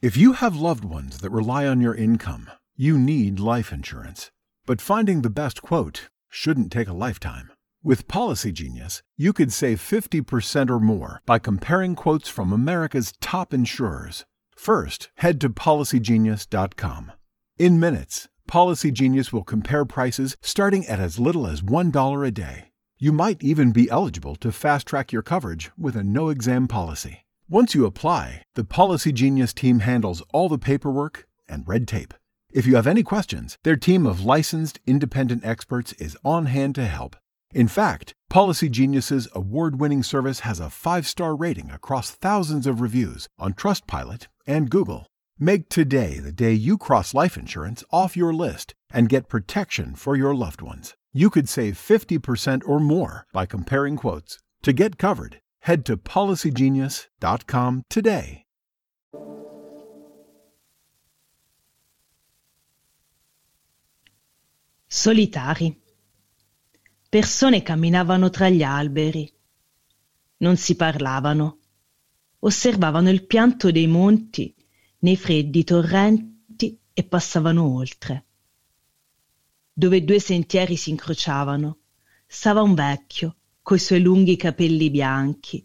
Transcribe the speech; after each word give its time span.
If 0.00 0.16
you 0.16 0.34
have 0.34 0.54
loved 0.54 0.84
ones 0.84 1.18
that 1.18 1.32
rely 1.32 1.66
on 1.66 1.80
your 1.80 1.92
income, 1.92 2.48
you 2.76 2.96
need 2.96 3.40
life 3.40 3.72
insurance. 3.72 4.30
But 4.64 4.80
finding 4.80 5.22
the 5.22 5.28
best 5.28 5.60
quote 5.60 6.08
shouldn't 6.28 6.70
take 6.70 6.86
a 6.86 6.92
lifetime. 6.92 7.50
With 7.82 8.06
Policy 8.06 8.52
Genius, 8.52 9.02
you 9.16 9.32
could 9.32 9.52
save 9.52 9.80
50% 9.80 10.70
or 10.70 10.78
more 10.78 11.20
by 11.26 11.40
comparing 11.40 11.96
quotes 11.96 12.28
from 12.28 12.52
America's 12.52 13.12
top 13.20 13.52
insurers. 13.52 14.24
First, 14.54 15.10
head 15.16 15.40
to 15.40 15.50
policygenius.com. 15.50 17.12
In 17.58 17.80
minutes, 17.80 18.28
Policy 18.46 18.92
Genius 18.92 19.32
will 19.32 19.42
compare 19.42 19.84
prices 19.84 20.36
starting 20.40 20.86
at 20.86 21.00
as 21.00 21.18
little 21.18 21.44
as 21.44 21.60
$1 21.60 22.24
a 22.24 22.30
day. 22.30 22.70
You 22.98 23.10
might 23.10 23.42
even 23.42 23.72
be 23.72 23.90
eligible 23.90 24.36
to 24.36 24.52
fast 24.52 24.86
track 24.86 25.10
your 25.10 25.22
coverage 25.22 25.72
with 25.76 25.96
a 25.96 26.04
no 26.04 26.28
exam 26.28 26.68
policy. 26.68 27.24
Once 27.50 27.74
you 27.74 27.86
apply, 27.86 28.42
the 28.56 28.64
Policy 28.64 29.10
Genius 29.10 29.54
team 29.54 29.78
handles 29.78 30.22
all 30.34 30.50
the 30.50 30.58
paperwork 30.58 31.26
and 31.48 31.66
red 31.66 31.88
tape. 31.88 32.12
If 32.52 32.66
you 32.66 32.76
have 32.76 32.86
any 32.86 33.02
questions, 33.02 33.56
their 33.64 33.74
team 33.74 34.04
of 34.04 34.22
licensed 34.22 34.80
independent 34.86 35.46
experts 35.46 35.94
is 35.94 36.14
on 36.22 36.44
hand 36.44 36.74
to 36.74 36.84
help. 36.84 37.16
In 37.54 37.66
fact, 37.66 38.12
Policy 38.28 38.68
Genius's 38.68 39.28
award-winning 39.34 40.02
service 40.02 40.40
has 40.40 40.60
a 40.60 40.64
5-star 40.64 41.34
rating 41.34 41.70
across 41.70 42.10
thousands 42.10 42.66
of 42.66 42.82
reviews 42.82 43.30
on 43.38 43.54
Trustpilot 43.54 44.26
and 44.46 44.68
Google. 44.68 45.06
Make 45.38 45.70
today 45.70 46.18
the 46.18 46.32
day 46.32 46.52
you 46.52 46.76
cross 46.76 47.14
life 47.14 47.38
insurance 47.38 47.82
off 47.90 48.14
your 48.14 48.34
list 48.34 48.74
and 48.92 49.08
get 49.08 49.30
protection 49.30 49.94
for 49.94 50.16
your 50.16 50.34
loved 50.34 50.60
ones. 50.60 50.92
You 51.14 51.30
could 51.30 51.48
save 51.48 51.78
50% 51.78 52.60
or 52.66 52.78
more 52.78 53.24
by 53.32 53.46
comparing 53.46 53.96
quotes. 53.96 54.38
To 54.64 54.74
get 54.74 54.98
covered, 54.98 55.40
head 55.60 55.84
to 55.84 55.96
policygenius.com 55.96 57.82
today. 57.88 58.44
Solitari. 64.90 65.80
Persone 67.10 67.62
camminavano 67.62 68.30
tra 68.30 68.48
gli 68.48 68.62
alberi. 68.62 69.30
Non 70.38 70.56
si 70.56 70.76
parlavano. 70.76 71.58
Osservavano 72.40 73.10
il 73.10 73.26
pianto 73.26 73.70
dei 73.70 73.86
monti 73.86 74.54
nei 75.00 75.16
freddi 75.16 75.62
torrenti 75.62 76.80
e 76.92 77.04
passavano 77.04 77.74
oltre. 77.74 78.26
Dove 79.72 80.02
due 80.04 80.20
sentieri 80.20 80.76
si 80.76 80.90
incrociavano, 80.90 81.78
stava 82.26 82.62
un 82.62 82.74
vecchio 82.74 83.37
coi 83.68 83.78
suoi 83.78 84.00
lunghi 84.00 84.36
capelli 84.36 84.88
bianchi 84.88 85.62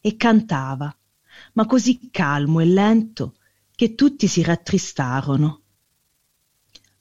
e 0.00 0.16
cantava, 0.16 0.96
ma 1.52 1.66
così 1.66 2.08
calmo 2.10 2.60
e 2.60 2.64
lento 2.64 3.36
che 3.74 3.94
tutti 3.94 4.26
si 4.26 4.42
rattristarono. 4.42 5.60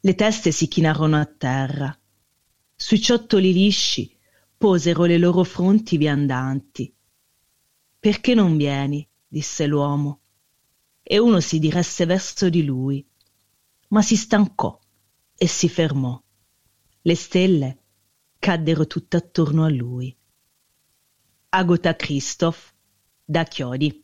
Le 0.02 0.14
teste 0.14 0.52
si 0.52 0.67
chinarono 0.67 1.16
a 1.16 1.25
terra. 1.25 1.97
Sui 2.75 3.00
ciottoli 3.00 3.53
lisci 3.53 4.14
posero 4.58 5.05
le 5.05 5.17
loro 5.17 5.45
fronti 5.45 5.95
viandanti. 5.95 6.94
Perché 7.97 8.33
non 8.33 8.58
vieni? 8.58 9.08
disse 9.25 9.66
l'uomo. 9.66 10.20
E 11.02 11.17
uno 11.17 11.39
si 11.39 11.59
diresse 11.59 12.05
verso 12.05 12.49
di 12.49 12.66
lui, 12.66 13.08
ma 13.88 14.02
si 14.02 14.17
stancò 14.17 14.77
e 15.33 15.47
si 15.47 15.70
fermò. 15.70 16.22
Le 17.03 17.16
stelle 17.16 17.83
caddero 18.38 18.86
tutte 18.86 19.16
attorno 19.16 19.64
a 19.64 19.70
lui. 19.70 20.14
Agota 21.56 21.95
Christoph 21.95 22.73
da 23.23 23.45
Chiodi. 23.45 24.03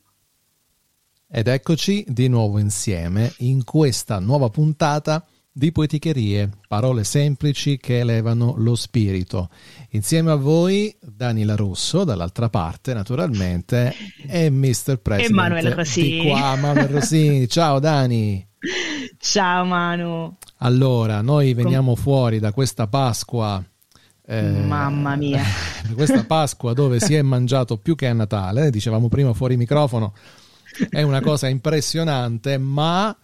Ed 1.29 1.47
eccoci 1.47 2.05
di 2.07 2.29
nuovo 2.29 2.59
insieme 2.59 3.33
in 3.39 3.65
questa 3.65 4.19
nuova 4.19 4.49
puntata 4.49 5.25
di 5.51 5.73
Poeticherie, 5.73 6.49
parole 6.69 7.03
semplici 7.03 7.77
che 7.77 7.99
elevano 7.99 8.53
lo 8.55 8.75
spirito. 8.75 9.49
Insieme 9.89 10.31
a 10.31 10.35
voi 10.35 10.95
Danila 11.01 11.57
Russo, 11.57 12.05
dall'altra 12.05 12.47
parte 12.47 12.93
naturalmente, 12.93 13.93
e 14.25 14.49
Mr. 14.49 14.99
President 15.01 15.31
Emanuele 15.31 15.73
Rossini. 15.73 16.21
Di 16.21 16.27
qua, 16.29 16.55
Manuel 16.55 16.87
Rossini. 16.87 17.49
Ciao 17.49 17.79
Dani! 17.79 18.47
Ciao 19.17 19.65
Manu! 19.65 20.37
Allora, 20.59 21.19
noi 21.19 21.53
veniamo 21.53 21.95
fuori 21.95 22.39
da 22.39 22.53
questa 22.53 22.87
Pasqua 22.87 23.61
eh, 24.37 24.41
Mamma 24.41 25.15
mia. 25.15 25.43
questa 25.93 26.23
Pasqua 26.23 26.73
dove 26.73 26.99
si 26.99 27.15
è 27.15 27.21
mangiato 27.21 27.77
più 27.77 27.95
che 27.95 28.07
a 28.07 28.13
Natale, 28.13 28.69
dicevamo 28.69 29.09
prima 29.09 29.33
fuori 29.33 29.57
microfono, 29.57 30.13
è 30.89 31.01
una 31.01 31.21
cosa 31.21 31.47
impressionante, 31.47 32.57
ma 32.57 33.15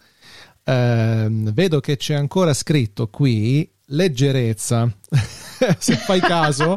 Ehm, 0.68 1.50
vedo 1.54 1.80
che 1.80 1.96
c'è 1.96 2.12
ancora 2.12 2.52
scritto 2.52 3.08
qui 3.08 3.68
leggerezza. 3.86 4.90
Se 5.78 5.96
fai 5.96 6.20
caso, 6.20 6.76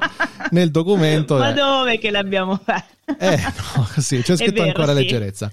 nel 0.52 0.72
documento. 0.72 1.38
Ma 1.38 1.50
è... 1.50 1.53
dove 1.53 1.98
che 1.98 2.09
l'abbiamo 2.09 2.59
fatto? 2.63 3.18
Eh, 3.19 3.38
no, 3.38 3.88
sì, 3.98 4.22
c'è 4.22 4.38
scritto 4.38 4.53
vero, 4.53 4.68
ancora 4.68 4.94
sì. 4.94 4.94
leggerezza. 4.94 5.52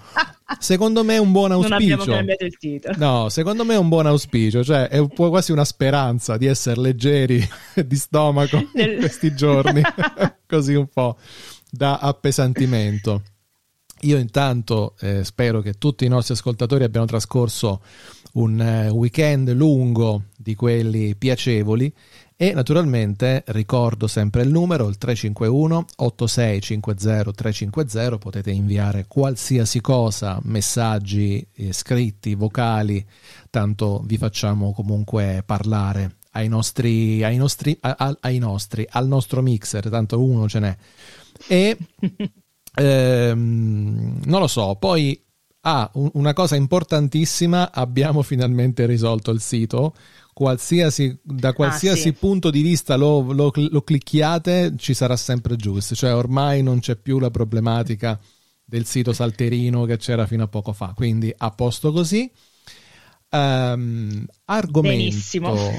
Secondo 0.59 1.05
me 1.05 1.17
è 1.17 1.19
un 1.19 1.31
buon 1.31 1.53
auspicio. 1.53 1.77
Non 1.77 1.83
abbiamo 1.83 2.05
cambiato 2.05 2.45
il 2.45 2.57
titolo. 2.57 2.95
No, 2.97 3.29
secondo 3.29 3.65
me 3.65 3.75
è 3.75 3.79
un 3.79 3.89
buon 3.89 4.07
auspicio, 4.07 4.65
cioè 4.65 4.89
è 4.89 5.07
quasi 5.09 5.53
una 5.53 5.65
speranza 5.65 6.37
di 6.39 6.47
essere 6.47 6.81
leggeri 6.81 7.47
di 7.85 7.97
stomaco 7.97 8.71
nel... 8.73 8.93
in 8.93 8.99
questi 8.99 9.35
giorni, 9.35 9.83
così 10.47 10.75
un 10.75 10.87
po' 10.87 11.19
da 11.71 11.99
appesantimento. 11.99 13.23
Io 14.03 14.17
intanto 14.17 14.95
eh, 15.01 15.25
spero 15.25 15.61
che 15.61 15.75
tutti 15.75 16.05
i 16.05 16.09
nostri 16.09 16.35
ascoltatori 16.35 16.85
abbiano 16.85 17.07
trascorso 17.07 17.83
un 18.35 18.61
eh, 18.61 18.89
weekend 18.89 19.53
lungo 19.53 20.25
di 20.37 20.55
quelli 20.55 21.15
piacevoli 21.17 21.93
e 22.41 22.53
naturalmente 22.53 23.43
ricordo 23.49 24.07
sempre 24.07 24.43
il 24.43 24.51
numero, 24.51 24.87
il 24.87 24.97
351 24.97 25.85
8650 25.97 27.33
350, 27.33 28.19
potete 28.19 28.53
inviare 28.53 29.07
qualsiasi 29.09 29.81
cosa, 29.81 30.39
messaggi 30.45 31.45
eh, 31.53 31.73
scritti, 31.73 32.37
vocali, 32.37 33.05
tanto 33.51 34.03
vi 34.05 34.17
facciamo 34.19 34.73
comunque 34.73 35.43
parlare 35.45 36.19
ai 36.33 36.47
nostri, 36.47 37.25
ai 37.25 37.37
nostri, 37.37 37.77
a, 37.81 38.17
ai 38.21 38.39
nostri 38.39 38.87
al 38.89 39.09
nostro 39.09 39.43
mixer, 39.43 39.89
tanto 39.89 40.23
uno 40.23 40.49
ce 40.49 40.61
n'è. 40.61 40.77
E 41.49 41.77
ehm, 42.77 44.21
non 44.27 44.41
lo 44.41 44.47
so, 44.47 44.77
poi 44.77 45.21
Ah, 45.63 45.91
un- 45.95 46.11
una 46.15 46.33
cosa 46.33 46.55
importantissima, 46.57 47.73
abbiamo 47.73 48.23
finalmente 48.23 48.87
risolto 48.87 49.31
il 49.33 49.41
sito. 49.41 49.95
Qualsiasi, 50.39 51.19
da 51.21 51.53
qualsiasi 51.53 52.11
ah, 52.11 52.13
sì. 52.13 52.17
punto 52.17 52.51
di 52.51 52.63
vista 52.63 52.95
lo, 52.95 53.33
lo, 53.33 53.51
lo, 53.53 53.83
clicchiate 53.83 54.75
ci 54.77 54.95
sarà 54.95 55.17
sempre 55.17 55.57
giusto, 55.57 55.97
cioè 55.97 56.15
ormai 56.15 56.63
non 56.63 56.79
c'è 56.79 56.95
più 56.95 57.19
la 57.19 57.29
problematica 57.29 58.17
del 58.65 58.87
sito 58.87 59.13
salterino 59.13 59.85
che 59.85 59.97
c'era 59.97 60.29
fino 60.29 60.45
a 60.45 60.47
poco 60.47 60.73
fa, 60.73 60.93
quindi 60.95 61.35
a 61.37 61.51
posto 61.51 61.91
così. 61.91 62.31
Um, 63.31 64.25
argomento 64.45 65.73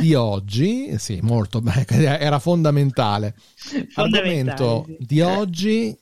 di 0.00 0.14
oggi, 0.14 0.98
sì, 0.98 1.20
molto 1.22 1.60
bene, 1.60 1.86
era 2.18 2.40
fondamentale. 2.40 3.36
fondamentale 3.36 3.92
argomento 3.94 4.84
sì. 4.88 4.96
di 5.06 5.20
oggi, 5.20 5.96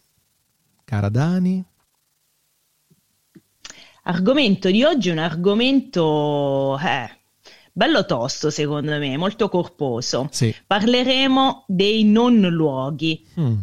cara 0.83 1.11
Dani. 1.11 1.63
Argomento 4.05 4.71
di 4.71 4.83
oggi 4.83 5.11
è 5.11 5.13
un 5.13 5.19
argomento 5.19 6.79
eh, 6.79 7.18
bello 7.79 8.05
tosto, 8.05 8.51
secondo 8.51 8.99
me, 8.99 9.17
molto 9.17 9.49
corposo. 9.49 10.29
Sì. 10.33 10.53
Parleremo 10.67 11.65
dei 11.69 12.03
non 12.03 12.41
luoghi. 12.41 13.25
Mm. 13.39 13.57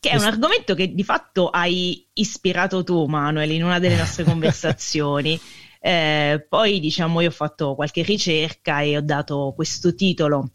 Che 0.00 0.08
è 0.08 0.16
un 0.16 0.24
argomento 0.24 0.74
che 0.74 0.94
di 0.94 1.04
fatto 1.04 1.50
hai 1.50 2.08
ispirato 2.14 2.82
tu, 2.84 3.04
Manuel, 3.04 3.50
in 3.50 3.64
una 3.64 3.78
delle 3.78 3.96
nostre 3.96 4.24
conversazioni. 4.24 5.38
Eh, 5.78 6.46
poi, 6.48 6.80
diciamo, 6.80 7.20
io 7.20 7.28
ho 7.28 7.32
fatto 7.32 7.74
qualche 7.74 8.02
ricerca 8.02 8.80
e 8.80 8.96
ho 8.96 9.02
dato 9.02 9.52
questo 9.54 9.94
titolo 9.94 10.52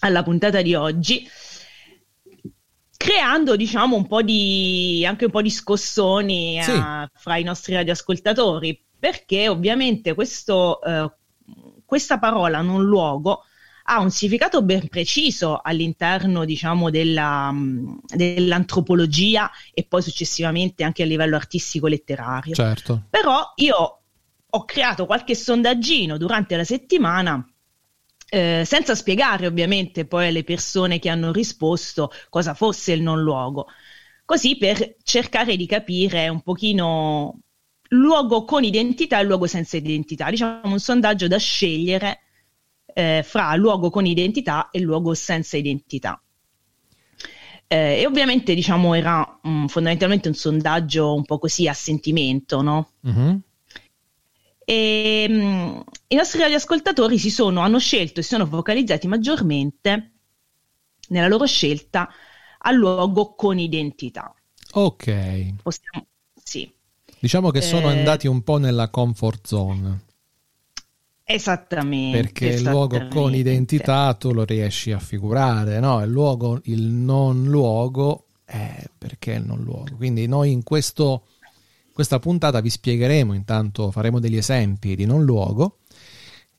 alla 0.00 0.22
puntata 0.22 0.62
di 0.62 0.74
oggi 0.74 1.28
creando 2.96 3.54
diciamo 3.56 3.96
un 3.96 4.06
po' 4.06 4.22
di 4.22 5.04
anche 5.06 5.26
un 5.26 5.30
po' 5.30 5.42
di 5.42 5.50
scossoni 5.50 6.58
sì. 6.62 6.70
a, 6.70 7.02
eh, 7.02 7.10
fra 7.14 7.36
i 7.36 7.42
nostri 7.42 7.74
radioascoltatori 7.74 8.82
perché 9.00 9.48
ovviamente 9.48 10.14
questo, 10.14 10.80
eh, 10.82 11.10
questa 11.90 12.20
parola 12.20 12.60
non 12.60 12.84
luogo 12.84 13.42
ha 13.86 13.98
un 13.98 14.12
significato 14.12 14.62
ben 14.62 14.86
preciso 14.86 15.58
all'interno 15.60 16.44
diciamo 16.44 16.88
della, 16.88 17.52
dell'antropologia 18.06 19.50
e 19.74 19.82
poi 19.82 20.00
successivamente 20.00 20.84
anche 20.84 21.02
a 21.02 21.06
livello 21.06 21.34
artistico 21.34 21.88
letterario 21.88 22.54
certo. 22.54 23.06
però 23.10 23.42
io 23.56 24.02
ho 24.52 24.64
creato 24.64 25.04
qualche 25.04 25.34
sondaggino 25.34 26.16
durante 26.16 26.56
la 26.56 26.62
settimana 26.62 27.44
eh, 28.28 28.62
senza 28.64 28.94
spiegare 28.94 29.48
ovviamente 29.48 30.06
poi 30.06 30.28
alle 30.28 30.44
persone 30.44 31.00
che 31.00 31.08
hanno 31.08 31.32
risposto 31.32 32.12
cosa 32.28 32.54
fosse 32.54 32.92
il 32.92 33.02
non 33.02 33.20
luogo, 33.20 33.66
così 34.24 34.56
per 34.56 34.94
cercare 35.02 35.56
di 35.56 35.66
capire 35.66 36.28
un 36.28 36.40
pochino 36.40 37.40
luogo 37.92 38.44
con 38.44 38.64
identità 38.64 39.20
e 39.20 39.24
luogo 39.24 39.46
senza 39.46 39.76
identità. 39.76 40.30
Diciamo 40.30 40.60
un 40.64 40.80
sondaggio 40.80 41.28
da 41.28 41.38
scegliere 41.38 42.20
eh, 42.94 43.22
fra 43.24 43.54
luogo 43.54 43.90
con 43.90 44.06
identità 44.06 44.70
e 44.70 44.80
luogo 44.80 45.14
senza 45.14 45.56
identità. 45.56 46.20
Eh, 47.66 48.00
e 48.00 48.06
ovviamente 48.06 48.54
diciamo 48.54 48.94
era 48.94 49.38
um, 49.44 49.68
fondamentalmente 49.68 50.26
un 50.26 50.34
sondaggio 50.34 51.14
un 51.14 51.24
po' 51.24 51.38
così 51.38 51.68
a 51.68 51.72
sentimento, 51.72 52.62
no? 52.62 52.92
Mm-hmm. 53.06 53.36
E 54.64 55.26
um, 55.28 55.84
i 56.08 56.14
nostri 56.16 56.40
radioascoltatori 56.40 57.18
si 57.18 57.30
sono, 57.30 57.60
hanno 57.60 57.78
scelto 57.78 58.20
e 58.20 58.22
si 58.22 58.30
sono 58.30 58.46
focalizzati 58.46 59.06
maggiormente 59.06 60.12
nella 61.08 61.28
loro 61.28 61.46
scelta 61.46 62.08
al 62.58 62.74
luogo 62.74 63.34
con 63.34 63.58
identità. 63.58 64.34
Ok. 64.72 65.54
Possiamo, 65.62 66.06
sì. 66.42 66.72
Diciamo 67.20 67.50
che 67.50 67.60
sono 67.60 67.90
eh, 67.90 67.98
andati 67.98 68.26
un 68.26 68.42
po' 68.42 68.56
nella 68.56 68.88
comfort 68.88 69.46
zone. 69.46 70.00
Esattamente. 71.22 72.18
Perché 72.18 72.48
esattamente. 72.48 72.56
il 72.56 72.98
luogo 72.98 73.08
con 73.08 73.34
identità 73.34 74.14
tu 74.14 74.32
lo 74.32 74.44
riesci 74.44 74.90
a 74.90 74.98
figurare, 74.98 75.78
no? 75.80 76.02
Il 76.02 76.10
luogo, 76.10 76.60
il 76.64 76.82
non 76.82 77.44
luogo, 77.44 78.24
eh, 78.46 78.88
perché 78.96 79.32
il 79.32 79.44
non 79.44 79.62
luogo? 79.62 79.96
Quindi 79.96 80.26
noi 80.26 80.50
in 80.50 80.62
questo, 80.62 81.26
questa 81.92 82.18
puntata 82.18 82.60
vi 82.60 82.70
spiegheremo, 82.70 83.34
intanto 83.34 83.90
faremo 83.90 84.18
degli 84.18 84.36
esempi 84.36 84.96
di 84.96 85.04
non 85.04 85.22
luogo 85.22 85.78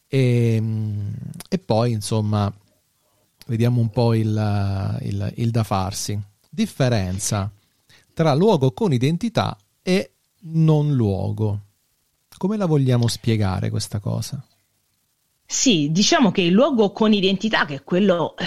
e, 0.07 0.61
e 1.49 1.57
poi 1.57 1.91
insomma 1.91 2.53
vediamo 3.47 3.81
un 3.81 3.89
po' 3.89 4.13
il, 4.13 4.99
il, 5.01 5.33
il 5.37 5.49
da 5.49 5.63
farsi. 5.63 6.17
Differenza 6.47 7.51
tra 8.13 8.33
luogo 8.35 8.73
con 8.73 8.93
identità 8.93 9.57
e 9.81 10.10
non 10.41 10.93
luogo. 10.93 11.59
Come 12.37 12.57
la 12.57 12.65
vogliamo 12.65 13.07
spiegare 13.07 13.69
questa 13.69 13.99
cosa? 13.99 14.43
Sì, 15.45 15.89
diciamo 15.91 16.31
che 16.31 16.41
il 16.41 16.53
luogo 16.53 16.91
con 16.91 17.13
identità, 17.13 17.65
che 17.65 17.75
è 17.75 17.83
quello 17.83 18.35
eh, 18.37 18.45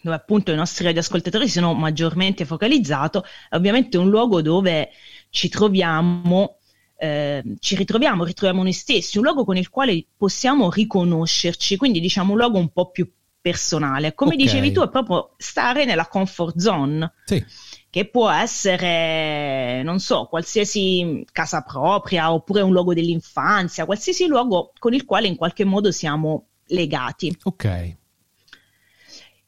dove 0.00 0.16
appunto 0.16 0.50
i 0.50 0.56
nostri 0.56 0.84
radioascoltatori 0.84 1.46
si 1.46 1.54
sono 1.54 1.74
maggiormente 1.74 2.44
focalizzato, 2.44 3.24
è 3.48 3.54
ovviamente 3.54 3.98
un 3.98 4.08
luogo 4.08 4.42
dove 4.42 4.90
ci 5.30 5.48
troviamo, 5.48 6.56
eh, 6.96 7.42
ci 7.60 7.76
ritroviamo, 7.76 8.24
ritroviamo 8.24 8.62
noi 8.62 8.72
stessi, 8.72 9.18
un 9.18 9.24
luogo 9.24 9.44
con 9.44 9.56
il 9.56 9.68
quale 9.68 10.04
possiamo 10.16 10.70
riconoscerci, 10.70 11.76
quindi 11.76 12.00
diciamo 12.00 12.32
un 12.32 12.38
luogo 12.38 12.58
un 12.58 12.70
po' 12.70 12.90
più 12.90 13.08
personale. 13.40 14.14
Come 14.14 14.34
okay. 14.34 14.44
dicevi 14.44 14.72
tu, 14.72 14.80
è 14.80 14.88
proprio 14.88 15.34
stare 15.36 15.84
nella 15.84 16.06
comfort 16.06 16.58
zone. 16.58 17.12
Sì 17.26 17.44
che 17.92 18.08
può 18.08 18.30
essere, 18.30 19.82
non 19.82 20.00
so, 20.00 20.24
qualsiasi 20.24 21.26
casa 21.30 21.60
propria 21.60 22.32
oppure 22.32 22.62
un 22.62 22.72
luogo 22.72 22.94
dell'infanzia, 22.94 23.84
qualsiasi 23.84 24.24
luogo 24.24 24.72
con 24.78 24.94
il 24.94 25.04
quale 25.04 25.26
in 25.26 25.36
qualche 25.36 25.64
modo 25.64 25.92
siamo 25.92 26.46
legati. 26.68 27.36
Ok. 27.42 27.96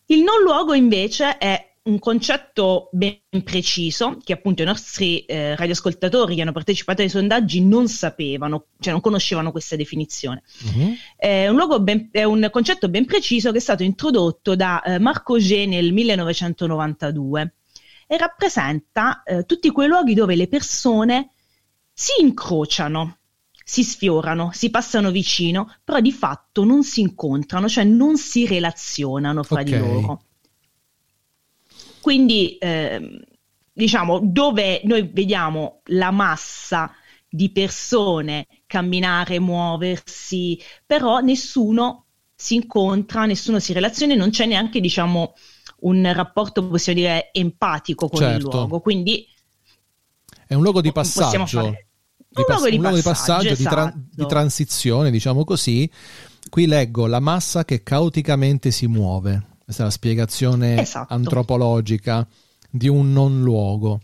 Il 0.05 0.23
non 0.23 0.43
luogo 0.43 0.75
invece 0.75 1.39
è 1.39 1.73
un 1.85 1.99
concetto 1.99 2.91
ben 2.93 3.19
preciso 3.43 4.19
che 4.23 4.35
appunto 4.35 4.61
i 4.61 4.67
nostri 4.67 5.21
eh, 5.21 5.57
radioascoltatori 5.57 6.35
che 6.35 6.43
hanno 6.43 6.53
partecipato 6.53 7.01
ai 7.01 7.09
sondaggi 7.09 7.65
non 7.65 7.89
sapevano, 7.89 8.67
cioè 8.79 8.93
non 8.93 9.01
conoscevano 9.01 9.53
questa 9.53 9.75
definizione. 9.75 10.43
Uh-huh. 10.65 10.95
È, 11.17 11.49
un 11.49 11.83
ben, 11.83 12.11
è, 12.13 12.25
un 12.25 12.47
concetto 12.53 12.91
ben 12.91 13.07
preciso 13.07 13.53
che 13.53 13.57
è 13.57 13.63
stato 13.63 13.83
introdotto 13.83 14.55
da 14.55 14.83
eh, 14.83 14.99
Marco 14.99 15.39
G 15.39 15.65
nel 15.67 15.95
1992 15.95 17.55
e 18.15 18.19
rappresenta 18.19 19.23
eh, 19.25 19.45
tutti 19.45 19.71
quei 19.71 19.89
luoghi 19.89 20.15
dove 20.15 20.37
le 20.37 20.47
persone 20.47 21.31
si 21.93 22.13
incrociano, 22.21 23.19
si 23.65 23.83
sfiorano, 23.83 24.51
si 24.53 24.71
passano 24.71 25.11
vicino, 25.11 25.75
però 25.83 26.01
di 26.01 26.13
fatto 26.13 26.65
non 26.65 26.85
si 26.85 27.01
incontrano, 27.01 27.69
cioè 27.69 27.85
non 27.85 28.17
si 28.17 28.47
relazionano 28.47 29.43
fra 29.43 29.61
okay. 29.61 29.73
di 29.73 29.79
loro. 29.79 30.25
Quindi, 32.01 32.57
eh, 32.59 33.27
diciamo, 33.73 34.21
dove 34.23 34.83
noi 34.85 35.09
vediamo 35.13 35.81
la 35.87 36.11
massa 36.11 36.95
di 37.29 37.51
persone 37.51 38.47
camminare, 38.67 39.41
muoversi, 39.41 40.61
però 40.87 41.19
nessuno 41.19 42.05
si 42.35 42.57
incontra, 42.57 43.25
nessuno 43.25 43.59
si 43.59 43.73
relaziona, 43.73 44.15
non 44.15 44.31
c'è 44.31 44.47
neanche, 44.47 44.81
diciamo, 44.81 45.35
un 45.85 46.13
rapporto, 46.13 46.67
possiamo 46.67 46.99
dire, 46.99 47.31
empatico 47.33 48.09
con 48.09 48.21
certo. 48.21 48.37
il 48.37 48.43
luogo. 48.43 48.81
Quindi 48.81 49.27
è 50.47 50.55
un 50.55 50.63
luogo 50.63 50.81
di 50.81 50.93
passaggio. 50.93 51.47
Fare... 51.47 51.89
Di 52.35 52.41
un, 52.41 52.47
pass- 52.47 52.57
luogo, 52.57 52.71
di 52.71 52.77
un 52.77 52.83
luogo 52.83 52.97
di 52.97 53.03
passaggio, 53.03 53.49
esatto. 53.49 53.57
di, 53.57 53.65
tra- 53.65 53.93
di, 53.95 54.11
esatto. 54.11 54.27
transizione, 54.27 55.11
diciamo 55.11 55.45
così. 55.45 55.91
Qui 56.51 56.67
leggo 56.67 57.07
la 57.07 57.21
massa 57.21 57.65
che 57.65 57.83
caoticamente 57.83 58.71
si 58.71 58.87
muove. 58.87 59.53
Questa 59.65 59.83
è 59.83 59.87
la 59.87 59.93
spiegazione 59.93 60.81
esatto. 60.81 61.15
antropologica 61.15 62.27
di 62.71 62.89
un 62.89 63.13
non 63.13 63.43
luogo. 63.43 64.01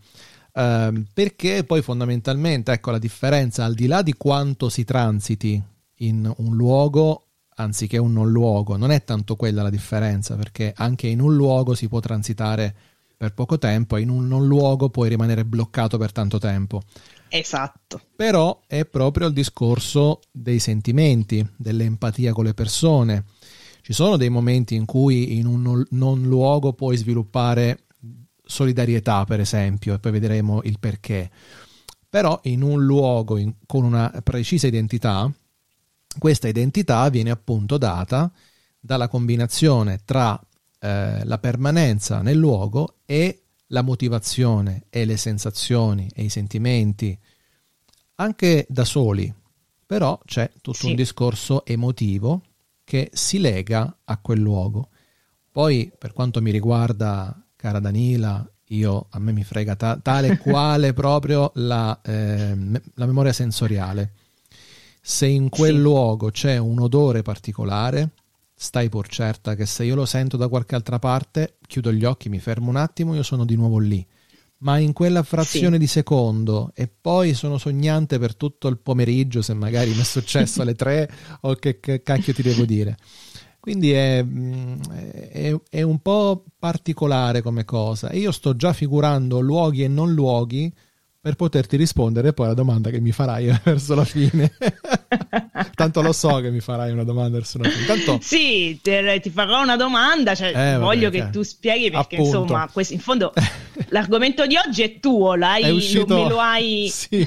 Eh, 0.53 1.05
perché 1.13 1.65
poi 1.65 1.83
fondamentalmente, 1.83 2.73
ecco 2.73 2.91
la 2.91 2.99
differenza, 2.99 3.65
al 3.65 3.75
di 3.75 3.87
là 3.87 4.03
di 4.03 4.15
quanto 4.15 4.69
si 4.69 4.85
transiti 4.85 5.63
in 5.97 6.33
un 6.37 6.57
luogo 6.57 7.30
anziché 7.61 7.99
un 7.99 8.13
non 8.13 8.31
luogo. 8.31 8.77
Non 8.77 8.91
è 8.91 9.05
tanto 9.05 9.37
quella 9.37 9.63
la 9.63 9.71
differenza, 9.71 10.37
perché 10.37 10.73
anche 10.77 11.07
in 11.07 11.21
un 11.21 11.35
luogo 11.35 11.75
si 11.75 11.89
può 11.89 12.01
transitare 12.01 12.75
per 13.17 13.35
poco 13.35 13.59
tempo 13.59 13.97
e 13.97 14.01
in 14.01 14.09
un 14.09 14.27
non 14.27 14.47
luogo 14.47 14.89
puoi 14.89 15.11
rimanere 15.11 15.45
bloccato 15.45 15.99
per 15.99 16.11
tanto 16.11 16.39
tempo. 16.39 16.83
Esatto. 17.29 18.01
Però 18.17 18.61
è 18.67 18.87
proprio 18.87 19.29
il 19.29 19.35
discorso 19.35 20.21
dei 20.31 20.59
sentimenti, 20.59 21.47
dell'empatia 21.57 22.33
con 22.33 22.45
le 22.45 22.55
persone. 22.55 23.25
Ci 23.83 23.93
sono 23.93 24.17
dei 24.17 24.31
momenti 24.31 24.75
in 24.75 24.85
cui 24.85 25.37
in 25.37 25.47
un 25.47 25.85
non 25.91 26.23
luogo 26.23 26.73
puoi 26.73 26.97
sviluppare 26.97 27.85
solidarietà, 28.43 29.25
per 29.25 29.41
esempio, 29.41 29.95
e 29.95 29.99
poi 29.99 30.13
vedremo 30.13 30.61
il 30.65 30.79
perché. 30.79 31.31
Però 32.09 32.41
in 32.45 32.63
un 32.63 32.85
luogo 32.85 33.37
in, 33.37 33.55
con 33.67 33.85
una 33.85 34.13
precisa 34.25 34.67
identità, 34.67 35.31
questa 36.19 36.49
identità 36.49 37.09
viene 37.09 37.31
appunto 37.31 37.79
data 37.79 38.31
dalla 38.79 39.09
combinazione 39.09 40.01
tra 40.05 40.41
eh, 40.81 41.25
la 41.25 41.39
permanenza 41.39 42.23
nel 42.23 42.37
luogo 42.37 42.97
e 43.05 43.43
la 43.69 43.83
motivazione 43.83 44.87
e 44.91 45.05
le 45.05 45.17
sensazioni 45.17 46.11
e 46.15 46.25
i 46.25 46.29
sentimenti, 46.29 47.17
anche 48.17 48.67
da 48.69 48.85
soli, 48.85 49.33
però 49.87 50.19
c'è 50.25 50.51
tutto 50.61 50.79
sì. 50.79 50.87
un 50.87 50.95
discorso 50.95 51.65
emotivo 51.65 52.43
che 52.85 53.11
si 53.13 53.39
lega 53.39 53.99
a 54.05 54.19
quel 54.19 54.41
luogo. 54.41 54.89
Poi, 55.53 55.93
per 55.97 56.13
quanto 56.13 56.41
mi 56.41 56.51
riguarda, 56.51 57.41
cara 57.55 57.79
Danila, 57.79 58.49
io, 58.69 59.07
a 59.11 59.19
me 59.19 59.33
mi 59.33 59.45
frega 59.45 59.77
ta- 59.77 59.99
tale 59.99 60.39
quale 60.43 60.93
proprio 60.93 61.53
la, 61.55 62.01
eh, 62.03 62.57
la 62.95 63.07
memoria 63.07 63.33
sensoriale 63.33 64.13
se 65.01 65.27
in 65.27 65.49
quel 65.49 65.75
sì. 65.75 65.81
luogo 65.81 66.31
c'è 66.31 66.59
un 66.59 66.81
odore 66.81 67.23
particolare, 67.23 68.11
stai 68.55 68.89
pur 68.89 69.09
certa 69.09 69.55
che 69.55 69.65
se 69.65 69.85
io 69.85 69.95
lo 69.95 70.05
sento 70.05 70.37
da 70.37 70.49
qualche 70.49 70.75
altra 70.75 70.99
parte, 70.99 71.57
chiudo 71.67 71.93
gli 71.93 72.05
occhi, 72.05 72.29
mi 72.29 72.39
fermo 72.39 72.69
un 72.69 72.77
attimo, 72.77 73.15
io 73.15 73.23
sono 73.23 73.45
di 73.45 73.57
nuovo 73.57 73.79
lì. 73.79 74.07
Ma 74.59 74.77
in 74.77 74.93
quella 74.93 75.23
frazione 75.23 75.77
sì. 75.77 75.79
di 75.79 75.87
secondo 75.87 76.71
e 76.75 76.87
poi 76.87 77.33
sono 77.33 77.57
sognante 77.57 78.19
per 78.19 78.37
tutto 78.37 78.69
il 78.69 78.79
pomeriggio, 78.79 79.41
se 79.41 79.55
magari 79.55 79.91
mi 79.93 80.01
è 80.01 80.05
successo 80.05 80.61
alle 80.61 80.75
tre 80.75 81.11
o 81.43 81.55
che, 81.55 81.81
che 81.81 82.03
cacchio 82.03 82.35
ti 82.35 82.43
devo 82.43 82.67
dire. 82.67 82.97
Quindi 83.59 83.93
è, 83.93 84.23
mm, 84.23 84.81
è, 85.31 85.55
è, 85.69 85.83
un 85.83 85.99
po' 86.01 86.45
particolare 86.59 87.41
come 87.41 87.65
cosa. 87.65 88.13
io 88.13 88.33
sto 88.33 88.57
già 88.57 88.73
figurando 88.73 89.41
luoghi 89.41 89.85
e 89.85 89.89
non 89.89 90.13
luoghi 90.13 90.73
per 91.21 91.35
poterti 91.35 91.77
rispondere 91.77 92.33
poi 92.33 92.47
alla 92.47 92.55
domanda 92.55 92.91
che 92.91 93.01
mi 93.01 93.13
farai 93.13 93.55
verso 93.63 93.95
la 93.95 94.05
fine. 94.05 94.53
Tanto 95.75 96.03
lo 96.03 96.13
so 96.13 96.37
che 96.37 96.51
mi 96.51 96.61
farai 96.61 96.93
una 96.93 97.05
domanda. 97.05 97.41
Tanto... 97.87 98.19
Sì, 98.21 98.79
te, 98.83 99.19
ti 99.21 99.31
farò 99.31 99.63
una 99.63 99.77
domanda, 99.77 100.35
cioè, 100.35 100.75
eh, 100.75 100.79
voglio 100.79 101.11
che 101.11 101.31
tu 101.31 101.43
spieghi 101.43 101.91
perché 101.91 102.17
Appunto. 102.17 102.41
insomma, 102.43 102.69
questo, 102.73 102.95
in 102.95 103.01
fondo 103.01 103.33
l'argomento 103.89 104.47
di 104.47 104.57
oggi 104.57 104.83
è 104.83 105.01
tuo, 105.01 105.35
l'hai, 105.35 105.63
è 105.63 105.71
uscito... 105.71 106.23
me 106.23 106.29
lo 106.29 106.39
hai... 106.39 106.89
Sì, 107.01 107.27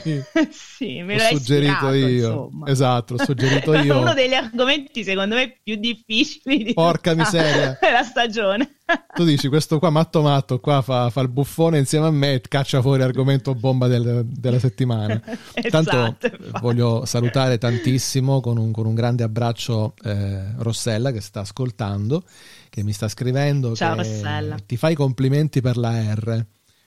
sì 0.51 1.01
me 1.01 1.15
l'ho 1.17 1.37
suggerito 1.37 1.91
io. 1.93 2.27
Insomma. 2.27 2.67
Esatto, 2.69 3.15
l'ho 3.15 3.23
suggerito 3.23 3.73
io. 3.73 3.97
Uno 3.97 4.13
degli 4.13 4.33
argomenti 4.33 5.03
secondo 5.03 5.35
me 5.35 5.57
più 5.61 5.75
difficili 5.75 6.63
di 6.63 6.73
Porca 6.73 7.13
miseria. 7.13 7.77
la 7.81 8.03
stagione. 8.03 8.75
tu 9.15 9.23
dici, 9.23 9.47
questo 9.47 9.79
qua 9.79 9.89
matto 9.89 10.21
matto 10.21 10.59
qua 10.59 10.81
fa, 10.81 11.09
fa, 11.09 11.21
il 11.21 11.29
buffone 11.29 11.79
insieme 11.79 12.07
a 12.07 12.11
me 12.11 12.33
e 12.33 12.41
caccia 12.41 12.81
fuori 12.81 13.01
argomento 13.01 13.55
bomba 13.55 13.87
del, 13.87 14.25
della 14.25 14.59
settimana. 14.59 15.21
esatto, 15.53 16.17
Tanto 16.19 16.59
voglio 16.61 17.05
salutare 17.05 17.57
tantissimo 17.73 18.39
con 18.39 18.57
un, 18.57 18.71
con 18.71 18.85
un 18.85 18.93
grande 18.93 19.23
abbraccio 19.23 19.95
eh, 20.03 20.53
Rossella 20.57 21.11
che 21.11 21.21
sta 21.21 21.41
ascoltando, 21.41 22.23
che 22.69 22.83
mi 22.83 22.93
sta 22.93 23.07
scrivendo. 23.07 23.75
Ciao 23.75 23.95
Rossella. 23.95 24.57
Ti 24.63 24.77
fai 24.77 24.95
complimenti 24.95 25.61
per 25.61 25.77
la 25.77 26.13
R. 26.13 26.45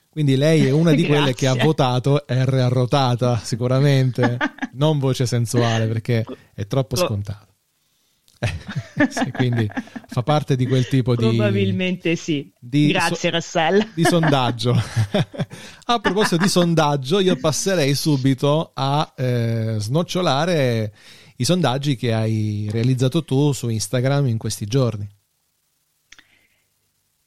Quindi 0.09 0.35
lei 0.35 0.65
è 0.65 0.71
una 0.71 0.93
di 0.93 1.05
quelle 1.05 1.35
che 1.35 1.45
ha 1.45 1.53
votato 1.53 2.25
R 2.27 2.53
arrotata, 2.53 3.37
sicuramente, 3.43 4.37
non 4.73 4.97
voce 4.97 5.25
sensuale 5.25 5.85
perché 5.85 6.25
è 6.53 6.65
troppo 6.65 6.95
scontato. 6.95 7.46
Sì, 9.09 9.31
quindi 9.31 9.69
fa 10.07 10.23
parte 10.23 10.55
di 10.55 10.65
quel 10.65 10.87
tipo 10.87 11.15
di 11.15 11.21
probabilmente 11.21 12.15
sì 12.15 12.51
di 12.59 12.87
grazie 12.87 13.29
so, 13.29 13.35
Russell 13.35 13.89
di 13.93 14.03
sondaggio 14.03 14.73
a 15.85 15.99
proposito 15.99 16.37
di 16.37 16.47
sondaggio 16.47 17.19
io 17.19 17.35
passerei 17.35 17.93
subito 17.93 18.71
a 18.73 19.13
eh, 19.15 19.75
snocciolare 19.77 20.93
i 21.37 21.45
sondaggi 21.45 21.95
che 21.95 22.13
hai 22.13 22.67
realizzato 22.71 23.23
tu 23.23 23.51
su 23.51 23.69
Instagram 23.69 24.27
in 24.27 24.37
questi 24.39 24.65
giorni 24.65 25.07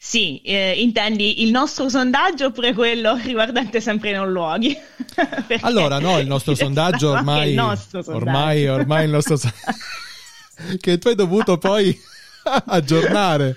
sì, 0.03 0.41
eh, 0.41 0.81
intendi 0.81 1.43
il 1.43 1.51
nostro 1.51 1.91
sondaggio 1.91 2.47
oppure 2.47 2.73
quello 2.73 3.17
riguardante 3.17 3.83
sempre 3.83 4.09
i 4.09 4.15
non 4.15 4.33
luoghi? 4.33 4.75
allora, 5.61 5.99
no, 5.99 6.19
il 6.19 6.27
nostro 6.27 6.55
sondaggio 6.55 7.11
ormai, 7.11 7.51
il 7.51 7.55
nostro 7.55 8.01
sondaggio. 8.01 8.27
ormai, 8.27 8.67
ormai 8.67 9.05
il 9.05 9.11
nostro 9.11 9.37
sondaggio 9.37 9.77
che 10.81 10.99
tu 10.99 11.09
hai 11.09 11.15
dovuto 11.15 11.59
poi 11.59 11.97
aggiornare. 12.67 13.57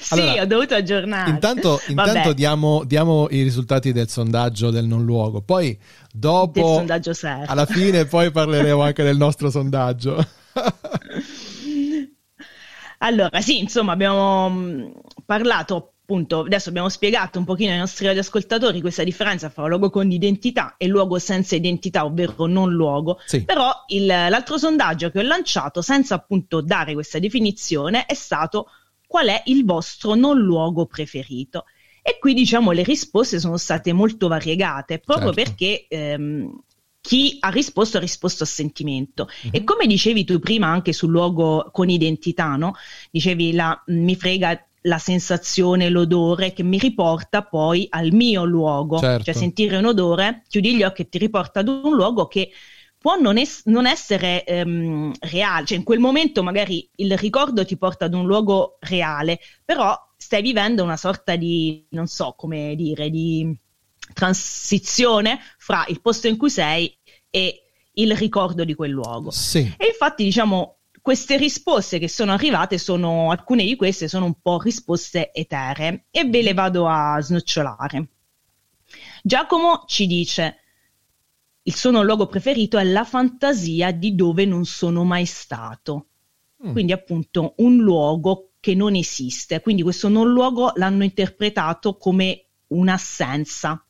sì, 0.00 0.38
ho 0.38 0.46
dovuto 0.46 0.74
aggiornare. 0.74 1.30
Intanto, 1.30 1.80
intanto 1.88 2.32
diamo, 2.32 2.84
diamo, 2.84 3.28
i 3.30 3.42
risultati 3.42 3.92
del 3.92 4.08
sondaggio 4.08 4.70
del 4.70 4.86
non 4.86 5.04
luogo, 5.04 5.40
poi 5.40 5.78
dopo, 6.12 6.84
alla 7.46 7.66
fine, 7.66 8.06
poi 8.06 8.30
parleremo 8.30 8.82
anche 8.82 9.02
del 9.02 9.16
nostro 9.16 9.50
sondaggio. 9.50 10.24
allora, 12.98 13.40
sì, 13.40 13.58
insomma, 13.58 13.92
abbiamo 13.92 14.50
mm, 14.50 14.90
parlato 15.24 15.89
appunto, 16.10 16.40
adesso 16.40 16.70
abbiamo 16.70 16.88
spiegato 16.88 17.38
un 17.38 17.44
pochino 17.44 17.70
ai 17.70 17.78
nostri 17.78 18.06
radioascoltatori 18.06 18.80
questa 18.80 19.04
differenza 19.04 19.48
fra 19.48 19.68
luogo 19.68 19.90
con 19.90 20.10
identità 20.10 20.74
e 20.76 20.88
luogo 20.88 21.20
senza 21.20 21.54
identità, 21.54 22.04
ovvero 22.04 22.46
non 22.46 22.72
luogo. 22.72 23.20
Sì. 23.24 23.44
Però 23.44 23.70
il, 23.88 24.06
l'altro 24.06 24.58
sondaggio 24.58 25.10
che 25.10 25.20
ho 25.20 25.22
lanciato, 25.22 25.82
senza 25.82 26.16
appunto 26.16 26.60
dare 26.60 26.94
questa 26.94 27.20
definizione, 27.20 28.06
è 28.06 28.14
stato 28.14 28.66
qual 29.06 29.28
è 29.28 29.42
il 29.46 29.64
vostro 29.64 30.14
non 30.14 30.38
luogo 30.40 30.86
preferito. 30.86 31.64
E 32.02 32.18
qui 32.18 32.34
diciamo 32.34 32.72
le 32.72 32.82
risposte 32.82 33.38
sono 33.38 33.56
state 33.56 33.92
molto 33.92 34.26
variegate, 34.26 34.98
proprio 34.98 35.32
certo. 35.32 35.50
perché 35.50 35.86
ehm, 35.88 36.60
chi 37.00 37.36
ha 37.40 37.50
risposto 37.50 37.98
ha 37.98 38.00
risposto 38.00 38.42
a 38.42 38.46
sentimento. 38.46 39.26
Mm-hmm. 39.26 39.54
E 39.54 39.64
come 39.64 39.86
dicevi 39.86 40.24
tu 40.24 40.40
prima 40.40 40.66
anche 40.66 40.92
sul 40.92 41.10
luogo 41.10 41.70
con 41.72 41.88
identità, 41.88 42.56
no? 42.56 42.74
Dicevi 43.10 43.52
la, 43.52 43.80
mi 43.86 44.16
frega 44.16 44.64
la 44.82 44.98
sensazione, 44.98 45.88
l'odore 45.88 46.52
che 46.52 46.62
mi 46.62 46.78
riporta 46.78 47.42
poi 47.42 47.86
al 47.90 48.12
mio 48.12 48.44
luogo. 48.44 48.98
Certo. 48.98 49.24
Cioè 49.24 49.34
sentire 49.34 49.76
un 49.76 49.86
odore, 49.86 50.42
chiudi 50.48 50.76
gli 50.76 50.82
occhi 50.82 51.02
e 51.02 51.08
ti 51.08 51.18
riporta 51.18 51.60
ad 51.60 51.68
un 51.68 51.94
luogo 51.94 52.26
che 52.26 52.50
può 52.98 53.18
non, 53.18 53.38
es- 53.38 53.62
non 53.64 53.86
essere 53.86 54.44
um, 54.46 55.10
reale, 55.20 55.64
cioè 55.66 55.78
in 55.78 55.84
quel 55.84 55.98
momento 55.98 56.42
magari 56.42 56.88
il 56.96 57.16
ricordo 57.16 57.64
ti 57.64 57.78
porta 57.78 58.04
ad 58.04 58.14
un 58.14 58.26
luogo 58.26 58.76
reale, 58.80 59.40
però 59.64 59.96
stai 60.16 60.42
vivendo 60.42 60.82
una 60.82 60.98
sorta 60.98 61.34
di, 61.36 61.86
non 61.90 62.06
so 62.06 62.34
come 62.36 62.74
dire, 62.76 63.08
di 63.08 63.58
transizione 64.12 65.38
fra 65.56 65.84
il 65.88 66.00
posto 66.02 66.28
in 66.28 66.36
cui 66.36 66.50
sei 66.50 66.94
e 67.30 67.62
il 67.94 68.14
ricordo 68.16 68.64
di 68.64 68.74
quel 68.74 68.90
luogo. 68.90 69.30
Sì. 69.30 69.60
E 69.78 69.86
infatti 69.86 70.24
diciamo 70.24 70.79
queste 71.10 71.36
risposte 71.36 71.98
che 71.98 72.08
sono 72.08 72.30
arrivate 72.30 72.78
sono, 72.78 73.32
alcune 73.32 73.64
di 73.64 73.74
queste 73.74 74.06
sono 74.06 74.26
un 74.26 74.40
po' 74.40 74.60
risposte 74.60 75.32
eteree 75.32 76.04
e 76.08 76.24
ve 76.24 76.40
le 76.40 76.54
vado 76.54 76.86
a 76.86 77.20
snocciolare. 77.20 78.10
Giacomo 79.20 79.82
ci 79.88 80.06
dice 80.06 80.58
il 81.62 81.74
suo 81.74 81.90
non 81.90 82.04
luogo 82.04 82.28
preferito 82.28 82.78
è 82.78 82.84
la 82.84 83.02
fantasia 83.02 83.90
di 83.90 84.14
dove 84.14 84.44
non 84.44 84.64
sono 84.66 85.02
mai 85.02 85.24
stato. 85.24 86.10
Mm. 86.64 86.70
Quindi 86.70 86.92
appunto 86.92 87.54
un 87.56 87.78
luogo 87.78 88.52
che 88.60 88.76
non 88.76 88.94
esiste. 88.94 89.60
Quindi 89.62 89.82
questo 89.82 90.08
non 90.08 90.30
luogo 90.30 90.70
l'hanno 90.76 91.02
interpretato 91.02 91.96
come 91.96 92.50
un'assenza. 92.68 93.84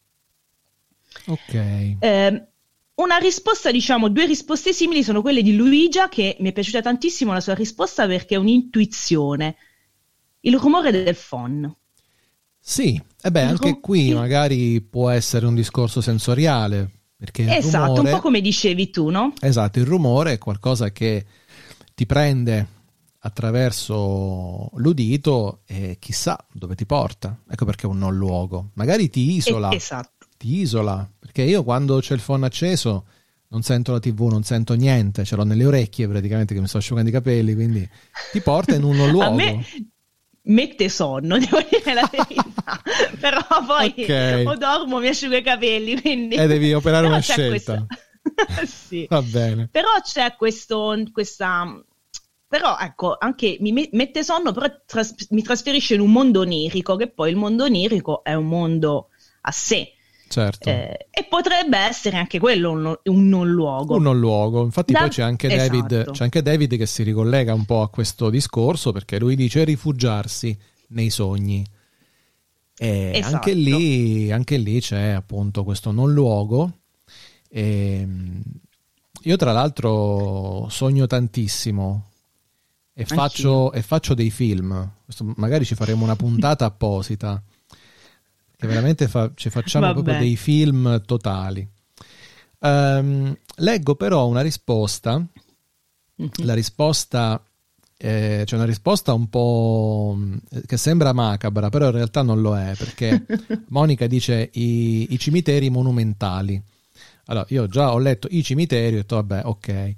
Ok. 1.27 1.97
Eh, 1.99 2.50
una 3.03 3.17
risposta, 3.17 3.71
diciamo, 3.71 4.09
due 4.09 4.27
risposte 4.27 4.73
simili 4.73 5.03
sono 5.03 5.23
quelle 5.23 5.43
di 5.43 5.55
Luigia, 5.55 6.09
che 6.09 6.37
mi 6.41 6.51
è 6.51 6.53
piaciuta 6.53 6.83
tantissimo 6.83 7.33
la 7.33 7.41
sua 7.41 7.55
risposta 7.55 8.07
perché 8.07 8.35
è 8.35 8.39
un'intuizione. 8.39 9.57
Il 10.41 10.59
rumore 10.59 10.91
del 10.91 11.17
phon. 11.17 11.75
Sì, 12.59 13.01
e 13.23 13.31
beh, 13.31 13.43
anche 13.43 13.71
rum- 13.71 13.81
qui 13.81 14.13
magari 14.13 14.81
può 14.81 15.09
essere 15.09 15.47
un 15.47 15.55
discorso 15.55 16.01
sensoriale. 16.01 16.91
Perché 17.17 17.55
esatto, 17.55 17.97
rumore, 17.97 18.09
un 18.09 18.17
po' 18.17 18.23
come 18.23 18.41
dicevi 18.41 18.91
tu, 18.91 19.11
no? 19.11 19.35
Esatto, 19.41 19.79
il 19.79 19.85
rumore 19.85 20.33
è 20.33 20.39
qualcosa 20.39 20.91
che 20.91 21.27
ti 21.95 22.07
prende 22.07 22.79
attraverso 23.19 24.71
l'udito 24.77 25.61
e 25.67 25.99
chissà 25.99 26.43
dove 26.51 26.75
ti 26.75 26.87
porta. 26.87 27.39
Ecco 27.47 27.67
perché 27.67 27.87
è 27.87 27.91
un 27.91 27.99
non 27.99 28.17
luogo. 28.17 28.71
Magari 28.75 29.11
ti 29.11 29.33
isola. 29.33 29.71
esatto 29.73 30.20
ti 30.41 30.61
isola. 30.61 31.07
Perché 31.19 31.43
io 31.43 31.63
quando 31.63 31.99
c'è 31.99 32.15
il 32.15 32.23
phone 32.23 32.47
acceso 32.47 33.05
non 33.49 33.63
sento 33.63 33.93
la 33.93 33.99
tv, 33.99 34.29
non 34.31 34.43
sento 34.43 34.75
niente, 34.75 35.25
ce 35.25 35.37
l'ho 35.37 35.45
nelle 35.45 35.67
orecchie 35.67 36.09
praticamente 36.09 36.55
che 36.55 36.61
mi 36.61 36.67
sto 36.67 36.79
asciugando 36.79 37.11
i 37.11 37.13
capelli, 37.13 37.53
quindi 37.53 37.87
ti 38.33 38.41
porta 38.41 38.75
in 38.75 38.85
un 38.85 38.97
luogo. 39.11 39.23
A 39.23 39.35
me 39.35 39.65
mette 40.43 40.89
sonno, 40.89 41.37
devo 41.39 41.59
dire 41.69 41.93
la 41.93 42.09
verità, 42.11 42.81
però 43.21 43.45
poi 43.67 43.93
okay. 43.99 44.47
o 44.47 44.55
dormo 44.57 44.99
mi 44.99 45.09
asciugo 45.09 45.37
i 45.37 45.43
capelli, 45.43 46.01
quindi... 46.01 46.37
E 46.37 46.45
eh, 46.45 46.47
devi 46.47 46.73
operare 46.73 47.07
una 47.07 47.21
scelta. 47.21 47.85
sì. 48.65 49.07
Va 49.11 49.21
bene. 49.21 49.69
Però 49.71 49.89
c'è 50.03 50.37
questo, 50.37 50.97
questa... 51.13 51.85
Però 52.47 52.79
ecco, 52.79 53.17
anche 53.19 53.59
mi 53.61 53.89
mette 53.93 54.25
sonno, 54.25 54.53
però 54.53 54.67
tras- 54.87 55.29
mi 55.31 55.43
trasferisce 55.43 55.95
in 55.95 56.01
un 56.01 56.11
mondo 56.11 56.41
onirico, 56.41 56.97
che 56.97 57.09
poi 57.09 57.31
il 57.31 57.37
mondo 57.37 57.65
onirico 57.65 58.25
è 58.25 58.35
un 58.35 58.47
mondo 58.47 59.09
a 59.43 59.51
sé 59.51 59.93
Certo. 60.31 60.69
Eh, 60.69 61.09
e 61.11 61.27
potrebbe 61.29 61.77
essere 61.77 62.17
anche 62.17 62.39
quello 62.39 62.71
un, 62.71 62.97
un 63.03 63.29
non 63.29 63.51
luogo. 63.51 63.97
Un 63.97 64.03
non 64.03 64.21
luogo. 64.21 64.63
Infatti, 64.63 64.93
da... 64.93 65.01
poi 65.01 65.09
c'è 65.09 65.23
anche, 65.23 65.49
David, 65.49 65.91
esatto. 65.91 66.13
c'è 66.13 66.23
anche 66.23 66.41
David 66.41 66.77
che 66.77 66.87
si 66.87 67.03
ricollega 67.03 67.53
un 67.53 67.65
po' 67.65 67.83
a 67.83 67.91
questo 67.91 68.31
discorso 68.31 68.93
perché 68.93 69.19
lui 69.19 69.35
dice 69.35 69.65
rifugiarsi 69.65 70.57
nei 70.91 71.11
sogni. 71.11 71.67
E 72.79 73.11
esatto. 73.13 73.35
anche, 73.35 73.55
lì, 73.55 74.31
anche 74.31 74.57
lì 74.57 74.81
c'è 74.81 75.09
appunto 75.09 75.65
questo 75.65 75.91
non 75.91 76.13
luogo. 76.13 76.79
E 77.49 77.99
ehm, 78.01 78.43
io, 79.23 79.37
tra 79.37 79.51
l'altro, 79.51 80.69
sogno 80.71 81.09
tantissimo 81.09 82.11
e 82.95 83.05
faccio, 83.05 83.73
e 83.73 83.83
faccio, 83.83 84.15
dei 84.15 84.31
film. 84.31 84.93
Questo, 85.05 85.33
magari 85.39 85.65
ci 85.65 85.75
faremo 85.75 86.05
una 86.05 86.15
puntata 86.15 86.67
apposita 86.67 87.43
che 88.61 88.67
veramente 88.67 89.09
fa, 89.09 89.33
ci 89.35 89.49
facciamo 89.49 89.87
Vabbè. 89.87 90.03
proprio 90.03 90.19
dei 90.23 90.37
film 90.37 91.03
totali. 91.07 91.67
Um, 92.59 93.35
leggo 93.57 93.95
però 93.95 94.27
una 94.27 94.43
risposta, 94.43 95.17
mm-hmm. 95.17 96.31
la 96.45 96.53
risposta 96.53 97.43
eh, 97.97 98.43
c'è 98.45 98.55
una 98.55 98.67
risposta 98.67 99.15
un 99.15 99.31
po' 99.31 100.19
che 100.67 100.77
sembra 100.77 101.15
macabra, 101.15 101.71
però 101.71 101.87
in 101.87 101.93
realtà 101.93 102.21
non 102.21 102.43
lo 102.43 102.57
è, 102.57 102.75
perché 102.77 103.25
Monica 103.69 104.07
dice 104.07 104.51
i, 104.53 105.15
i, 105.15 105.19
cimiteri 105.19 105.71
monumentali. 105.71 106.63
Allora, 107.27 107.47
io 107.49 107.67
già 107.67 107.95
ho 107.95 107.99
letto 107.99 108.29
i 108.31 108.43
cimiteri 108.43 108.97
e 108.97 108.99
ho 108.99 109.01
detto, 109.01 109.17
vabbè, 109.17 109.41
ok 109.45 109.95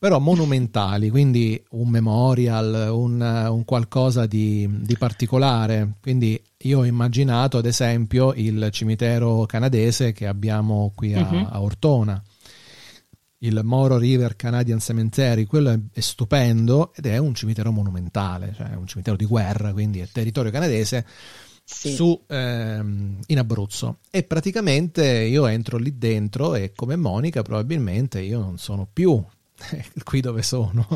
però 0.00 0.18
monumentali, 0.18 1.10
quindi 1.10 1.62
un 1.72 1.90
memorial, 1.90 2.88
un, 2.90 3.20
un 3.20 3.64
qualcosa 3.66 4.24
di, 4.24 4.66
di, 4.80 4.96
particolare. 4.96 5.96
Quindi 6.00 6.42
io 6.62 6.80
ho 6.80 6.84
immaginato 6.84 7.58
ad 7.58 7.66
esempio 7.66 8.32
il 8.34 8.68
cimitero 8.70 9.46
canadese 9.46 10.12
che 10.12 10.26
abbiamo 10.26 10.92
qui 10.94 11.14
a, 11.14 11.20
uh-huh. 11.20 11.46
a 11.50 11.62
Ortona, 11.62 12.22
il 13.38 13.60
Moro 13.64 13.96
River 13.96 14.36
Canadian 14.36 14.80
Cemetery, 14.80 15.46
quello 15.46 15.70
è, 15.70 15.78
è, 15.92 16.00
stupendo 16.00 16.92
ed 16.94 17.06
è 17.06 17.16
un 17.16 17.34
cimitero 17.34 17.70
monumentale, 17.72 18.52
cioè 18.54 18.74
un 18.74 18.86
cimitero 18.86 19.16
di 19.16 19.24
guerra, 19.24 19.72
quindi 19.72 20.00
è 20.00 20.08
territorio 20.08 20.50
canadese. 20.50 21.06
Sì. 21.64 21.92
Su, 21.92 22.20
ehm, 22.26 23.20
in 23.26 23.38
Abruzzo 23.38 23.98
e 24.10 24.24
praticamente 24.24 25.06
io 25.06 25.46
entro 25.46 25.78
lì 25.78 25.96
dentro 25.96 26.56
e 26.56 26.72
come 26.74 26.96
Monica 26.96 27.42
probabilmente 27.42 28.20
io 28.20 28.40
non 28.40 28.58
sono 28.58 28.88
più 28.92 29.24
qui 30.04 30.20
dove 30.20 30.42
sono, 30.42 30.86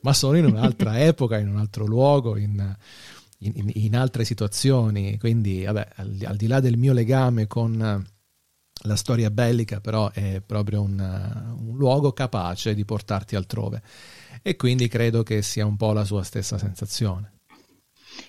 ma 0.00 0.12
sono 0.12 0.36
in 0.36 0.46
un'altra 0.46 0.98
epoca, 1.04 1.38
in 1.38 1.48
un 1.48 1.58
altro 1.58 1.86
luogo, 1.86 2.36
in, 2.36 2.76
in, 3.38 3.70
in 3.74 3.96
altre 3.96 4.24
situazioni. 4.24 5.18
Quindi, 5.18 5.64
vabbè, 5.64 5.88
al, 5.96 6.18
al, 6.24 6.36
di 6.36 6.46
là 6.46 6.60
del 6.60 6.76
mio 6.76 6.92
legame 6.92 7.46
con 7.46 8.06
la 8.86 8.96
storia 8.96 9.30
bellica, 9.30 9.80
però 9.80 10.10
è 10.10 10.42
proprio 10.44 10.82
un, 10.82 10.98
un 11.58 11.76
luogo 11.76 12.12
capace 12.12 12.74
di 12.74 12.84
portarti 12.84 13.36
altrove. 13.36 13.82
E 14.42 14.56
quindi 14.56 14.88
credo 14.88 15.22
che 15.22 15.42
sia 15.42 15.64
un 15.64 15.76
po' 15.76 15.92
la 15.92 16.04
sua 16.04 16.22
stessa 16.22 16.58
sensazione. 16.58 17.32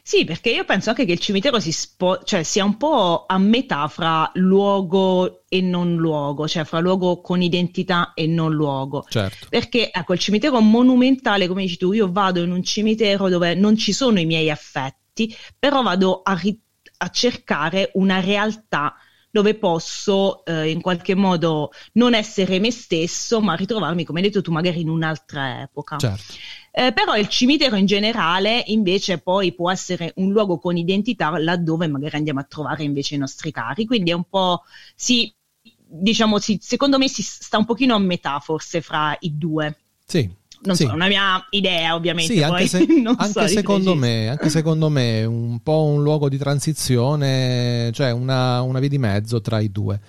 Sì, 0.01 0.23
perché 0.23 0.49
io 0.49 0.65
penso 0.65 0.89
anche 0.89 1.05
che 1.05 1.11
il 1.13 1.19
cimitero 1.19 1.59
si 1.59 1.71
spo- 1.71 2.23
cioè, 2.23 2.43
sia 2.43 2.63
un 2.63 2.77
po' 2.77 3.25
a 3.27 3.37
metà 3.37 3.87
fra 3.87 4.29
luogo 4.35 5.44
e 5.55 5.61
non 5.61 5.95
luogo, 5.95 6.47
cioè 6.47 6.65
fra 6.65 6.79
luogo 6.79 7.21
con 7.21 7.41
identità 7.41 8.11
e 8.13 8.27
non 8.27 8.53
luogo. 8.53 9.05
Certo. 9.07 9.47
Perché 9.49 9.89
ecco, 9.91 10.13
il 10.13 10.19
cimitero 10.19 10.59
monumentale, 10.59 11.47
come 11.47 11.61
dici 11.61 11.77
tu, 11.77 11.93
io 11.93 12.11
vado 12.11 12.43
in 12.43 12.51
un 12.51 12.61
cimitero 12.63 13.29
dove 13.29 13.55
non 13.55 13.77
ci 13.77 13.93
sono 13.93 14.19
i 14.19 14.25
miei 14.25 14.49
affetti, 14.49 15.33
però 15.57 15.81
vado 15.81 16.21
a, 16.23 16.33
ri- 16.33 16.59
a 16.97 17.09
cercare 17.09 17.91
una 17.93 18.19
realtà 18.19 18.95
dove 19.35 19.55
posso 19.55 20.45
eh, 20.45 20.69
in 20.69 20.79
qualche 20.79 21.13
modo 21.13 21.71
non 21.93 22.13
essere 22.13 22.57
me 22.59 22.71
stesso, 22.71 23.41
ma 23.41 23.53
ritrovarmi, 23.53 24.05
come 24.05 24.19
hai 24.21 24.27
detto 24.27 24.41
tu, 24.41 24.49
magari 24.49 24.79
in 24.79 24.87
un'altra 24.87 25.61
epoca. 25.61 25.97
Certo. 25.97 26.33
Eh, 26.71 26.93
però 26.93 27.17
il 27.17 27.27
cimitero 27.27 27.75
in 27.75 27.85
generale 27.85 28.63
invece 28.67 29.17
poi 29.17 29.53
può 29.53 29.69
essere 29.69 30.13
un 30.15 30.31
luogo 30.31 30.57
con 30.57 30.77
identità 30.77 31.37
laddove 31.37 31.87
magari 31.87 32.15
andiamo 32.15 32.39
a 32.39 32.43
trovare 32.43 32.83
invece 32.83 33.15
i 33.15 33.17
nostri 33.17 33.51
cari, 33.51 33.85
quindi 33.85 34.11
è 34.11 34.13
un 34.13 34.23
po' 34.29 34.63
sì, 34.95 35.33
diciamo 35.87 36.39
sì, 36.39 36.59
secondo 36.61 36.97
me 36.97 37.07
si 37.07 37.21
sta 37.21 37.57
un 37.57 37.65
pochino 37.65 37.95
a 37.95 37.99
metà 37.99 38.39
forse 38.39 38.81
fra 38.81 39.15
i 39.19 39.37
due. 39.37 39.77
Sì, 40.05 40.29
non 40.61 40.75
sì. 40.75 40.85
so, 40.85 40.93
una 40.93 41.07
mia 41.07 41.45
idea 41.51 41.95
ovviamente. 41.95 42.33
Sì, 42.33 42.41
anche, 42.41 42.67
se, 42.67 42.85
anche 43.05 43.31
so 43.31 43.47
secondo 43.47 43.95
me, 43.95 44.29
anche 44.29 44.49
secondo 44.49 44.89
me 44.89 45.23
un 45.23 45.59
po' 45.61 45.83
un 45.83 46.03
luogo 46.03 46.29
di 46.29 46.37
transizione, 46.37 47.89
cioè 47.93 48.11
una, 48.11 48.61
una, 48.61 48.79
via 48.79 48.89
di 48.89 48.97
mezzo 48.97 49.41
tra 49.41 49.59
i 49.59 49.71
due. 49.71 49.99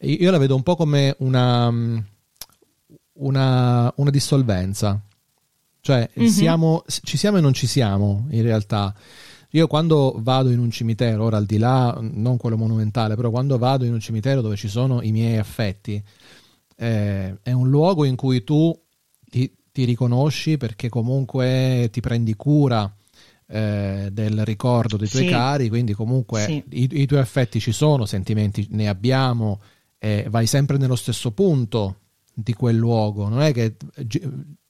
Io 0.00 0.30
la 0.30 0.38
vedo 0.38 0.54
un 0.54 0.62
po' 0.62 0.76
come 0.76 1.14
una, 1.18 1.70
una, 3.14 3.92
una 3.96 4.10
dissolvenza, 4.10 5.00
cioè 5.80 6.08
mm-hmm. 6.18 6.28
siamo, 6.28 6.84
ci 6.86 7.16
siamo 7.16 7.36
e 7.36 7.40
non 7.40 7.52
ci 7.52 7.66
siamo 7.66 8.26
in 8.30 8.42
realtà. 8.42 8.94
Io 9.50 9.66
quando 9.66 10.14
vado 10.18 10.50
in 10.50 10.58
un 10.58 10.70
cimitero, 10.70 11.24
ora 11.24 11.36
al 11.36 11.46
di 11.46 11.58
là, 11.58 11.98
non 12.00 12.36
quello 12.36 12.56
monumentale, 12.56 13.16
però 13.16 13.30
quando 13.30 13.58
vado 13.58 13.84
in 13.84 13.92
un 13.92 14.00
cimitero 14.00 14.40
dove 14.40 14.56
ci 14.56 14.68
sono 14.68 15.02
i 15.02 15.10
miei 15.10 15.38
affetti, 15.38 16.02
eh, 16.76 17.36
è 17.42 17.52
un 17.52 17.68
luogo 17.68 18.04
in 18.04 18.16
cui 18.16 18.44
tu 18.44 18.78
ti, 19.28 19.52
ti, 19.72 19.84
riconosci 19.84 20.56
perché 20.56 20.88
comunque 20.88 21.88
ti 21.90 22.00
prendi 22.00 22.34
cura 22.34 22.92
eh, 23.46 24.08
del 24.12 24.44
ricordo 24.44 24.96
dei 24.96 25.08
tuoi 25.08 25.24
sì. 25.24 25.28
cari, 25.28 25.68
quindi 25.68 25.92
comunque 25.94 26.44
sì. 26.44 26.64
i, 26.70 26.88
i, 27.02 27.06
tuoi 27.06 27.20
affetti 27.20 27.58
ci 27.58 27.72
sono, 27.72 28.06
sentimenti 28.06 28.66
ne 28.70 28.88
abbiamo, 28.88 29.60
eh, 29.98 30.26
vai 30.30 30.46
sempre 30.46 30.78
nello 30.78 30.96
stesso 30.96 31.32
punto 31.32 31.96
di 32.32 32.54
quel 32.54 32.76
luogo, 32.76 33.28
non 33.28 33.42
è 33.42 33.52
che 33.52 33.74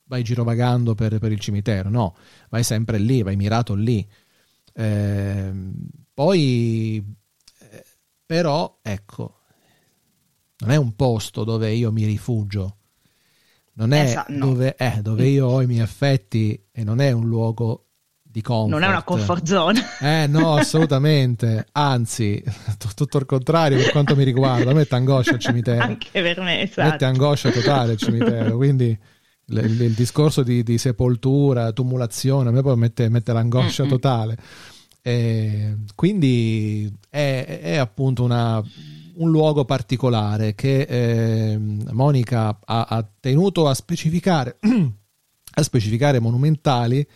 vai 0.05 0.25
girovagando 0.25 0.95
per, 0.95 1.19
per, 1.19 1.31
il 1.31 1.39
cimitero, 1.39 1.91
no, 1.91 2.17
vai 2.49 2.65
sempre 2.65 2.99
lì, 2.99 3.23
vai 3.23 3.37
mirato 3.37 3.75
lì. 3.75 4.05
Eh, 4.73 5.53
poi, 6.15 7.05
eh, 7.59 7.85
però, 8.27 8.79
ecco, 8.83 9.41
non 10.59 10.71
è 10.71 10.77
un 10.77 10.95
posto 10.95 11.45
dove 11.45 11.73
io 11.73 11.93
mi 11.93 12.05
rifugio, 12.05 12.77
non 13.75 13.93
è 13.93 14.03
esatto, 14.03 14.33
no. 14.33 14.47
dove, 14.47 14.77
eh, 14.77 15.01
dove 15.01 15.27
io 15.27 15.47
ho 15.47 15.63
i 15.63 15.67
miei 15.67 15.81
affetti 15.81 16.67
e 16.71 16.85
non 16.85 17.01
è 17.01 17.13
un 17.13 17.27
luogo 17.27 17.87
di 18.31 18.43
comfort. 18.43 18.71
Non 18.71 18.83
è 18.83 18.87
una 18.87 19.03
comfort 19.03 19.45
zone. 19.47 19.83
Eh 20.01 20.27
no, 20.27 20.55
assolutamente. 20.57 21.67
Anzi, 21.73 22.43
t- 22.79 22.95
tutto 22.95 23.19
il 23.19 23.27
contrario 23.27 23.79
per 23.79 23.91
quanto 23.91 24.15
mi 24.15 24.25
riguarda. 24.25 24.71
A 24.71 24.75
me 24.75 24.87
angoscia 24.89 25.33
il 25.33 25.41
cimitero. 25.41 25.83
Anche 25.83 26.23
per 26.23 26.41
me, 26.41 26.63
esatto. 26.63 26.91
Mette 26.91 27.05
angoscia 27.05 27.51
totale 27.51 27.93
il 27.93 27.99
cimitero, 27.99 28.57
quindi 28.57 28.97
il, 29.51 29.81
il 29.81 29.93
discorso 29.93 30.43
di, 30.43 30.63
di, 30.63 30.79
sepoltura, 30.79 31.73
tumulazione, 31.73 32.49
a 32.49 32.53
me 32.53 32.63
poi 32.63 32.77
mette, 32.77 33.09
mette 33.09 33.33
l'angoscia 33.33 33.85
totale. 33.87 34.37
E 35.03 35.77
quindi 35.95 36.93
è, 37.09 37.61
è 37.63 37.77
appunto 37.77 38.23
una, 38.23 38.63
un 39.15 39.31
luogo 39.31 39.65
particolare 39.65 40.55
che 40.55 40.81
eh, 40.83 41.59
Monica 41.59 42.59
ha, 42.65 42.83
ha, 42.83 43.09
tenuto 43.19 43.69
a 43.69 43.75
specificare, 43.75 44.59
a 45.55 45.63
specificare 45.63 46.21
monumentali 46.21 47.07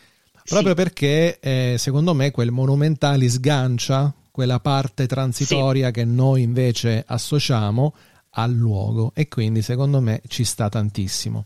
proprio 0.45 0.71
sì. 0.71 0.75
perché 0.75 1.39
eh, 1.41 1.77
secondo 1.79 2.13
me 2.15 2.31
quel 2.31 2.51
monumentali 2.51 3.29
sgancia 3.29 4.13
quella 4.31 4.61
parte 4.61 5.07
transitoria 5.07 5.87
sì. 5.87 5.93
che 5.93 6.05
noi 6.05 6.43
invece 6.43 7.05
associamo 7.07 7.95
al 8.31 8.53
luogo 8.53 9.13
e 9.15 9.29
quindi 9.29 9.63
secondo 9.63 10.01
me 10.01 10.21
ci 10.27 10.45
sta 10.45 10.69
tantissimo. 10.69 11.45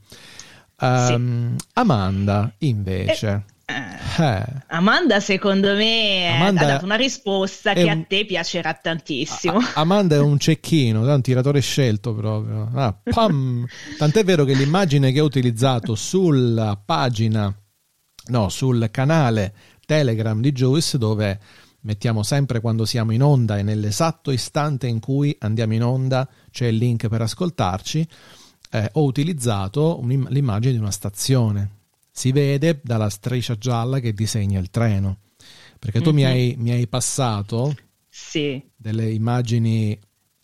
Um, 0.80 1.56
sì. 1.56 1.64
Amanda, 1.74 2.52
invece. 2.58 3.44
Eh, 3.64 4.22
eh. 4.24 4.44
Amanda, 4.68 5.20
secondo 5.20 5.74
me, 5.74 6.34
Amanda 6.36 6.62
ha 6.62 6.66
dato 6.66 6.84
una 6.84 6.94
risposta 6.94 7.74
che 7.74 7.82
un... 7.82 7.88
a 7.90 8.04
te 8.06 8.24
piacerà 8.24 8.72
tantissimo. 8.74 9.58
A- 9.58 9.72
Amanda 9.74 10.14
è 10.14 10.20
un 10.20 10.38
cecchino, 10.38 11.06
è 11.06 11.12
un 11.12 11.20
tiratore 11.20 11.60
scelto 11.60 12.14
proprio. 12.14 12.70
Ah, 12.74 12.96
Tant'è 13.98 14.24
vero 14.24 14.44
che 14.44 14.54
l'immagine 14.54 15.12
che 15.12 15.20
ho 15.20 15.24
utilizzato 15.24 15.94
sulla 15.94 16.80
pagina, 16.82 17.52
no, 18.28 18.48
sul 18.48 18.88
canale 18.90 19.52
Telegram 19.84 20.40
di 20.40 20.52
Juice, 20.52 20.96
dove 20.96 21.38
mettiamo 21.80 22.22
sempre 22.22 22.60
quando 22.60 22.84
siamo 22.84 23.12
in 23.12 23.22
onda 23.22 23.58
e 23.58 23.62
nell'esatto 23.62 24.30
istante 24.30 24.86
in 24.86 25.00
cui 25.00 25.36
andiamo 25.40 25.74
in 25.74 25.82
onda 25.82 26.28
c'è 26.50 26.66
il 26.66 26.76
link 26.76 27.08
per 27.08 27.22
ascoltarci 27.22 28.06
eh, 28.70 28.90
ho 28.92 29.04
utilizzato 29.04 30.00
l'immagine 30.02 30.72
di 30.72 30.78
una 30.78 30.90
stazione. 30.90 31.76
Si 32.10 32.32
vede 32.32 32.80
dalla 32.82 33.08
striscia 33.08 33.56
gialla 33.56 34.00
che 34.00 34.12
disegna 34.12 34.58
il 34.58 34.70
treno. 34.70 35.18
Perché 35.78 36.00
tu 36.00 36.12
mm-hmm. 36.12 36.16
mi, 36.16 36.22
mhm. 36.22 36.28
hai, 36.28 36.54
mi, 36.58 36.70
hai, 36.72 36.88
passato 36.88 37.74
sì. 38.08 38.60
delle 38.74 39.10
immagini 39.10 39.98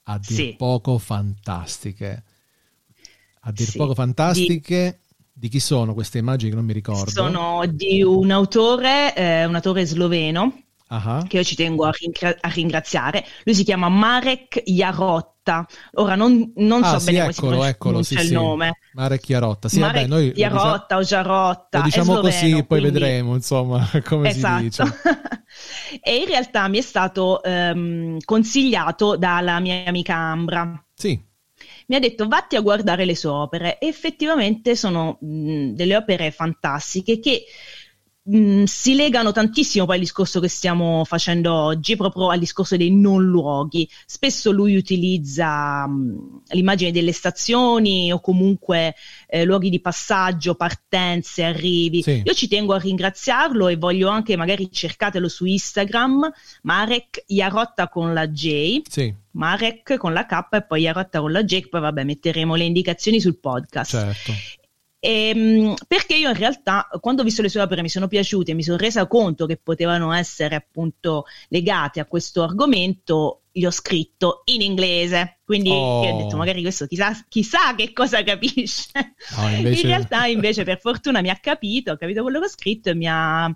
a 0.04 0.18
dir 0.18 0.36
sì. 0.36 0.54
poco 0.56 0.98
fantastiche. 0.98 2.22
A 3.40 3.52
dir 3.52 3.68
sì. 3.68 3.76
poco 3.76 3.94
fantastiche. 3.94 5.00
Di... 5.32 5.40
di... 5.40 5.48
chi 5.48 5.58
sono 5.58 5.92
queste 5.92 6.18
immagini 6.18 6.50
che 6.50 6.56
non 6.56 6.64
mi 6.64 6.72
ricordo? 6.72 7.10
Sono 7.10 7.66
di 7.66 8.02
un 8.02 8.30
autore, 8.30 9.14
eh, 9.16 9.44
un 9.44 9.56
autore 9.56 9.84
sloveno, 9.84 10.63
uh-huh. 10.96 11.26
che 11.26 11.36
io 11.38 11.44
ci 11.44 11.54
tengo 11.54 11.84
a, 11.84 11.90
ringra- 11.90 12.36
a, 12.40 12.48
ringraziare. 12.48 13.24
Lui 13.44 13.54
si 13.54 13.64
chiama 13.64 13.88
Marek 13.88 14.62
Jarotta. 14.64 15.66
Ora 15.94 16.14
non, 16.14 16.52
non 16.56 16.82
ah, 16.82 16.92
so 16.92 16.98
sì, 17.00 17.12
bene 17.12 17.30
eccolo, 17.30 17.56
come 17.56 17.68
eccolo, 17.68 18.02
si 18.02 18.14
sì, 18.14 18.22
il 18.22 18.28
sì. 18.28 18.32
nome. 18.34 18.78
Marek 18.94 19.26
Jarotta. 19.26 19.68
Sì, 19.68 19.78
Marek 19.78 19.94
vabbè, 19.94 20.08
noi 20.08 20.32
Jarotta 20.32 20.98
diciamo, 20.98 21.00
o 21.00 21.04
Jarotta. 21.04 21.78
Lo 21.78 21.84
diciamo 21.84 22.12
sloveno, 22.12 22.30
così, 22.30 22.50
poi 22.50 22.64
quindi... 22.66 22.90
vedremo 22.90 23.34
insomma 23.34 23.90
come 24.04 24.28
esatto. 24.28 24.58
si 24.58 24.62
dice. 24.62 24.82
e 26.02 26.16
in 26.16 26.26
realtà 26.26 26.68
mi 26.68 26.78
è 26.78 26.82
stato 26.82 27.40
um, 27.44 28.18
consigliato 28.24 29.16
dalla 29.16 29.60
mia 29.60 29.84
amica 29.86 30.14
Ambra. 30.14 30.84
Sì 30.94 31.32
mi 31.86 31.96
ha 31.96 31.98
detto 31.98 32.28
vatti 32.28 32.56
a 32.56 32.60
guardare 32.60 33.04
le 33.04 33.14
sue 33.14 33.30
opere 33.30 33.78
e 33.78 33.88
effettivamente 33.88 34.74
sono 34.74 35.18
mh, 35.20 35.70
delle 35.70 35.96
opere 35.96 36.30
fantastiche 36.30 37.20
che 37.20 37.44
mh, 38.24 38.36
mm, 38.36 38.64
si 38.64 38.94
legano 38.94 39.32
tantissimo 39.32 39.84
poi 39.84 39.96
al 39.96 40.00
discorso 40.00 40.40
che 40.40 40.48
stiamo 40.48 41.04
facendo 41.04 41.52
oggi, 41.52 41.96
proprio 41.96 42.30
al 42.30 42.38
discorso 42.38 42.76
dei 42.76 42.90
non 42.90 43.24
luoghi. 43.24 43.88
Spesso 44.06 44.50
lui 44.50 44.76
utilizza 44.76 45.86
mh, 45.86 45.92
mm, 45.92 46.36
l'immagine 46.48 46.92
delle 46.92 47.12
stazioni 47.12 48.12
o 48.12 48.20
comunque 48.20 48.94
eh, 49.28 49.44
luoghi 49.44 49.70
di 49.70 49.80
passaggio, 49.80 50.54
partenze, 50.54 51.44
arrivi. 51.44 52.02
Sì. 52.02 52.22
Io 52.24 52.34
ci 52.34 52.48
tengo 52.48 52.74
a 52.74 52.78
ringraziarlo 52.78 53.68
e 53.68 53.76
voglio 53.76 54.08
anche, 54.08 54.36
magari 54.36 54.70
cercatelo 54.70 55.28
su 55.28 55.44
Instagram, 55.44 56.30
Marek 56.62 57.24
Iarotta 57.26 57.88
con 57.88 58.12
la 58.12 58.28
J. 58.28 58.82
Sì. 58.88 59.22
Marek 59.34 59.96
con 59.96 60.12
la 60.12 60.26
K 60.26 60.46
e 60.52 60.62
poi 60.62 60.82
Iarotta 60.82 61.20
con 61.20 61.32
la 61.32 61.42
J, 61.42 61.68
poi 61.68 61.80
vabbè 61.80 62.04
metteremo 62.04 62.54
le 62.54 62.64
indicazioni 62.64 63.20
sul 63.20 63.38
podcast. 63.38 63.90
Certo. 63.90 64.32
Ehm, 65.06 65.74
perché 65.86 66.14
io 66.16 66.30
in 66.30 66.34
realtà 66.34 66.88
quando 66.98 67.20
ho 67.20 67.24
visto 67.26 67.42
le 67.42 67.50
sue 67.50 67.60
opere 67.60 67.82
mi 67.82 67.90
sono 67.90 68.08
piaciute 68.08 68.52
e 68.52 68.54
mi 68.54 68.62
sono 68.62 68.78
resa 68.78 69.06
conto 69.06 69.44
che 69.44 69.58
potevano 69.58 70.14
essere 70.14 70.54
appunto 70.54 71.26
legate 71.48 72.00
a 72.00 72.06
questo 72.06 72.42
argomento, 72.42 73.42
gli 73.52 73.66
ho 73.66 73.70
scritto 73.70 74.40
in 74.46 74.62
inglese. 74.62 75.40
Quindi 75.44 75.68
oh. 75.68 76.08
ho 76.08 76.22
detto 76.22 76.38
magari 76.38 76.62
questo 76.62 76.86
chissà, 76.86 77.12
chissà 77.28 77.74
che 77.74 77.92
cosa 77.92 78.22
capisce. 78.22 78.90
No, 79.36 79.48
invece... 79.50 79.82
In 79.82 79.86
realtà 79.88 80.24
invece 80.24 80.64
per 80.64 80.80
fortuna 80.80 81.20
mi 81.20 81.28
ha 81.28 81.36
capito, 81.36 81.92
ha 81.92 81.98
capito 81.98 82.22
quello 82.22 82.38
che 82.38 82.46
ho 82.46 82.48
scritto 82.48 82.88
e 82.88 82.94
mi 82.94 83.06
ha, 83.06 83.54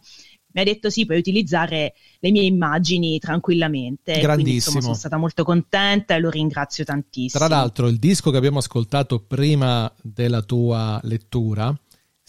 mi 0.50 0.60
ha 0.60 0.64
detto 0.64 0.90
sì, 0.90 1.04
puoi 1.04 1.18
utilizzare 1.18 1.94
le 2.18 2.30
mie 2.30 2.42
immagini 2.42 3.18
tranquillamente. 3.18 4.12
Grandissimo. 4.12 4.34
Quindi, 4.34 4.54
insomma, 4.54 4.80
sono 4.80 4.94
stata 4.94 5.16
molto 5.16 5.44
contenta 5.44 6.14
e 6.14 6.20
lo 6.20 6.30
ringrazio 6.30 6.84
tantissimo. 6.84 7.44
Tra 7.44 7.54
l'altro, 7.54 7.88
il 7.88 7.98
disco 7.98 8.30
che 8.30 8.36
abbiamo 8.36 8.58
ascoltato 8.58 9.20
prima 9.20 9.92
della 10.02 10.42
tua 10.42 10.98
lettura 11.04 11.74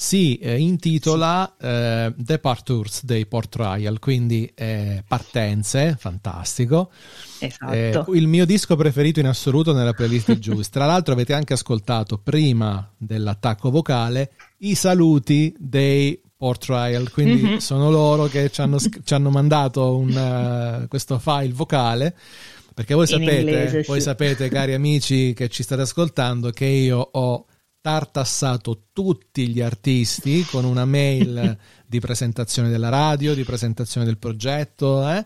si 0.02 0.38
eh, 0.38 0.58
intitola 0.58 1.56
sì. 1.60 1.66
eh, 1.66 2.14
Departures 2.16 3.04
dei 3.04 3.26
Port 3.26 3.54
Royal, 3.58 4.00
quindi 4.00 4.50
eh, 4.56 5.04
partenze, 5.06 5.98
fantastico. 6.00 6.90
Esatto. 7.40 7.74
Eh, 7.74 8.18
il 8.18 8.28
mio 8.28 8.46
disco 8.46 8.78
preferito 8.78 9.20
in 9.20 9.26
assoluto 9.26 9.74
nella 9.74 9.92
playlist 9.92 10.32
di 10.32 10.40
Juice. 10.40 10.70
Tra 10.72 10.86
l'altro 10.86 11.14
avete 11.14 11.34
anche 11.34 11.52
ascoltato 11.52 12.18
prima 12.18 12.90
dell'attacco 12.98 13.70
vocale 13.72 14.32
i 14.60 14.74
saluti 14.74 15.54
dei 15.60 16.22
Port 16.40 16.64
Trial, 16.64 17.12
quindi 17.12 17.42
mm-hmm. 17.44 17.58
sono 17.58 17.92
loro 17.92 18.28
che 18.28 18.50
ci 18.50 18.62
hanno, 18.62 18.80
ci 18.80 19.14
hanno 19.14 19.30
mandato 19.30 19.98
un, 19.98 20.84
uh, 20.84 20.88
questo 20.88 21.20
file 21.20 21.52
vocale. 21.52 22.16
Perché 22.74 22.94
voi 22.94 23.08
sapete, 23.08 23.40
inglese, 23.40 23.84
voi 23.86 23.98
sì. 23.98 24.06
sapete, 24.06 24.48
cari 24.48 24.72
amici 24.74 25.34
che 25.34 25.50
ci 25.50 25.64
state 25.64 25.82
ascoltando, 25.82 26.52
che 26.52 26.64
io 26.64 26.98
ho 26.98 27.46
tartassato 27.82 28.86
tutti 28.94 29.50
gli 29.50 29.60
artisti 29.60 30.46
con 30.46 30.64
una 30.64 30.86
mail 30.86 31.58
di 31.86 32.00
presentazione 32.00 32.70
della 32.70 32.88
radio, 32.88 33.34
di 33.34 33.44
presentazione 33.44 34.06
del 34.06 34.18
progetto, 34.18 35.10
eh? 35.10 35.26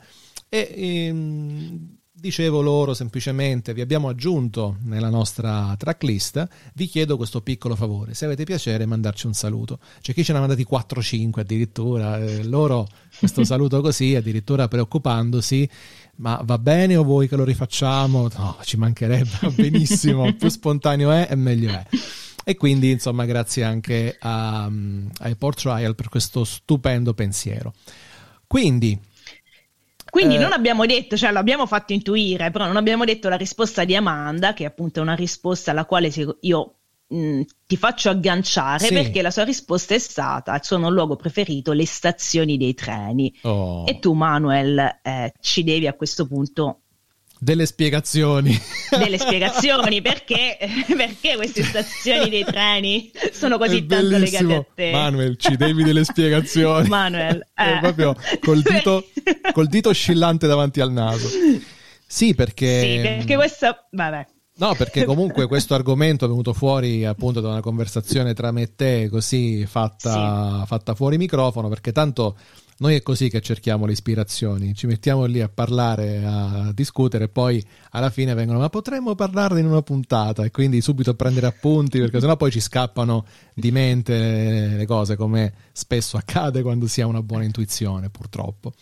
e 0.49 0.69
ehm, 1.06 1.97
dicevo 2.24 2.62
loro 2.62 2.94
semplicemente 2.94 3.74
vi 3.74 3.82
abbiamo 3.82 4.08
aggiunto 4.08 4.78
nella 4.84 5.10
nostra 5.10 5.76
tracklist 5.78 6.48
vi 6.74 6.86
chiedo 6.86 7.18
questo 7.18 7.42
piccolo 7.42 7.76
favore 7.76 8.14
se 8.14 8.24
avete 8.24 8.46
piacere 8.46 8.86
mandarci 8.86 9.28
un 9.28 9.34
saluto. 9.34 9.80
C'è 10.00 10.14
chi 10.14 10.24
ce 10.24 10.32
ne 10.32 10.38
ha 10.38 10.42
mandati 10.42 10.66
4-5 10.66 11.42
addirittura 11.42 12.24
eh, 12.24 12.46
loro 12.46 12.88
questo 13.20 13.44
saluto 13.44 13.82
così 13.82 14.16
addirittura 14.16 14.70
preoccupandosi 14.70 15.70
ma 16.16 16.40
va 16.46 16.58
bene 16.58 16.96
o 16.96 17.04
vuoi 17.04 17.28
che 17.28 17.36
lo 17.36 17.44
rifacciamo? 17.44 18.30
No 18.38 18.58
ci 18.62 18.78
mancherebbe 18.78 19.50
benissimo 19.54 20.34
più 20.34 20.48
spontaneo 20.48 21.12
è 21.12 21.28
e 21.30 21.36
meglio 21.36 21.72
è. 21.72 21.86
E 22.46 22.56
quindi 22.56 22.90
insomma 22.92 23.26
grazie 23.26 23.66
anche 23.66 24.16
a, 24.18 24.64
ai 24.64 25.36
Port 25.36 25.60
Trial 25.60 25.94
per 25.94 26.08
questo 26.08 26.46
stupendo 26.46 27.14
pensiero. 27.14 27.74
Quindi 28.48 28.98
quindi 30.13 30.36
eh, 30.36 30.38
non 30.38 30.52
abbiamo 30.52 30.86
detto, 30.86 31.17
cioè 31.17 31.32
l'abbiamo 31.32 31.65
fatto 31.65 31.91
intuire, 31.91 32.52
però 32.52 32.67
non 32.67 32.76
abbiamo 32.76 33.04
detto 33.04 33.30
la 33.30 33.36
risposta 33.36 33.84
di 33.84 33.95
Amanda, 33.95 34.54
che 34.54 34.62
è 34.62 34.67
appunto 34.67 35.02
una 35.02 35.15
risposta 35.15 35.71
alla 35.71 35.86
quale 35.86 36.12
io 36.41 36.76
mh, 37.08 37.41
ti 37.65 37.76
faccio 37.78 38.12
agganciare 38.12 38.86
sì. 38.86 38.93
perché 38.93 39.23
la 39.23 39.32
sua 39.32 39.43
risposta 39.43 39.95
è 39.95 39.97
stata 39.97 40.54
il 40.54 40.63
suo 40.63 40.78
non 40.78 40.93
luogo 40.93 41.15
preferito, 41.15 41.71
le 41.71 41.88
stazioni 41.88 42.58
dei 42.58 42.76
treni. 42.76 43.36
Oh. 43.41 43.86
E 43.88 43.97
tu, 43.97 44.13
Manuel, 44.13 44.99
eh, 45.02 45.34
ci 45.41 45.63
devi 45.63 45.88
a 45.88 45.93
questo 45.93 46.28
punto 46.28 46.82
delle 47.43 47.65
spiegazioni. 47.65 48.58
Delle 48.89 49.17
spiegazioni 49.17 50.01
perché, 50.01 50.58
perché 50.95 51.36
queste 51.36 51.63
stazioni 51.63 52.29
dei 52.29 52.43
treni 52.43 53.12
sono 53.32 53.58
così 53.58 53.86
tanto 53.86 54.17
legate 54.17 54.56
a 54.56 54.65
te. 54.73 54.91
Manuel, 54.91 55.38
ci 55.38 55.56
devi 55.58 55.84
delle 55.84 56.03
spiegazioni. 56.03 56.88
Manuel, 56.88 57.45
eh. 57.53 57.79
proprio 57.82 58.15
col 58.41 58.62
dito, 58.62 59.06
col 59.51 59.67
dito 59.67 59.89
oscillante 59.89 60.47
davanti 60.47 60.79
al 60.79 60.91
naso. 60.91 61.27
Sì, 62.08 62.34
perché... 62.34 62.82
Sì, 62.82 62.99
perché 63.01 63.36
questa... 63.36 63.88
Vabbè. 63.91 64.27
No, 64.56 64.75
perché 64.75 65.03
comunque 65.03 65.47
questo 65.47 65.73
argomento 65.73 66.25
è 66.25 66.27
venuto 66.27 66.53
fuori 66.53 67.06
appunto 67.06 67.41
da 67.41 67.49
una 67.49 67.62
conversazione 67.62 68.36
tra 68.36 68.51
me 68.51 68.62
e 68.62 68.75
te, 68.75 69.10
così 69.10 69.65
fatta, 69.65 70.60
sì. 70.60 70.67
fatta 70.67 70.93
fuori 70.93 71.17
microfono, 71.17 71.69
perché 71.69 71.91
tanto 71.91 72.38
noi 72.84 72.96
è 72.96 73.02
così 73.02 73.30
che 73.30 73.39
cerchiamo 73.39 73.86
le 73.86 73.93
ispirazioni, 73.93 74.76
ci 74.76 74.88
mettiamo 74.88 75.24
lì 75.24 75.39
a 75.39 75.48
parlare, 75.48 76.22
a 76.26 76.72
discutere 76.74 77.26
e 77.26 77.30
poi 77.30 77.65
alla 77.91 78.10
fine 78.10 78.34
vengono 78.34 78.60
ma 78.60 78.67
potremmo 78.67 79.15
parlarne 79.15 79.62
in 79.62 79.67
una 79.67 79.82
puntata 79.82 80.43
e 80.43 80.52
quindi 80.52 80.82
subito 80.82 81.15
prendere 81.15 81.48
appunti 81.48 81.98
perché 82.00 82.19
sennò 82.19 82.36
poi 82.36 82.52
ci 82.52 82.60
scappano 82.60 83.26
di 83.54 83.72
mente 83.72 84.76
le 84.76 84.86
cose 84.86 85.15
come 85.15 85.54
spesso 85.72 86.17
accade 86.17 86.62
quando 86.62 86.88
si 86.88 87.00
ha 87.00 87.08
una 87.08 87.24
buona 87.24 87.46
intuizione 87.46 88.10
purtroppo. 88.10 88.74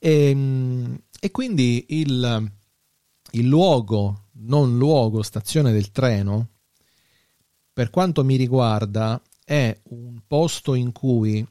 E, 0.00 0.30
ehm, 0.30 0.98
e 1.20 1.30
quindi 1.30 1.86
il, 1.90 2.50
il 3.30 3.46
luogo, 3.46 4.24
non 4.38 4.76
luogo, 4.76 5.22
stazione 5.22 5.70
del 5.70 5.92
treno, 5.92 6.48
per 7.72 7.90
quanto 7.90 8.24
mi 8.24 8.34
riguarda 8.34 9.22
è 9.44 9.78
un 9.90 10.18
posto 10.26 10.74
in 10.74 10.90
cui 10.90 11.46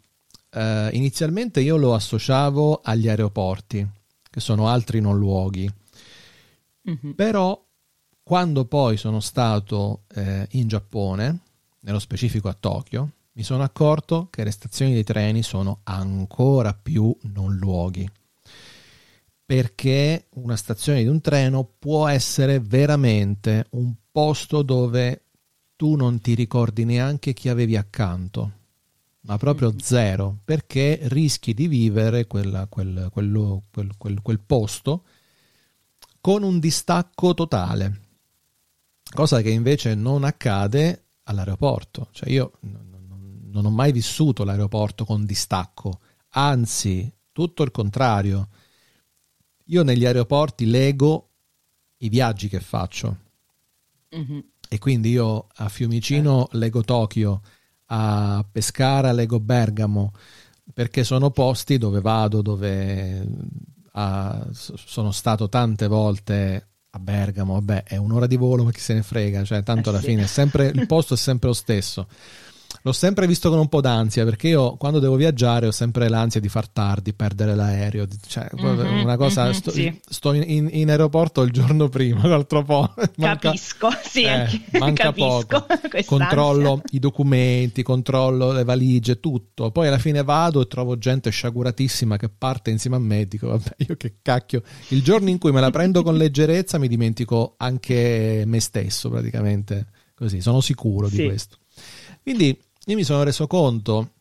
eh, 0.55 0.89
inizialmente 0.93 1.59
io 1.59 1.75
lo 1.75 1.93
associavo 1.93 2.79
agli 2.81 3.09
aeroporti, 3.09 3.85
che 4.29 4.39
sono 4.39 4.69
altri 4.69 5.01
non 5.01 5.17
luoghi. 5.17 5.69
Mm-hmm. 6.89 7.11
Però 7.11 7.61
quando 8.23 8.65
poi 8.65 8.95
sono 8.97 9.19
stato 9.19 10.03
eh, 10.15 10.47
in 10.51 10.67
Giappone, 10.67 11.39
nello 11.81 11.99
specifico 11.99 12.47
a 12.47 12.55
Tokyo, 12.57 13.09
mi 13.33 13.43
sono 13.43 13.63
accorto 13.63 14.29
che 14.31 14.45
le 14.45 14.51
stazioni 14.51 14.93
dei 14.93 15.03
treni 15.03 15.43
sono 15.43 15.81
ancora 15.83 16.73
più 16.73 17.15
non 17.33 17.55
luoghi. 17.55 18.09
Perché 19.45 20.27
una 20.35 20.55
stazione 20.55 21.03
di 21.03 21.07
un 21.07 21.21
treno 21.21 21.69
può 21.77 22.07
essere 22.07 22.59
veramente 22.59 23.67
un 23.71 23.93
posto 24.09 24.63
dove 24.63 25.23
tu 25.75 25.95
non 25.95 26.19
ti 26.19 26.33
ricordi 26.33 26.85
neanche 26.85 27.33
chi 27.33 27.49
avevi 27.49 27.75
accanto 27.75 28.63
ma 29.25 29.38
proprio 29.38 29.73
zero, 29.79 30.39
perché 30.45 30.99
rischi 31.03 31.53
di 31.53 31.67
vivere 31.67 32.27
quella, 32.27 32.67
quel, 32.67 33.09
quello, 33.11 33.63
quel, 33.71 33.91
quel, 33.97 34.21
quel 34.21 34.39
posto 34.39 35.03
con 36.21 36.43
un 36.43 36.59
distacco 36.59 37.33
totale, 37.33 38.01
cosa 39.11 39.41
che 39.41 39.49
invece 39.49 39.95
non 39.95 40.23
accade 40.23 41.05
all'aeroporto. 41.23 42.09
Cioè 42.11 42.29
io 42.29 42.53
non, 42.61 43.65
ho 43.65 43.69
mai 43.69 43.91
vissuto 43.91 44.43
l'aeroporto 44.43 45.05
con 45.05 45.25
distacco, 45.25 45.99
anzi, 46.29 47.11
tutto 47.31 47.63
il 47.63 47.71
contrario. 47.71 48.49
Io 49.65 49.83
negli 49.83 50.05
aeroporti 50.05 50.65
lego 50.65 51.29
i 51.97 52.09
viaggi 52.09 52.47
che 52.47 52.59
faccio. 52.59 53.17
Mm-hmm. 54.15 54.39
E 54.69 54.77
quindi 54.79 55.09
io 55.09 55.47
a 55.55 55.69
Fiumicino 55.69 56.49
eh. 56.49 56.57
lego 56.57 56.81
Tokyo, 56.81 57.41
a 57.88 58.45
Pescara, 58.50 59.12
Lego 59.12 59.39
Bergamo, 59.39 60.12
perché 60.74 61.04
sono 61.04 61.30
posti 61.32 61.78
dove 61.78 62.02
vado, 62.02 62.41
dove 62.41 63.28
a, 63.93 64.48
sono 64.52 65.12
stato 65.12 65.50
tante 65.50 65.88
volte 65.88 66.67
a 66.89 67.00
Bergamo, 67.00 67.54
vabbè, 67.54 67.84
è 67.84 67.98
un'ora 67.98 68.28
di 68.28 68.38
volo, 68.38 68.63
ma 68.63 68.71
chi 68.71 68.80
se 68.80 68.93
ne 68.93 69.04
frega, 69.04 69.43
cioè 69.43 69.63
tanto 69.63 69.89
eh 69.89 69.93
alla 69.93 70.02
fine 70.02 70.28
sempre, 70.28 70.67
il 70.67 70.88
posto 70.88 71.13
è 71.13 71.17
sempre 71.17 71.50
lo 71.50 71.54
stesso. 71.54 72.08
L'ho 72.86 72.91
sempre 72.91 73.26
visto 73.26 73.50
con 73.50 73.58
un 73.58 73.67
po' 73.67 73.82
d'ansia 73.82 74.24
perché 74.26 74.50
io 74.50 74.76
quando 74.78 75.00
devo 75.00 75.15
viaggiare 75.15 75.65
ho 75.65 75.71
sempre 75.71 76.08
l'ansia 76.08 76.39
di 76.39 76.50
far 76.50 76.67
tardi, 76.69 77.13
perdere 77.13 77.56
l'aereo. 77.56 78.06
Cioè, 78.28 78.48
mm-hmm, 78.56 79.02
una 79.02 79.17
cosa, 79.17 79.45
mm-hmm, 79.45 79.54
sto, 79.54 79.71
sì. 79.71 80.02
sto 80.08 80.34
in, 80.34 80.69
in, 80.71 80.89
aeroporto 80.91 81.41
il 81.41 81.52
giorno 81.52 81.89
prima, 81.89 82.28
l'altro 82.30 82.62
po'. 82.62 82.93
Manca, 83.15 83.50
Capisco, 83.50 83.89
sì, 84.06 84.21
eh, 84.21 84.62
manca 84.78 85.12
poco. 85.13 85.65
Controllo 86.06 86.84
i 86.91 87.00
documenti, 87.00 87.82
controllo 87.82 88.52
le 88.52 88.63
valigie, 88.63 89.19
tutto. 89.19 89.71
Poi 89.71 89.88
alla 89.88 89.98
fine 89.98 90.21
vado 90.21 90.62
e 90.62 90.67
trovo 90.67 90.95
gente 91.00 91.32
sciaguratissima 91.32 92.17
che 92.17 92.30
parte 92.30 92.69
insieme 92.69 92.98
a 92.98 93.00
me. 93.00 93.26
Dico, 93.26 93.48
vabbè, 93.48 93.78
io 93.78 93.95
che 93.98 94.17
cacchio. 94.21 94.62
Il 94.89 95.02
giorno 95.02 95.30
in 95.30 95.39
cui 95.39 95.52
me 95.52 95.60
la 95.60 95.71
prendo 95.71 96.04
con 96.04 96.17
leggerezza 96.17 96.78
mi 96.78 96.88
dimentico 96.88 97.56
anche 97.58 98.43
me 98.45 98.60
stesso 98.60 99.10
praticamente. 99.10 99.88
Così, 100.13 100.39
sono 100.39 100.62
sicuro 100.62 101.10
sì. 101.10 101.15
di 101.15 101.26
questo. 101.26 101.58
Quindi 102.21 102.58
io 102.86 102.95
mi 102.95 103.04
sono 103.04 103.24
reso 103.24 103.48
conto 103.48 104.12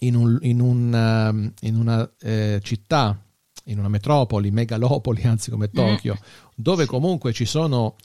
in, 0.00 0.14
un, 0.14 0.38
in, 0.42 0.60
un, 0.60 0.94
ehm, 0.94 1.52
in 1.60 1.76
una 1.76 2.10
eh, 2.20 2.60
città, 2.62 3.20
in 3.64 3.78
una 3.78 3.88
metropoli, 3.88 4.50
megalopoli, 4.50 5.22
anzi 5.26 5.50
come 5.50 5.70
Tokyo, 5.70 6.14
mm. 6.18 6.52
dove 6.54 6.86
comunque 6.86 7.32
ci 7.32 7.44
sono, 7.44 7.96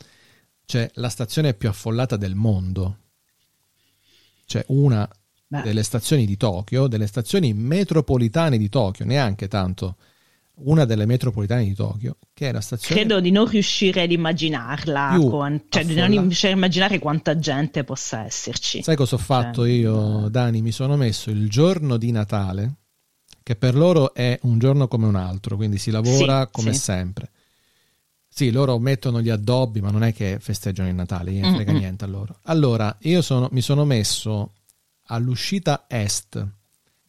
c'è 0.65 0.89
la 0.95 1.09
stazione 1.09 1.53
più 1.53 1.69
affollata 1.69 2.17
del 2.17 2.35
mondo. 2.35 2.97
C'è 4.45 4.63
una 4.67 5.07
Beh. 5.47 5.61
delle 5.61 5.83
stazioni 5.83 6.25
di 6.25 6.37
Tokyo, 6.37 6.87
delle 6.87 7.07
stazioni 7.07 7.53
metropolitane 7.53 8.57
di 8.57 8.69
Tokyo, 8.69 9.05
neanche 9.05 9.47
tanto 9.47 9.95
una 10.55 10.85
delle 10.85 11.05
metropolitane 11.05 11.63
di 11.63 11.73
Tokyo, 11.73 12.17
che 12.33 12.49
è 12.49 12.51
la 12.51 12.61
stazione... 12.61 13.01
Credo 13.01 13.19
di 13.19 13.31
non 13.31 13.47
riuscire 13.47 14.03
ad 14.03 14.11
immaginarla, 14.11 15.17
con, 15.19 15.65
cioè 15.69 15.83
di 15.83 15.95
non 15.95 16.09
riuscire 16.09 16.53
a 16.53 16.55
immaginare 16.55 16.99
quanta 16.99 17.37
gente 17.37 17.83
possa 17.83 18.23
esserci. 18.23 18.83
Sai 18.83 18.95
cosa 18.95 19.15
ho 19.15 19.19
fatto 19.19 19.61
cioè, 19.63 19.71
io, 19.71 20.29
Dani? 20.29 20.61
Mi 20.61 20.71
sono 20.71 20.95
messo 20.95 21.31
il 21.31 21.49
giorno 21.49 21.97
di 21.97 22.11
Natale, 22.11 22.75
che 23.41 23.55
per 23.55 23.75
loro 23.75 24.13
è 24.13 24.37
un 24.43 24.59
giorno 24.59 24.87
come 24.87 25.07
un 25.07 25.15
altro, 25.15 25.55
quindi 25.55 25.77
si 25.77 25.91
lavora 25.91 26.43
sì, 26.43 26.49
come 26.51 26.73
sì. 26.73 26.79
sempre. 26.79 27.31
Sì, 28.27 28.51
loro 28.51 28.79
mettono 28.79 29.21
gli 29.21 29.29
addobbi, 29.29 29.81
ma 29.81 29.91
non 29.91 30.03
è 30.03 30.13
che 30.13 30.37
festeggiano 30.39 30.89
il 30.89 30.95
Natale, 30.95 31.31
non 31.39 31.53
frega 31.55 31.71
Mm-mm. 31.71 31.79
niente 31.79 32.05
a 32.05 32.07
loro. 32.07 32.39
Allora, 32.43 32.95
io 33.01 33.21
sono, 33.21 33.47
mi 33.51 33.61
sono 33.61 33.85
messo 33.85 34.53
all'uscita 35.07 35.85
est 35.87 36.47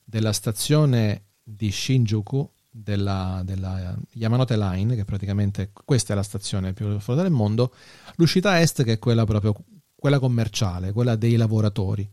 della 0.02 0.33
stazione 0.33 1.28
di 1.42 1.70
Shinjuku 1.70 2.50
della, 2.77 3.43
della, 3.45 3.97
Yamanote 4.15 4.57
Line, 4.57 4.97
che 4.97 5.05
praticamente 5.05 5.71
questa 5.73 6.13
è 6.13 6.17
la 6.17 6.25
stazione 6.25 6.73
più 6.73 6.99
fuori 6.99 7.23
del 7.23 7.31
mondo, 7.31 7.73
l'uscita 8.17 8.61
est 8.61 8.83
che 8.83 8.95
è 8.95 8.99
quella 8.99 9.25
proprio 9.25 9.55
quella 9.95 10.19
commerciale, 10.19 10.93
quella 10.93 11.15
dei 11.15 11.37
lavoratori, 11.37 12.09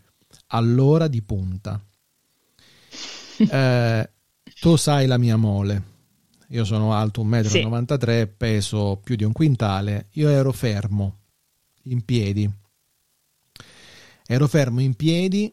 all'ora 0.48 1.08
di 1.08 1.22
punta. 1.24 1.82
Eh, 3.42 4.10
tu 4.60 4.76
sai 4.76 5.08
la 5.08 5.18
mia 5.18 5.36
mole, 5.36 5.84
io 6.50 6.64
sono 6.64 6.94
alto 6.94 7.24
1,93 7.24 7.66
m, 7.66 8.20
sì. 8.20 8.28
peso 8.28 9.00
più 9.04 9.16
di 9.16 9.24
un 9.24 9.32
quintale, 9.32 10.10
io 10.12 10.30
ero 10.30 10.52
fermo, 10.52 11.22
in 11.86 12.06
piedi. 12.06 12.48
Ero 14.28 14.48
fermo 14.48 14.80
in 14.80 14.94
piedi 14.94 15.52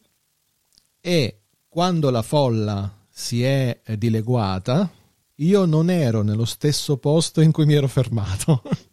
e 1.00 1.40
quando 1.66 2.10
la 2.10 2.20
folla 2.20 2.94
si 3.08 3.42
è 3.42 3.80
dileguata, 3.96 4.92
io 5.40 5.64
non 5.64 5.90
ero 5.90 6.22
nello 6.22 6.44
stesso 6.44 6.96
posto 6.96 7.40
in 7.40 7.52
cui 7.52 7.66
mi 7.66 7.74
ero 7.74 7.88
fermato. 7.88 8.62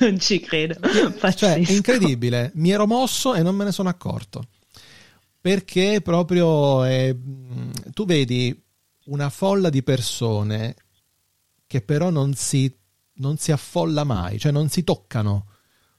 Non 0.00 0.18
ci 0.20 0.38
credo. 0.38 0.76
cioè, 1.34 1.54
è 1.54 1.72
incredibile. 1.72 2.52
Mi 2.54 2.70
ero 2.70 2.86
mosso 2.86 3.34
e 3.34 3.42
non 3.42 3.56
me 3.56 3.64
ne 3.64 3.72
sono 3.72 3.88
accorto. 3.88 4.44
Perché 5.40 6.00
proprio 6.02 6.84
è... 6.84 7.14
tu 7.92 8.04
vedi 8.04 8.56
una 9.06 9.28
folla 9.28 9.70
di 9.70 9.82
persone 9.82 10.76
che 11.66 11.80
però 11.80 12.10
non 12.10 12.34
si, 12.34 12.72
non 13.14 13.38
si 13.38 13.50
affolla 13.50 14.04
mai, 14.04 14.38
cioè 14.38 14.52
non 14.52 14.68
si 14.68 14.84
toccano 14.84 15.46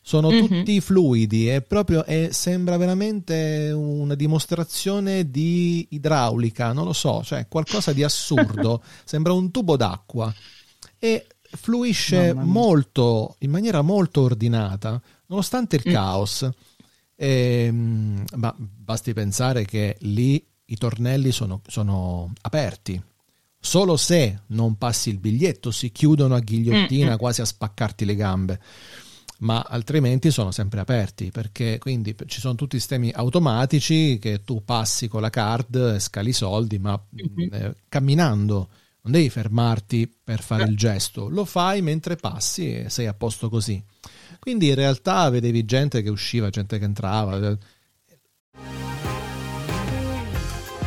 sono 0.10 0.32
mm-hmm. 0.32 0.48
tutti 0.48 0.82
fluidi 0.82 1.50
è 1.50 1.62
proprio 1.62 2.04
è, 2.04 2.30
sembra 2.32 2.78
veramente 2.78 3.70
una 3.72 4.16
dimostrazione 4.16 5.30
di 5.30 5.86
idraulica 5.92 6.74
non 6.74 6.86
lo 6.86 6.94
so 6.94 7.24
cioè 7.24 7.46
qualcosa 7.48 7.94
di 7.94 8.04
assurdo 8.04 8.82
sembra 9.06 9.34
un 9.34 9.52
tubo 9.52 9.78
d'acqua 9.78 10.34
e 10.98 11.28
fluisce 11.40 12.34
molto 12.34 13.36
in 13.42 13.52
maniera 13.52 13.84
molto 13.84 14.22
ordinata 14.22 15.00
nonostante 15.28 15.76
il 15.76 15.84
mm. 15.88 15.92
caos 15.92 16.50
e, 17.16 17.66
ehm, 17.68 18.26
ma 18.38 18.56
basti 18.58 19.14
pensare 19.14 19.64
che 19.64 19.96
lì 20.00 20.44
i 20.66 20.76
tornelli 20.78 21.32
sono, 21.32 21.62
sono 21.68 22.34
aperti 22.42 23.00
solo 23.60 23.96
se 23.96 24.42
non 24.48 24.76
passi 24.76 25.10
il 25.12 25.20
biglietto 25.20 25.70
si 25.70 25.92
chiudono 25.92 26.34
a 26.34 26.40
ghigliottina 26.40 27.10
mm-hmm. 27.10 27.18
quasi 27.18 27.42
a 27.42 27.46
spaccarti 27.46 28.06
le 28.06 28.16
gambe 28.16 28.60
ma 29.40 29.62
altrimenti 29.62 30.32
sono 30.32 30.52
sempre 30.52 30.80
aperti 30.80 31.32
perché 31.32 31.78
quindi 31.78 32.16
ci 32.26 32.40
sono 32.40 32.56
tutti 32.56 32.76
i 32.76 32.80
sistemi 32.80 33.12
automatici 33.12 34.18
che 34.20 34.44
tu 34.44 34.64
passi 34.64 35.08
con 35.08 35.22
la 35.22 35.30
card 35.30 35.76
e 35.96 36.00
scali 36.00 36.30
i 36.30 36.34
soldi, 36.34 36.80
ma 36.80 37.00
mm-hmm. 37.16 37.54
eh, 37.54 37.76
camminando 37.88 38.70
non 39.02 39.14
devi 39.14 39.30
fermarti 39.30 40.14
per 40.24 40.42
fare 40.42 40.64
il 40.66 40.76
gesto, 40.76 41.30
lo 41.30 41.46
fai 41.46 41.82
mentre 41.82 42.18
passi 42.18 42.74
e 42.74 42.90
sei 42.90 43.08
a 43.08 43.14
posto 43.14 43.50
così. 43.50 43.82
Quindi 44.40 44.68
in 44.68 44.76
realtà 44.76 45.30
vedevi 45.30 45.66
gente 45.66 46.02
che 46.02 46.10
usciva, 46.10 46.50
gente 46.50 46.78
che 46.78 46.86
entrava. 46.86 47.58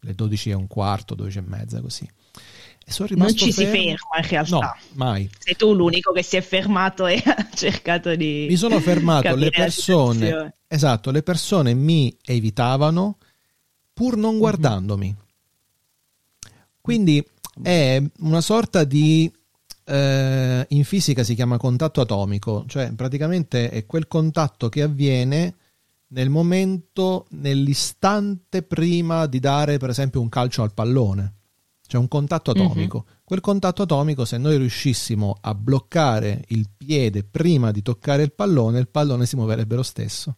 le 0.00 0.14
12 0.14 0.50
e 0.50 0.54
un 0.54 0.66
quarto, 0.66 1.14
12 1.14 1.38
e 1.38 1.42
mezza, 1.46 1.80
così. 1.80 2.08
E 2.88 2.90
sono 2.90 3.08
rimasto 3.08 3.44
non 3.44 3.52
ci 3.52 3.52
fermo. 3.52 3.72
si 3.72 3.78
ferma 3.78 4.16
in 4.16 4.28
realtà. 4.28 4.56
No, 4.56 4.76
mai. 4.94 5.30
Sei 5.38 5.56
tu 5.56 5.74
l'unico 5.74 6.10
che 6.12 6.22
si 6.22 6.36
è 6.36 6.40
fermato 6.40 7.06
e 7.06 7.20
ha 7.24 7.48
cercato 7.54 8.14
di. 8.14 8.46
Mi 8.48 8.56
sono 8.56 8.80
fermato, 8.80 9.34
le 9.36 9.50
persone. 9.50 10.54
Esatto, 10.66 11.10
le 11.10 11.22
persone 11.22 11.74
mi 11.74 12.16
evitavano 12.24 13.18
pur 13.92 14.16
non 14.16 14.32
mhm. 14.34 14.38
guardandomi. 14.38 15.16
Quindi 16.80 17.22
è 17.62 18.02
una 18.20 18.40
sorta 18.40 18.84
di. 18.84 19.30
Eh, 19.84 20.66
in 20.68 20.84
fisica 20.84 21.22
si 21.22 21.34
chiama 21.34 21.58
contatto 21.58 22.00
atomico, 22.00 22.64
cioè 22.68 22.92
praticamente 22.92 23.70
è 23.70 23.84
quel 23.86 24.06
contatto 24.06 24.68
che 24.68 24.82
avviene 24.82 25.54
nel 26.08 26.30
momento, 26.30 27.26
nell'istante 27.30 28.62
prima 28.62 29.26
di 29.26 29.40
dare 29.40 29.78
per 29.78 29.90
esempio 29.90 30.20
un 30.20 30.28
calcio 30.28 30.62
al 30.62 30.72
pallone. 30.72 31.34
C'è 31.86 31.96
un 31.96 32.08
contatto 32.08 32.52
mhm. 32.54 32.60
atomico. 32.60 33.04
Mm-hmm. 33.06 33.18
Quel 33.24 33.40
contatto 33.40 33.82
atomico, 33.82 34.24
se 34.24 34.38
noi 34.38 34.58
riuscissimo 34.58 35.36
a 35.40 35.54
bloccare 35.54 36.44
il 36.48 36.68
piede 36.76 37.24
prima 37.24 37.70
di 37.70 37.82
toccare 37.82 38.22
il 38.22 38.32
pallone, 38.32 38.78
il 38.78 38.88
pallone 38.88 39.26
si 39.26 39.36
muoverebbe 39.36 39.74
lo 39.74 39.82
stesso. 39.82 40.36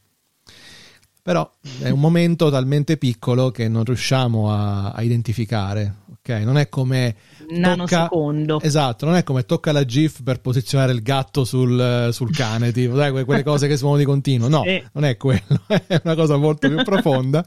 Però 1.23 1.49
è 1.81 1.91
un 1.91 2.01
momento 2.01 2.51
talmente 2.51 2.97
piccolo 2.97 3.51
che 3.51 3.69
non 3.69 3.85
riusciamo 3.85 4.51
a, 4.51 4.91
a 4.91 5.03
identificare. 5.03 5.97
Ok, 6.21 6.29
non 6.45 6.57
è 6.57 6.69
come 6.69 7.15
nanosecondo. 7.51 8.55
Tocca, 8.55 8.67
esatto, 8.67 9.07
non 9.07 9.17
è 9.17 9.23
come 9.23 9.45
tocca 9.45 9.73
la 9.73 9.85
GIF 9.85 10.23
per 10.23 10.41
posizionare 10.41 10.93
il 10.93 11.03
gatto 11.03 11.45
sul, 11.45 12.09
sul 12.13 12.31
cane, 12.35 12.73
tipo, 12.73 12.97
sai, 12.97 13.25
quelle 13.25 13.43
cose 13.43 13.69
che 13.69 13.77
si 13.77 13.83
muovono 13.83 14.03
di 14.03 14.09
continuo. 14.09 14.49
No, 14.49 14.63
sì. 14.65 14.83
non 14.93 15.05
è 15.05 15.17
quello, 15.17 15.61
è 15.87 16.01
una 16.05 16.15
cosa 16.15 16.37
molto 16.37 16.69
più 16.69 16.83
profonda. 16.83 17.45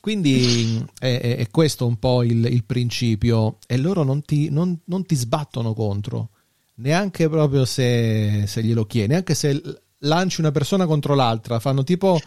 Quindi 0.00 0.84
è, 0.98 1.20
è, 1.20 1.36
è, 1.36 1.50
questo 1.50 1.86
un 1.86 1.96
po' 1.96 2.24
il, 2.24 2.44
il 2.46 2.64
principio 2.64 3.58
e 3.68 3.76
loro 3.76 4.02
non 4.02 4.22
ti, 4.22 4.50
non, 4.50 4.76
non 4.86 5.06
ti, 5.06 5.14
sbattono 5.14 5.74
contro, 5.74 6.30
neanche 6.76 7.28
proprio 7.28 7.64
se, 7.64 8.44
se 8.48 8.64
glielo 8.64 8.84
chiedi, 8.84 9.08
neanche 9.10 9.34
se 9.34 9.62
lanci 9.98 10.40
una 10.40 10.50
persona 10.50 10.86
contro 10.86 11.14
l'altra, 11.14 11.60
fanno 11.60 11.84
tipo 11.84 12.18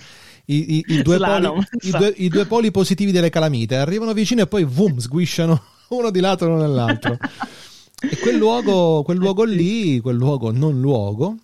i, 0.46 0.76
i, 0.76 0.86
i, 0.88 1.02
due, 1.02 1.18
poli, 1.18 1.66
i, 1.82 1.92
due, 1.92 2.14
i, 2.18 2.28
due, 2.28 2.46
poli, 2.46 2.72
positivi 2.72 3.12
delle 3.12 3.30
calamite, 3.30 3.76
arrivano 3.76 4.14
vicino 4.14 4.42
e 4.42 4.48
poi 4.48 4.66
boom, 4.66 4.98
sguisciano 4.98 5.62
uno 5.90 6.12
di 6.12 6.20
lato 6.20 6.46
e 6.46 6.48
uno 6.48 6.62
nell'altro. 6.62 7.18
e 8.00 8.18
quel 8.20 8.38
luogo, 8.38 9.04
quel 9.04 9.18
luogo 9.18 9.44
lì, 9.44 10.00
quel 10.00 10.16
luogo 10.16 10.52
non 10.52 10.80
luogo, 10.80 11.38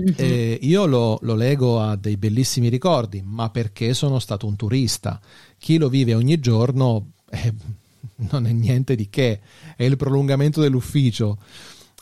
mm-hmm. 0.00 0.14
eh, 0.16 0.58
io 0.62 0.86
lo, 0.86 1.18
lo 1.22 1.34
lego 1.34 1.80
a 1.80 1.96
dei 1.96 2.16
bellissimi 2.16 2.68
ricordi, 2.68 3.22
ma 3.24 3.50
perché 3.50 3.94
sono 3.94 4.18
stato 4.18 4.46
un 4.46 4.56
turista. 4.56 5.20
Chi 5.58 5.78
lo 5.78 5.88
vive 5.88 6.14
ogni 6.14 6.38
giorno 6.38 7.12
eh, 7.30 7.52
non 8.30 8.46
è 8.46 8.52
niente 8.52 8.94
di 8.94 9.08
che, 9.08 9.40
è 9.76 9.84
il 9.84 9.96
prolungamento 9.96 10.60
dell'ufficio 10.60 11.38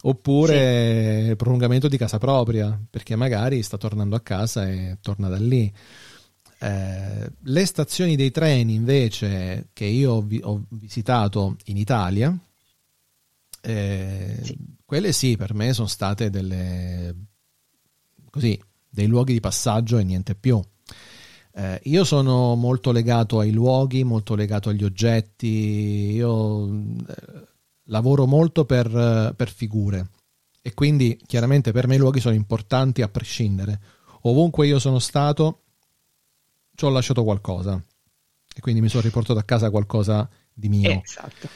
oppure 0.03 1.23
sì. 1.25 1.31
il 1.31 1.37
prolungamento 1.37 1.88
di 1.88 1.97
casa 1.97 2.19
propria, 2.19 2.79
perché 2.88 3.17
magari 3.17 3.62
sta 3.62 3.77
tornando 3.77 4.17
a 4.17 4.21
casa 4.21 4.69
e 4.69 4.99
torna 5.01 5.29
da 5.29 5.38
lì. 5.38 5.73
Eh, 6.61 7.31
le 7.40 7.66
stazioni 7.66 8.16
dei 8.16 8.31
treni 8.31 8.75
invece 8.75 9.68
che 9.73 9.85
io 9.85 10.12
ho, 10.12 10.23
vi- 10.23 10.40
ho 10.42 10.64
visitato 10.71 11.57
in 11.66 11.77
Italia, 11.77 12.37
eh, 13.61 14.40
sì. 14.42 14.59
quelle 14.85 15.12
sì, 15.12 15.37
per 15.37 15.55
me 15.55 15.73
sono 15.73 15.88
state 15.88 16.31
delle 16.31 17.14
così, 18.31 18.61
dei 18.88 19.07
luoghi 19.07 19.33
di 19.33 19.40
passaggio 19.40 19.99
e 19.99 20.05
niente 20.05 20.35
più. 20.35 20.61
Eh, 21.53 21.81
io 21.85 22.05
sono 22.05 22.55
molto 22.55 22.92
legato 22.92 23.38
ai 23.40 23.51
luoghi, 23.51 24.05
molto 24.05 24.35
legato 24.35 24.68
agli 24.68 24.85
oggetti, 24.85 26.12
io 26.12 26.68
eh, 26.68 27.47
lavoro 27.85 28.27
molto 28.27 28.64
per, 28.64 29.35
per 29.37 29.51
figure 29.51 30.11
e 30.68 30.75
quindi 30.75 31.18
chiaramente 31.27 31.73
per 31.73 31.87
me 31.87 31.94
i 31.94 31.99
luoghi 31.99 32.21
sono 32.21 32.35
importanti 32.35 33.03
a 33.03 33.09
prescindere. 33.09 33.81
Ovunque 34.23 34.66
io 34.66 34.79
sono 34.79 34.99
stato, 34.99 35.62
ci 36.79 36.85
ho 36.85 36.91
lasciato 36.91 37.25
qualcosa 37.25 37.83
e 38.55 38.61
quindi 38.61 38.81
mi 38.81 38.88
sono 38.88 39.03
riportato 39.03 39.37
a 39.37 39.43
casa 39.43 39.69
qualcosa 39.69 40.29
di 40.55 40.69
mio. 40.69 41.03
Esatto. 41.05 41.49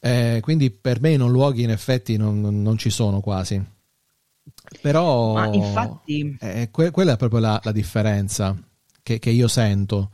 Eh, 0.00 0.38
quindi 0.42 0.70
per 0.70 1.00
me 1.00 1.16
non 1.16 1.32
luoghi 1.32 1.64
in 1.64 1.70
effetti 1.70 2.16
non, 2.16 2.62
non 2.62 2.78
ci 2.78 2.88
sono 2.88 3.20
quasi. 3.20 3.60
Però 4.80 5.32
Ma 5.32 5.46
infatti... 5.52 6.36
Eh, 6.38 6.68
que- 6.70 6.92
quella 6.92 7.14
è 7.14 7.16
proprio 7.16 7.40
la, 7.40 7.60
la 7.64 7.72
differenza 7.72 8.56
che, 9.02 9.18
che, 9.18 9.30
io 9.30 9.48
sento. 9.48 10.12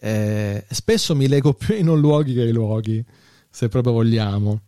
Eh, 0.00 0.66
spesso 0.68 1.14
mi 1.14 1.28
leggo 1.28 1.54
più 1.54 1.74
ai 1.74 1.84
non 1.84 2.00
luoghi 2.00 2.34
che 2.34 2.42
ai 2.42 2.52
luoghi, 2.52 3.04
se 3.48 3.68
proprio 3.68 3.92
vogliamo, 3.92 4.62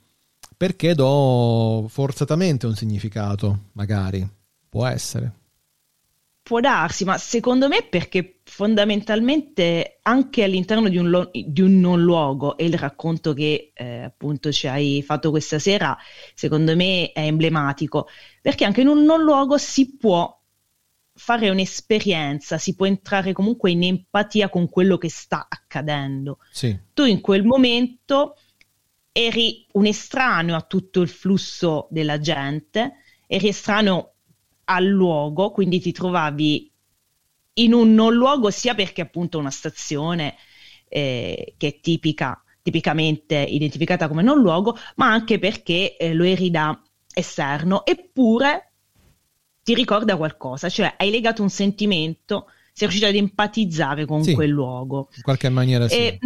perché 0.56 0.94
do 0.94 1.86
forzatamente 1.88 2.66
un 2.66 2.76
significato, 2.76 3.64
magari. 3.72 4.26
Può 4.68 4.86
essere. 4.86 5.32
Può 6.48 6.60
darsi, 6.60 7.04
ma 7.04 7.18
secondo 7.18 7.68
me 7.68 7.82
perché 7.82 8.40
fondamentalmente 8.42 9.98
anche 10.00 10.44
all'interno 10.44 10.88
di 10.88 10.96
un, 10.96 11.10
lo- 11.10 11.30
di 11.30 11.60
un 11.60 11.78
non 11.78 12.00
luogo 12.00 12.56
e 12.56 12.64
il 12.64 12.72
racconto 12.72 13.34
che 13.34 13.72
eh, 13.74 14.04
appunto 14.04 14.50
ci 14.50 14.66
hai 14.66 15.02
fatto 15.02 15.28
questa 15.28 15.58
sera, 15.58 15.94
secondo 16.32 16.74
me 16.74 17.12
è 17.12 17.20
emblematico, 17.20 18.08
perché 18.40 18.64
anche 18.64 18.80
in 18.80 18.86
un 18.86 19.04
non 19.04 19.20
luogo 19.20 19.58
si 19.58 19.98
può 19.98 20.40
fare 21.12 21.50
un'esperienza, 21.50 22.56
si 22.56 22.74
può 22.74 22.86
entrare 22.86 23.34
comunque 23.34 23.70
in 23.70 23.82
empatia 23.82 24.48
con 24.48 24.70
quello 24.70 24.96
che 24.96 25.10
sta 25.10 25.48
accadendo. 25.50 26.38
Sì. 26.50 26.74
Tu 26.94 27.04
in 27.04 27.20
quel 27.20 27.44
momento 27.44 28.38
eri 29.12 29.66
un 29.72 29.84
estraneo 29.84 30.56
a 30.56 30.62
tutto 30.62 31.02
il 31.02 31.10
flusso 31.10 31.88
della 31.90 32.18
gente, 32.18 33.02
eri 33.26 33.48
estraneo 33.48 34.14
al 34.68 34.84
luogo, 34.84 35.50
quindi 35.50 35.80
ti 35.80 35.92
trovavi 35.92 36.70
in 37.54 37.72
un 37.72 37.94
non 37.94 38.14
luogo 38.14 38.50
sia 38.50 38.74
perché 38.74 39.00
appunto 39.00 39.38
una 39.38 39.50
stazione 39.50 40.36
eh, 40.88 41.54
che 41.56 41.66
è 41.68 41.80
tipica 41.80 42.42
tipicamente 42.62 43.36
identificata 43.36 44.08
come 44.08 44.22
non 44.22 44.40
luogo, 44.40 44.76
ma 44.96 45.10
anche 45.10 45.38
perché 45.38 45.96
eh, 45.96 46.12
lo 46.12 46.24
eri 46.24 46.50
da 46.50 46.78
esterno, 47.14 47.86
eppure 47.86 48.72
ti 49.62 49.74
ricorda 49.74 50.16
qualcosa, 50.16 50.68
cioè 50.68 50.94
hai 50.98 51.10
legato 51.10 51.40
un 51.40 51.48
sentimento, 51.48 52.46
sei 52.72 52.88
riuscito 52.88 53.06
ad 53.06 53.14
empatizzare 53.14 54.04
con 54.04 54.22
sì, 54.22 54.34
quel 54.34 54.50
luogo. 54.50 55.08
In 55.16 55.22
qualche 55.22 55.48
maniera 55.48 55.88
sì. 55.88 55.96
E, 55.96 56.18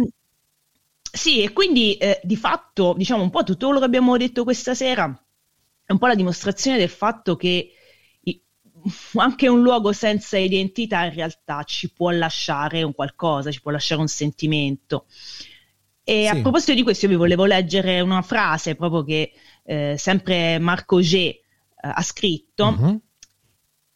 sì, 1.01 1.43
e 1.43 1.53
quindi 1.53 1.95
eh, 1.95 2.19
di 2.23 2.35
fatto, 2.35 2.93
diciamo 2.97 3.23
un 3.23 3.29
po' 3.29 3.43
tutto 3.43 3.67
quello 3.67 3.79
che 3.79 3.85
abbiamo 3.85 4.17
detto 4.17 4.43
questa 4.43 4.73
sera 4.73 5.05
è 5.85 5.91
un 5.91 5.97
po' 5.97 6.07
la 6.07 6.15
dimostrazione 6.15 6.77
del 6.77 6.89
fatto 6.89 7.35
che 7.35 7.71
anche 9.15 9.47
un 9.47 9.61
luogo 9.61 9.91
senza 9.93 10.37
identità 10.37 11.05
in 11.05 11.13
realtà 11.13 11.63
ci 11.63 11.91
può 11.91 12.09
lasciare 12.09 12.83
un 12.83 12.93
qualcosa, 12.93 13.51
ci 13.51 13.61
può 13.61 13.71
lasciare 13.71 14.01
un 14.01 14.07
sentimento. 14.07 15.05
E 16.03 16.23
sì. 16.23 16.27
a 16.27 16.41
proposito 16.41 16.73
di 16.73 16.83
questo, 16.83 17.05
io 17.05 17.11
vi 17.11 17.17
volevo 17.17 17.45
leggere 17.45 18.01
una 18.01 18.21
frase 18.21 18.75
proprio 18.75 19.03
che 19.03 19.31
eh, 19.63 19.95
sempre 19.97 20.59
Marco 20.59 20.99
G 20.99 21.13
eh, 21.13 21.41
ha 21.79 22.01
scritto. 22.01 22.75
Uh-huh. 22.77 23.01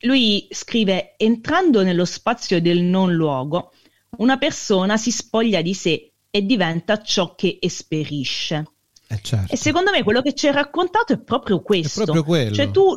Lui 0.01 0.47
scrive: 0.51 1.15
Entrando 1.17 1.83
nello 1.83 2.05
spazio 2.05 2.61
del 2.61 2.81
non 2.81 3.13
luogo, 3.13 3.73
una 4.17 4.37
persona 4.37 4.95
si 4.95 5.11
spoglia 5.11 5.61
di 5.61 5.73
sé 5.73 6.11
e 6.29 6.45
diventa 6.45 7.01
ciò 7.01 7.35
che 7.35 7.57
esperisce. 7.59 8.65
Eh 9.09 9.19
certo. 9.21 9.53
E 9.53 9.57
secondo 9.57 9.91
me 9.91 10.03
quello 10.03 10.21
che 10.21 10.33
ci 10.33 10.47
hai 10.47 10.53
raccontato 10.53 11.13
è 11.13 11.19
proprio 11.19 11.61
questo. 11.61 12.01
È 12.01 12.03
proprio 12.03 12.23
quello. 12.23 12.55
Cioè 12.55 12.71
tu 12.71 12.95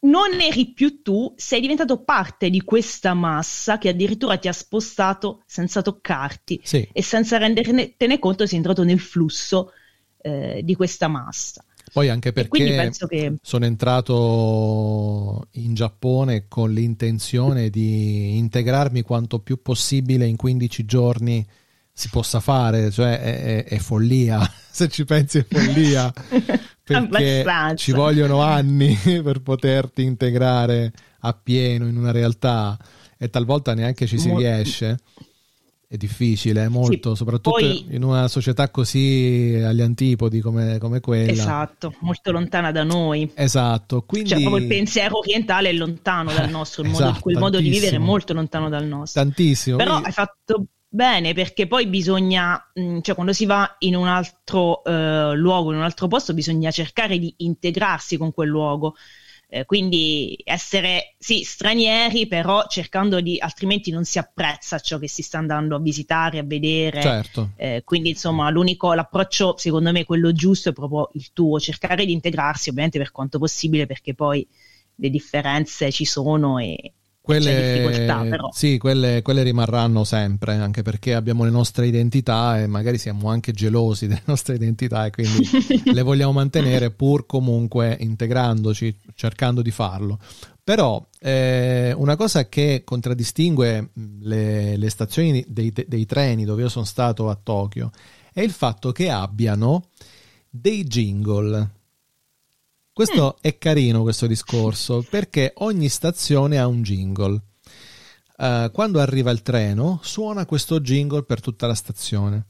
non 0.00 0.40
eri 0.40 0.72
più 0.72 1.02
tu, 1.02 1.32
sei 1.36 1.60
diventato 1.60 2.02
parte 2.02 2.50
di 2.50 2.62
questa 2.62 3.14
massa 3.14 3.78
che 3.78 3.88
addirittura 3.88 4.36
ti 4.36 4.48
ha 4.48 4.52
spostato 4.52 5.42
senza 5.46 5.82
toccarti 5.82 6.60
sì. 6.62 6.88
e 6.92 7.02
senza 7.02 7.38
rendertene 7.38 8.18
conto 8.18 8.46
sei 8.46 8.58
entrato 8.58 8.84
nel 8.84 9.00
flusso 9.00 9.72
eh, 10.20 10.60
di 10.62 10.74
questa 10.76 11.08
massa. 11.08 11.64
Poi 11.92 12.08
anche 12.08 12.32
perché 12.32 12.90
che... 13.08 13.34
sono 13.40 13.64
entrato 13.64 15.46
in 15.52 15.74
Giappone 15.74 16.46
con 16.46 16.70
l'intenzione 16.72 17.70
di 17.70 18.36
integrarmi 18.36 19.02
quanto 19.02 19.40
più 19.40 19.62
possibile 19.62 20.26
in 20.26 20.36
15 20.36 20.84
giorni 20.84 21.46
si 21.90 22.10
possa 22.10 22.38
fare, 22.40 22.90
cioè 22.92 23.18
è, 23.18 23.42
è, 23.42 23.64
è 23.64 23.78
follia, 23.78 24.38
se 24.70 24.88
ci 24.88 25.04
pensi 25.04 25.38
è 25.38 25.46
follia, 25.48 26.12
perché 26.92 27.40
Abbastanza. 27.40 27.76
ci 27.76 27.92
vogliono 27.92 28.40
anni 28.42 28.94
per 29.22 29.40
poterti 29.40 30.02
integrare 30.02 30.92
appieno 31.20 31.86
in 31.86 31.96
una 31.96 32.10
realtà 32.10 32.76
e 33.18 33.28
talvolta 33.28 33.74
neanche 33.74 34.06
ci 34.06 34.18
si 34.18 34.28
Mo- 34.28 34.38
riesce. 34.38 34.98
È 35.90 35.96
difficile, 35.96 36.64
è 36.64 36.68
molto, 36.68 37.12
sì, 37.12 37.16
soprattutto 37.16 37.52
poi, 37.52 37.86
in 37.88 38.02
una 38.02 38.28
società 38.28 38.68
così 38.68 39.58
agli 39.64 39.80
antipodi 39.80 40.40
come, 40.40 40.76
come, 40.76 41.00
quella. 41.00 41.32
Esatto, 41.32 41.94
molto 42.00 42.30
lontana 42.30 42.70
da 42.70 42.84
noi. 42.84 43.30
Esatto, 43.32 44.02
quindi... 44.02 44.28
Cioè, 44.28 44.40
proprio 44.40 44.62
il 44.62 44.68
pensiero 44.68 45.16
orientale 45.16 45.70
è 45.70 45.72
lontano 45.72 46.30
dal 46.30 46.48
nostro, 46.50 46.82
il 46.82 46.90
esatto, 46.90 47.04
modo, 47.06 47.20
quel 47.20 47.38
modo 47.38 47.58
di 47.58 47.70
vivere 47.70 47.96
è 47.96 47.98
molto 47.98 48.34
lontano 48.34 48.68
dal 48.68 48.84
nostro. 48.84 49.22
Tantissimo. 49.22 49.78
Però 49.78 49.92
quindi... 49.92 50.08
hai 50.08 50.12
fatto 50.12 50.66
bene 50.88 51.34
perché 51.34 51.66
poi 51.66 51.86
bisogna, 51.86 52.60
mm, 52.78 53.00
cioè 53.00 53.14
quando 53.14 53.32
si 53.32 53.46
va 53.46 53.76
in 53.80 53.94
un 53.94 54.08
altro 54.08 54.82
eh, 54.84 55.34
luogo, 55.34 55.70
in 55.70 55.78
un 55.78 55.84
altro 55.84 56.08
posto, 56.08 56.34
bisogna 56.34 56.70
cercare 56.70 57.18
di 57.18 57.32
integrarsi 57.38 58.16
con 58.16 58.32
quel 58.32 58.48
luogo. 58.48 58.94
Eh, 59.50 59.64
quindi 59.64 60.38
essere 60.44 61.14
sì 61.18 61.42
stranieri, 61.42 62.26
però 62.26 62.66
cercando 62.68 63.20
di, 63.22 63.38
altrimenti 63.38 63.90
non 63.90 64.04
si 64.04 64.18
apprezza 64.18 64.78
ciò 64.78 64.98
che 64.98 65.08
si 65.08 65.22
sta 65.22 65.38
andando 65.38 65.74
a 65.76 65.80
visitare, 65.80 66.38
a 66.38 66.44
vedere. 66.44 67.00
Certo. 67.00 67.52
Eh, 67.56 67.82
quindi 67.84 68.10
insomma 68.10 68.50
l'unico, 68.50 68.92
l'approccio 68.92 69.56
secondo 69.56 69.90
me 69.90 70.04
quello 70.04 70.32
giusto 70.32 70.68
è 70.68 70.72
proprio 70.74 71.08
il 71.14 71.32
tuo, 71.32 71.58
cercare 71.58 72.04
di 72.04 72.12
integrarsi 72.12 72.68
ovviamente 72.68 72.98
per 72.98 73.10
quanto 73.10 73.38
possibile 73.38 73.86
perché 73.86 74.14
poi 74.14 74.46
le 74.96 75.10
differenze 75.10 75.90
ci 75.92 76.04
sono 76.04 76.58
e, 76.58 76.92
quelle, 77.28 78.32
sì, 78.52 78.78
quelle, 78.78 79.20
quelle, 79.20 79.42
rimarranno 79.42 80.02
sempre, 80.02 80.54
anche 80.54 80.80
perché 80.80 81.12
abbiamo 81.12 81.44
le 81.44 81.50
nostre 81.50 81.86
identità 81.86 82.58
e 82.58 82.66
magari 82.66 82.96
siamo 82.96 83.28
anche 83.28 83.52
gelosi 83.52 84.06
delle 84.06 84.22
nostre 84.24 84.54
identità 84.54 85.04
e 85.04 85.10
quindi 85.10 85.46
le 85.92 86.00
vogliamo 86.00 86.32
mantenere 86.32 86.90
pur 86.90 87.26
comunque 87.26 87.94
integrandoci, 88.00 88.96
cercando 89.14 89.60
di 89.60 89.70
farlo. 89.70 90.18
Però 90.64 91.06
eh, 91.20 91.92
una 91.94 92.16
cosa 92.16 92.48
che 92.48 92.80
contraddistingue 92.82 93.90
le, 94.20 94.78
le 94.78 94.88
stazioni 94.88 95.44
dei, 95.46 95.70
dei 95.86 96.06
treni 96.06 96.46
dove 96.46 96.62
io 96.62 96.70
sono 96.70 96.86
stato 96.86 97.28
a 97.28 97.38
Tokyo 97.40 97.90
è 98.32 98.40
il 98.40 98.52
fatto 98.52 98.90
che 98.90 99.10
abbiano 99.10 99.88
dei 100.48 100.84
jingle 100.84 101.76
questo 102.98 103.36
mm. 103.36 103.42
è 103.42 103.58
carino 103.58 104.02
questo 104.02 104.26
discorso 104.26 105.06
perché 105.08 105.52
ogni 105.58 105.88
stazione 105.88 106.58
ha 106.58 106.66
un 106.66 106.82
jingle. 106.82 107.40
Uh, 108.36 108.72
quando 108.72 108.98
arriva 108.98 109.30
il 109.30 109.42
treno 109.42 110.00
suona 110.02 110.46
questo 110.46 110.80
jingle 110.80 111.22
per 111.22 111.40
tutta 111.40 111.68
la 111.68 111.76
stazione. 111.76 112.46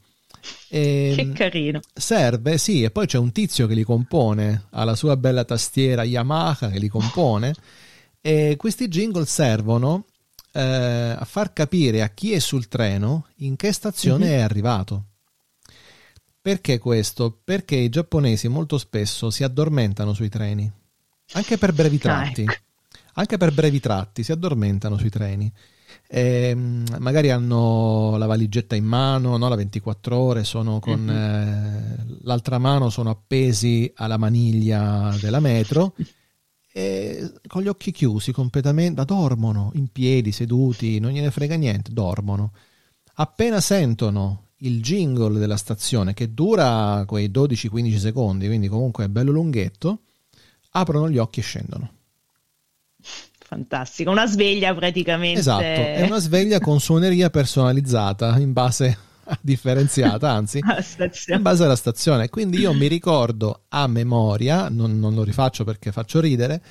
E 0.67 1.13
che 1.15 1.31
carino. 1.33 1.81
Serve, 1.93 2.57
sì, 2.57 2.81
e 2.81 2.89
poi 2.89 3.05
c'è 3.05 3.19
un 3.19 3.31
tizio 3.31 3.67
che 3.67 3.75
li 3.75 3.83
compone, 3.83 4.65
ha 4.71 4.83
la 4.85 4.95
sua 4.95 5.15
bella 5.17 5.43
tastiera 5.43 6.03
Yamaha 6.03 6.69
che 6.71 6.79
li 6.79 6.87
compone 6.87 7.53
e 8.19 8.55
questi 8.57 8.87
jingle 8.87 9.27
servono 9.27 10.05
eh, 10.53 10.61
a 11.15 11.25
far 11.25 11.53
capire 11.53 12.01
a 12.01 12.09
chi 12.09 12.33
è 12.33 12.39
sul 12.39 12.67
treno 12.67 13.27
in 13.37 13.55
che 13.55 13.71
stazione 13.71 14.25
mm-hmm. 14.25 14.39
è 14.39 14.41
arrivato. 14.41 15.03
Perché 16.41 16.77
questo? 16.77 17.39
Perché 17.43 17.75
i 17.75 17.89
giapponesi 17.89 18.47
molto 18.47 18.77
spesso 18.77 19.29
si 19.29 19.43
addormentano 19.43 20.13
sui 20.13 20.29
treni, 20.29 20.71
anche 21.33 21.57
per 21.57 21.73
brevi 21.73 21.97
ah, 21.97 21.99
tratti. 21.99 22.41
Ecco. 22.41 22.53
Anche 23.13 23.37
per 23.37 23.53
brevi 23.53 23.79
tratti 23.79 24.23
si 24.23 24.31
addormentano 24.31 24.97
sui 24.97 25.09
treni. 25.09 25.51
E, 26.07 26.49
ehm, 26.49 26.85
magari 26.99 27.29
hanno 27.29 28.15
la 28.17 28.25
valigetta 28.25 28.75
in 28.75 28.85
mano, 28.85 29.37
no? 29.37 29.49
la 29.49 29.55
24 29.55 30.17
ore, 30.17 30.43
sono 30.43 30.79
con 30.79 31.01
mm-hmm. 31.01 31.15
eh, 31.15 32.05
l'altra 32.21 32.57
mano 32.57 32.89
sono 32.89 33.09
appesi 33.09 33.91
alla 33.95 34.17
maniglia 34.17 35.15
della 35.19 35.39
metro 35.39 35.93
e 36.71 37.31
con 37.47 37.61
gli 37.61 37.67
occhi 37.67 37.91
chiusi 37.91 38.31
completamente, 38.31 39.03
dormono 39.03 39.71
in 39.73 39.91
piedi, 39.91 40.31
seduti, 40.31 40.99
non 40.99 41.11
gliene 41.11 41.31
frega 41.31 41.55
niente, 41.55 41.91
dormono. 41.91 42.53
Appena 43.15 43.59
sentono 43.59 44.48
il 44.59 44.81
jingle 44.81 45.39
della 45.39 45.57
stazione 45.57 46.13
che 46.13 46.33
dura 46.33 47.03
quei 47.05 47.29
12-15 47.29 47.97
secondi, 47.97 48.47
quindi 48.47 48.67
comunque 48.67 49.05
è 49.05 49.07
bello 49.07 49.31
lunghetto, 49.31 50.01
aprono 50.71 51.09
gli 51.09 51.17
occhi 51.17 51.39
e 51.39 51.43
scendono. 51.43 51.91
Fantastico, 53.49 54.11
una 54.11 54.27
sveglia 54.27 54.75
praticamente. 54.75 55.39
Esatto, 55.39 55.63
è 55.63 56.03
una 56.05 56.19
sveglia 56.19 56.59
con 56.59 56.79
suoneria 56.79 57.29
personalizzata 57.29 58.37
in 58.37 58.53
base 58.53 58.97
differenziata, 59.41 60.29
anzi, 60.29 60.59
in 61.33 61.41
base 61.41 61.63
alla 61.63 61.75
stazione. 61.75 62.29
Quindi 62.29 62.59
io 62.59 62.73
mi 62.73 62.87
ricordo 62.87 63.63
a 63.69 63.87
memoria, 63.87 64.69
non, 64.69 64.99
non 64.99 65.15
lo 65.15 65.23
rifaccio 65.23 65.63
perché 65.63 65.91
faccio 65.91 66.19
ridere, 66.19 66.61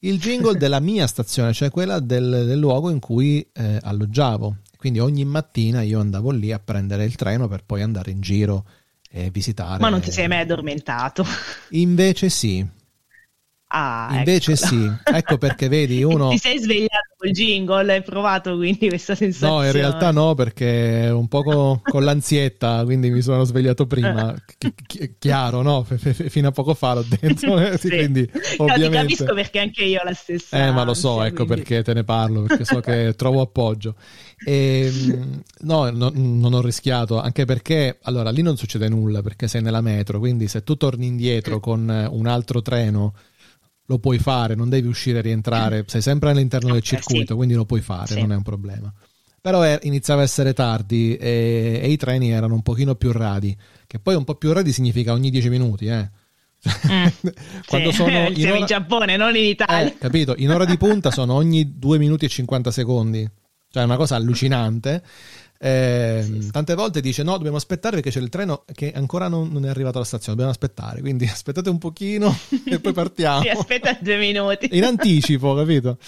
il 0.00 0.18
jingle 0.18 0.56
della 0.58 0.80
mia 0.80 1.06
stazione, 1.06 1.52
cioè 1.52 1.70
quella 1.70 1.98
del, 2.00 2.44
del 2.46 2.58
luogo 2.58 2.90
in 2.90 2.98
cui 2.98 3.46
eh, 3.52 3.78
alloggiavo. 3.80 4.56
Quindi 4.84 5.00
ogni 5.00 5.24
mattina 5.24 5.80
io 5.80 5.98
andavo 5.98 6.30
lì 6.30 6.52
a 6.52 6.58
prendere 6.58 7.04
il 7.06 7.14
treno 7.14 7.48
per 7.48 7.64
poi 7.64 7.80
andare 7.80 8.10
in 8.10 8.20
giro 8.20 8.66
e 9.10 9.30
visitare. 9.30 9.80
Ma 9.80 9.88
non 9.88 10.02
ti 10.02 10.10
sei 10.10 10.28
mai 10.28 10.40
addormentato? 10.40 11.24
Invece 11.72 12.28
sì. 12.28 12.66
Ah, 13.68 14.10
Invece 14.12 14.52
eccola. 14.52 14.68
sì, 14.68 14.92
ecco 15.02 15.38
perché 15.38 15.68
vedi 15.68 16.02
uno... 16.04 16.28
Ti 16.28 16.36
sei 16.36 16.58
svegliato 16.58 17.14
col 17.16 17.30
jingle, 17.30 17.94
hai 17.94 18.02
provato 18.02 18.56
quindi 18.56 18.88
questa 18.88 19.14
sensazione? 19.14 19.54
No, 19.54 19.64
in 19.64 19.72
realtà 19.72 20.10
no, 20.10 20.34
perché 20.34 21.10
un 21.10 21.28
po' 21.28 21.42
con, 21.42 21.80
con 21.82 22.04
l'ansietta, 22.04 22.84
quindi 22.84 23.08
mi 23.10 23.22
sono 23.22 23.42
svegliato 23.44 23.86
prima, 23.86 24.34
Ch- 24.58 24.74
ch- 24.86 25.14
chiaro, 25.18 25.62
no? 25.62 25.82
F- 25.82 26.28
fino 26.28 26.48
a 26.48 26.52
poco 26.52 26.74
fa 26.74 26.92
l'ho 26.92 27.06
detto, 27.08 27.78
sì. 27.78 27.88
quindi 27.88 28.30
no, 28.58 28.64
ovviamente... 28.64 28.96
capisco 28.98 29.34
perché 29.34 29.60
anche 29.60 29.82
io 29.82 30.02
ho 30.02 30.04
la 30.04 30.12
stessa... 30.12 30.66
Eh, 30.66 30.70
ma 30.70 30.84
lo 30.84 30.92
so, 30.92 31.14
ansia, 31.14 31.26
ecco 31.28 31.46
quindi... 31.46 31.54
perché 31.54 31.82
te 31.82 31.94
ne 31.94 32.04
parlo, 32.04 32.42
perché 32.42 32.66
so 32.66 32.80
che 32.80 33.14
trovo 33.16 33.40
appoggio. 33.40 33.96
E, 34.44 34.92
ehm, 34.92 35.42
no, 35.60 35.90
no, 35.90 36.10
non 36.14 36.52
ho 36.52 36.60
rischiato, 36.60 37.20
anche 37.20 37.44
perché, 37.44 37.98
allora, 38.02 38.30
lì 38.30 38.42
non 38.42 38.56
succede 38.56 38.88
nulla, 38.88 39.22
perché 39.22 39.48
sei 39.48 39.62
nella 39.62 39.80
metro, 39.80 40.18
quindi 40.18 40.48
se 40.48 40.62
tu 40.64 40.76
torni 40.76 41.06
indietro 41.06 41.60
con 41.60 42.08
un 42.10 42.26
altro 42.26 42.62
treno 42.62 43.14
lo 43.86 43.98
puoi 43.98 44.18
fare, 44.18 44.54
non 44.54 44.68
devi 44.68 44.88
uscire 44.88 45.18
e 45.18 45.22
rientrare, 45.22 45.84
sei 45.86 46.00
sempre 46.00 46.30
all'interno 46.30 46.72
del 46.72 46.82
circuito, 46.82 47.32
sì. 47.32 47.34
quindi 47.34 47.54
lo 47.54 47.64
puoi 47.64 47.80
fare, 47.80 48.14
sì. 48.14 48.20
non 48.20 48.32
è 48.32 48.36
un 48.36 48.42
problema. 48.42 48.92
Però 49.40 49.60
è, 49.60 49.78
iniziava 49.82 50.22
a 50.22 50.24
essere 50.24 50.54
tardi 50.54 51.16
e, 51.16 51.80
e, 51.82 51.90
i 51.90 51.96
treni 51.98 52.30
erano 52.30 52.54
un 52.54 52.62
pochino 52.62 52.94
più 52.94 53.12
radi, 53.12 53.54
che 53.86 53.98
poi 53.98 54.14
un 54.14 54.24
po' 54.24 54.36
più 54.36 54.52
radi 54.52 54.72
significa 54.72 55.12
ogni 55.12 55.28
10 55.28 55.48
minuti, 55.50 55.86
eh. 55.86 56.08
Mm, 56.90 57.06
Quando 57.68 57.90
sì. 57.90 57.96
sono 57.96 58.28
in, 58.28 58.46
ora... 58.48 58.56
in 58.56 58.64
Giappone, 58.64 59.16
non 59.18 59.36
in 59.36 59.44
Italia. 59.44 59.92
Eh, 59.92 59.98
capito? 59.98 60.34
In 60.38 60.50
ora 60.50 60.64
di 60.64 60.78
punta 60.78 61.10
sono 61.10 61.34
ogni 61.34 61.78
2 61.78 61.98
minuti 61.98 62.24
e 62.24 62.28
50 62.28 62.70
secondi, 62.70 63.30
cioè 63.74 63.82
è 63.82 63.86
una 63.86 63.96
cosa 63.96 64.14
allucinante. 64.14 65.02
Eh, 65.58 66.48
tante 66.52 66.74
volte 66.74 67.00
dice 67.00 67.24
no, 67.24 67.32
dobbiamo 67.32 67.56
aspettare 67.56 67.96
perché 67.96 68.10
c'è 68.10 68.20
il 68.20 68.28
treno 68.28 68.64
che 68.72 68.92
ancora 68.92 69.26
non, 69.26 69.50
non, 69.50 69.64
è 69.64 69.68
arrivato 69.68 69.96
alla 69.96 70.06
stazione, 70.06 70.36
dobbiamo 70.36 70.52
aspettare, 70.52 71.00
quindi 71.00 71.24
aspettate 71.26 71.70
un 71.70 71.78
pochino 71.78 72.32
e 72.66 72.78
poi 72.78 72.92
partiamo. 72.92 73.40
sì, 73.42 73.48
aspetta 73.48 73.98
due 74.00 74.16
minuti. 74.16 74.68
In 74.76 74.84
anticipo, 74.84 75.56
capito? 75.56 75.98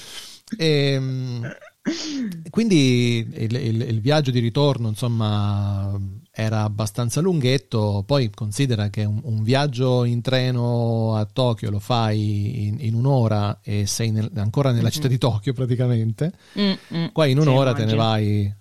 E, 0.57 0.93
ehm, 0.93 1.57
quindi 2.51 3.29
il, 3.35 3.55
il, 3.57 3.81
il, 3.83 4.01
viaggio 4.01 4.31
di 4.31 4.39
ritorno, 4.39 4.87
insomma, 4.87 5.99
era 6.39 6.65
abbastanza 6.65 7.23
lunghetto. 7.23 8.05
Poi 8.07 8.29
considera 8.29 8.91
che 8.91 9.05
un, 9.05 9.21
un 9.23 9.43
viaggio 9.43 10.05
in 10.05 10.21
treno 10.21 11.17
a 11.17 11.25
Tokyo 11.25 11.71
lo 11.71 11.79
fai 11.79 12.67
in, 12.67 12.77
in 12.81 12.95
un'ora 12.95 13.61
e 13.63 13.87
sei 13.87 14.11
nel, 14.11 14.31
ancora 14.35 14.69
nella 14.69 14.83
mm-hmm. 14.83 14.91
città 14.91 15.09
di 15.09 15.17
Tokyo 15.17 15.55
praticamente. 15.55 16.33
Mm-hmm. 16.59 17.07
Qua 17.13 17.25
in 17.25 17.39
un'ora 17.39 17.71
sì, 17.71 17.77
te 17.77 17.85
ne 17.87 17.95
vai, 17.95 18.55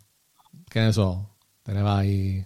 che 0.70 0.80
ne 0.80 0.92
so, 0.94 1.36
te 1.62 1.74
ne 1.74 1.82
vai 1.82 2.46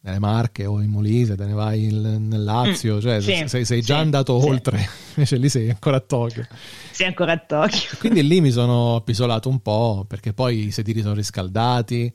nelle 0.00 0.18
Marche 0.18 0.64
o 0.64 0.80
in 0.80 0.88
Molise, 0.88 1.36
te 1.36 1.44
ne 1.44 1.52
vai 1.52 1.84
in, 1.84 2.28
nel 2.28 2.42
Lazio, 2.42 2.96
mm, 2.96 3.00
cioè 3.00 3.20
sì, 3.20 3.44
sei, 3.46 3.66
sei, 3.66 3.82
già 3.82 3.96
sì, 3.96 4.00
andato 4.00 4.40
sì. 4.40 4.46
oltre, 4.46 4.88
invece 5.14 5.36
lì 5.36 5.50
sei 5.50 5.68
ancora 5.68 5.98
a 5.98 6.00
Tokyo. 6.00 6.46
Sei 6.90 7.06
ancora 7.06 7.32
a 7.32 7.38
Tokyo. 7.38 7.98
Quindi 7.98 8.26
lì 8.26 8.40
mi 8.40 8.50
sono 8.50 8.96
appisolato 8.96 9.50
un 9.50 9.60
po' 9.60 10.06
perché 10.08 10.32
poi 10.32 10.68
i 10.68 10.70
sedili 10.70 11.02
sono 11.02 11.12
riscaldati, 11.12 12.10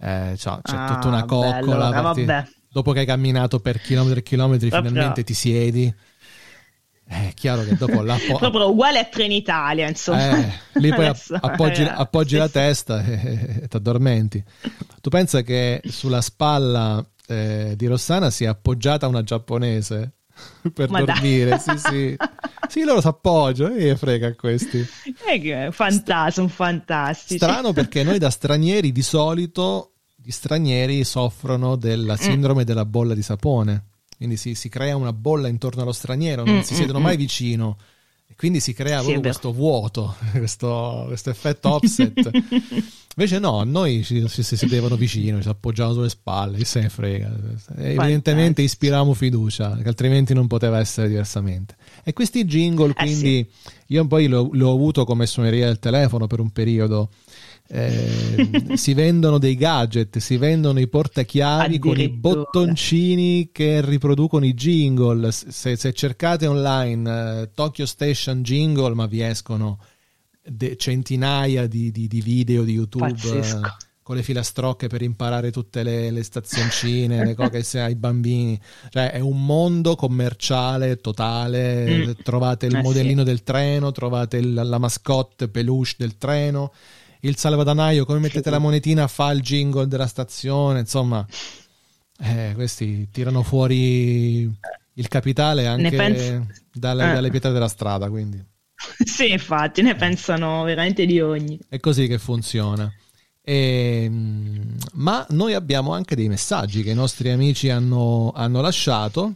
eh, 0.00 0.34
cioè, 0.36 0.58
c'è 0.62 0.76
ah, 0.76 0.94
tutta 0.94 1.08
una 1.08 1.24
coccola. 1.24 1.90
Bello, 1.90 2.02
parti... 2.02 2.26
Dopo 2.72 2.92
che 2.92 3.00
hai 3.00 3.06
camminato 3.06 3.58
per 3.58 3.80
chilometri 3.80 4.20
e 4.20 4.22
chilometri, 4.22 4.68
Proprio. 4.68 4.90
finalmente 4.90 5.24
ti 5.24 5.34
siedi. 5.34 5.94
È 7.04 7.32
chiaro 7.34 7.64
che 7.64 7.74
dopo 7.74 8.02
la 8.02 8.16
po- 8.24 8.38
proprio 8.38 8.70
uguale 8.70 9.00
a 9.00 9.04
Trenitalia, 9.04 9.88
insomma. 9.88 10.38
Eh, 10.38 10.52
lì 10.74 10.94
poi 10.94 11.06
appoggi, 11.40 11.82
eh, 11.82 11.88
appoggi 11.88 12.36
la 12.36 12.48
testa 12.48 13.04
e, 13.04 13.60
e 13.62 13.68
ti 13.68 13.76
addormenti. 13.76 14.42
Tu 15.00 15.10
pensa 15.10 15.42
che 15.42 15.82
sulla 15.86 16.20
spalla 16.20 17.04
eh, 17.26 17.74
di 17.76 17.86
Rossana 17.86 18.30
si 18.30 18.44
è 18.44 18.46
appoggiata 18.46 19.08
una 19.08 19.24
giapponese 19.24 20.12
per 20.72 20.88
Ma 20.90 21.02
dormire. 21.02 21.58
Sì, 21.58 21.76
sì. 21.76 22.16
sì, 22.68 22.84
loro 22.84 23.00
si 23.00 23.08
appoggiano 23.08 23.74
e 23.74 23.96
frega 23.96 24.28
a 24.28 24.34
questi. 24.34 24.86
È 25.26 25.68
fantastico, 25.72 26.46
fantastici. 26.46 27.36
Strano 27.36 27.72
perché 27.72 28.04
noi 28.04 28.18
da 28.18 28.30
stranieri 28.30 28.92
di 28.92 29.02
solito 29.02 29.89
gli 30.22 30.30
stranieri 30.30 31.04
soffrono 31.04 31.76
della 31.76 32.14
mm. 32.14 32.16
sindrome 32.16 32.64
della 32.64 32.84
bolla 32.84 33.14
di 33.14 33.22
sapone. 33.22 33.84
Quindi 34.16 34.36
si, 34.36 34.54
si, 34.54 34.68
crea 34.68 34.96
una 34.96 35.14
bolla 35.14 35.48
intorno 35.48 35.82
allo 35.82 35.92
straniero, 35.92 36.44
non 36.44 36.58
mm, 36.58 36.60
si 36.60 36.74
siedono 36.74 36.98
mm, 36.98 37.02
mai 37.02 37.16
mm. 37.16 37.18
vicino. 37.18 37.78
E 38.26 38.34
quindi 38.36 38.60
si 38.60 38.74
crea 38.74 39.02
sì, 39.02 39.14
questo 39.14 39.52
vuoto, 39.52 40.14
questo, 40.32 41.04
questo 41.06 41.30
effetto 41.30 41.70
offset. 41.70 42.30
Invece 43.16 43.38
no, 43.40 43.64
noi 43.64 44.04
ci, 44.04 44.28
ci 44.28 44.42
si 44.42 44.56
sedevano 44.56 44.96
vicino, 44.96 45.42
ci 45.42 45.48
appoggiavano 45.48 45.94
sulle 45.94 46.08
spalle, 46.10 46.58
chi 46.58 46.64
se 46.64 46.80
ne 46.80 46.88
frega. 46.90 47.34
Evidentemente 47.76 48.62
ispiravamo 48.62 49.14
fiducia, 49.14 49.76
che 49.82 49.88
altrimenti 49.88 50.32
non 50.32 50.46
poteva 50.46 50.78
essere 50.78 51.08
diversamente. 51.08 51.74
E 52.04 52.12
questi 52.12 52.44
jingle, 52.44 52.92
quindi, 52.94 53.40
eh 53.40 53.48
sì. 53.50 53.72
io 53.88 54.06
poi 54.06 54.28
l'ho, 54.28 54.48
l'ho 54.52 54.72
avuto 54.72 55.04
come 55.04 55.26
suoneria 55.26 55.66
del 55.66 55.80
telefono 55.80 56.28
per 56.28 56.38
un 56.40 56.50
periodo. 56.50 57.10
Eh, 57.72 58.76
si 58.76 58.94
vendono 58.94 59.38
dei 59.38 59.54
gadget, 59.54 60.18
si 60.18 60.36
vendono 60.36 60.80
i 60.80 60.88
portachiavi 60.88 61.78
con 61.78 62.00
i 62.00 62.08
bottoncini 62.08 63.50
che 63.52 63.80
riproducono 63.80 64.44
i 64.44 64.54
jingle. 64.54 65.30
Se, 65.30 65.76
se 65.76 65.92
cercate 65.92 66.48
online 66.48 67.42
eh, 67.42 67.50
Tokyo 67.54 67.86
Station 67.86 68.42
jingle, 68.42 68.94
ma 68.94 69.06
vi 69.06 69.22
escono 69.22 69.78
de- 70.42 70.76
centinaia 70.76 71.68
di, 71.68 71.92
di, 71.92 72.08
di, 72.08 72.20
video 72.20 72.64
di 72.64 72.72
YouTube 72.72 73.06
eh, 73.06 73.60
con 74.02 74.16
le 74.16 74.24
filastrocche 74.24 74.88
per 74.88 75.02
imparare 75.02 75.52
tutte 75.52 75.84
le, 75.84 76.10
le 76.10 76.24
stazioncine, 76.24 77.24
le 77.24 77.34
cose 77.36 77.80
ai 77.80 77.94
bambini. 77.94 78.60
Cioè, 78.88 79.12
è 79.12 79.20
un 79.20 79.44
mondo 79.44 79.94
commerciale 79.94 80.96
totale. 80.96 82.06
Mm. 82.06 82.10
Trovate 82.24 82.66
il 82.66 82.74
eh, 82.74 82.82
modellino 82.82 83.20
sì. 83.20 83.26
del 83.26 83.44
treno, 83.44 83.92
trovate 83.92 84.38
il, 84.38 84.52
la 84.52 84.78
mascotte 84.78 85.48
peluche 85.48 85.94
del 85.98 86.18
treno. 86.18 86.72
Il 87.20 87.36
salvadanaio, 87.36 88.04
come 88.04 88.18
mettete 88.18 88.44
sì. 88.44 88.50
la 88.50 88.58
monetina, 88.58 89.06
fa 89.06 89.30
il 89.30 89.40
jingle 89.40 89.86
della 89.86 90.06
stazione. 90.06 90.80
Insomma, 90.80 91.26
eh, 92.20 92.52
questi 92.54 93.08
tirano 93.10 93.42
fuori 93.42 94.50
il 94.94 95.08
capitale 95.08 95.66
anche 95.66 95.96
dalle, 96.72 97.08
eh. 97.10 97.12
dalle 97.12 97.30
pietre 97.30 97.52
della 97.52 97.68
strada. 97.68 98.08
Quindi. 98.08 98.42
sì, 99.04 99.30
infatti, 99.30 99.82
ne 99.82 99.94
pensano 99.94 100.64
veramente 100.64 101.06
di 101.06 101.20
ogni. 101.20 101.58
È 101.68 101.78
così 101.78 102.06
che 102.06 102.18
funziona. 102.18 102.92
E, 103.42 104.02
ehm, 104.04 104.76
ma 104.94 105.26
noi 105.30 105.54
abbiamo 105.54 105.92
anche 105.92 106.14
dei 106.14 106.28
messaggi 106.28 106.82
che 106.82 106.90
i 106.90 106.94
nostri 106.94 107.30
amici 107.30 107.68
hanno, 107.68 108.32
hanno 108.34 108.60
lasciato 108.60 109.34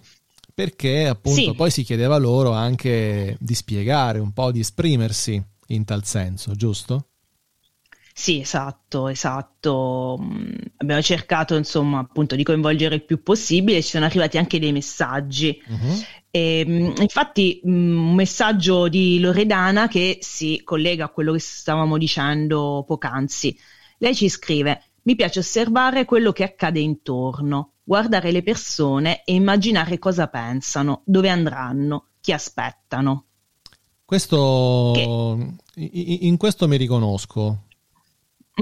perché 0.55 1.09
appunto 1.09 1.41
sì. 1.41 1.55
poi 1.55 1.71
si 1.71 1.83
chiedeva 1.83 2.17
loro 2.17 2.53
anche 2.53 3.37
di 3.41 3.55
spiegare 3.55 4.21
un 4.21 4.33
po', 4.33 4.53
di 4.53 4.61
esprimersi 4.61 5.43
in 5.69 5.85
tal 5.85 6.05
senso, 6.05 6.55
giusto? 6.55 7.09
Sì, 8.17 8.41
esatto, 8.41 9.09
esatto. 9.09 10.17
Mm, 10.23 10.55
abbiamo 10.77 11.03
cercato, 11.03 11.57
insomma, 11.57 11.99
appunto 11.99 12.37
di 12.37 12.45
coinvolgere 12.45 12.95
il 12.95 13.05
più 13.05 13.25
possibile, 13.25 13.83
ci 13.83 13.89
sono 13.89 14.05
arrivati 14.05 14.39
anche 14.39 14.61
dei 14.61 14.71
messaggi. 14.71 15.61
Uh-huh. 15.67 16.01
E, 16.31 16.65
mm, 16.65 16.93
infatti, 17.01 17.61
mm, 17.67 18.09
un 18.11 18.15
messaggio 18.15 18.87
di 18.89 19.19
Loredana 19.19 19.89
che 19.89 20.19
si 20.21 20.61
collega 20.63 21.07
a 21.07 21.09
quello 21.09 21.33
che 21.33 21.41
stavamo 21.41 21.99
dicendo 21.99 22.85
poc'anzi. 22.87 23.59
Lei 23.99 24.15
ci 24.15 24.29
scrive: 24.29 24.85
Mi 25.03 25.17
piace 25.17 25.41
osservare 25.41 26.05
quello 26.05 26.31
che 26.31 26.45
accade 26.45 26.79
intorno, 26.79 27.73
guardare 27.83 28.31
le 28.31 28.45
persone 28.45 29.25
e 29.25 29.35
immaginare 29.35 29.99
cosa 29.99 30.29
pensano, 30.29 31.03
dove 31.05 31.31
andranno, 31.31 32.11
chi 32.21 32.31
aspettano. 32.31 33.25
Questo, 34.05 34.93
in 35.75 36.37
questo 36.37 36.69
mi 36.69 36.77
riconosco 36.77 37.65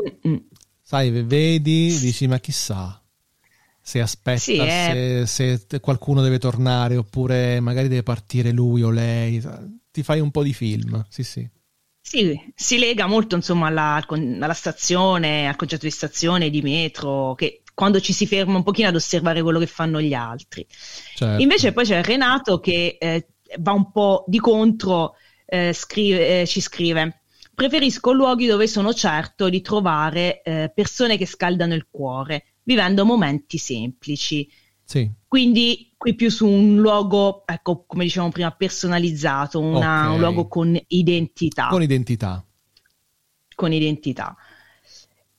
Mm-mm. 0.00 0.48
Sai, 0.80 1.10
vedi, 1.10 1.98
dici 1.98 2.26
ma 2.26 2.38
chissà 2.38 3.02
se 3.84 4.00
aspetta, 4.00 4.38
sì, 4.38 4.56
se, 4.56 5.26
se, 5.26 5.80
qualcuno 5.80 6.22
deve 6.22 6.38
tornare 6.38 6.96
oppure 6.96 7.58
magari 7.58 7.88
deve 7.88 8.04
partire 8.04 8.52
lui 8.52 8.82
o 8.82 8.90
lei, 8.90 9.42
ti 9.90 10.04
fai 10.04 10.20
un 10.20 10.30
po' 10.30 10.44
di 10.44 10.54
film, 10.54 11.04
sì 11.08 11.24
sì. 11.24 11.48
Sì, 12.00 12.40
si 12.54 12.78
lega 12.78 13.06
molto 13.06 13.34
insomma 13.34 13.66
alla, 13.66 14.04
alla 14.08 14.52
stazione, 14.54 15.48
al 15.48 15.56
concetto 15.56 15.84
di 15.84 15.90
stazione, 15.90 16.50
di 16.50 16.62
metro, 16.62 17.34
che 17.34 17.62
quando 17.74 18.00
ci 18.00 18.12
si 18.12 18.26
ferma 18.26 18.56
un 18.56 18.62
pochino 18.62 18.88
ad 18.88 18.94
osservare 18.94 19.42
quello 19.42 19.58
che 19.58 19.66
fanno 19.66 20.00
gli 20.00 20.14
altri. 20.14 20.64
Certo. 21.14 21.42
Invece 21.42 21.72
poi 21.72 21.84
c'è 21.84 22.02
Renato 22.02 22.60
che 22.60 22.98
eh, 23.00 23.26
va 23.58 23.72
un 23.72 23.90
po' 23.90 24.24
di 24.28 24.38
contro, 24.38 25.14
eh, 25.46 25.72
scrive, 25.72 26.42
eh, 26.42 26.46
ci 26.46 26.60
scrive 26.60 27.21
Preferisco 27.54 28.12
luoghi 28.12 28.46
dove 28.46 28.66
sono 28.66 28.94
certo 28.94 29.48
di 29.48 29.60
trovare 29.60 30.42
eh, 30.42 30.72
persone 30.74 31.18
che 31.18 31.26
scaldano 31.26 31.74
il 31.74 31.86
cuore, 31.90 32.54
vivendo 32.62 33.04
momenti 33.04 33.58
semplici. 33.58 34.48
Sì. 34.84 35.10
Quindi 35.28 35.92
qui 35.96 36.14
più 36.14 36.30
su 36.30 36.46
un 36.46 36.76
luogo, 36.76 37.44
ecco, 37.46 37.84
come 37.86 38.04
dicevamo 38.04 38.32
prima, 38.32 38.50
personalizzato, 38.50 39.60
una, 39.60 40.02
okay. 40.02 40.12
un 40.14 40.18
luogo 40.18 40.48
con 40.48 40.78
identità. 40.88 41.68
Con 41.68 41.82
identità. 41.82 42.44
Con 43.54 43.72
identità. 43.72 44.36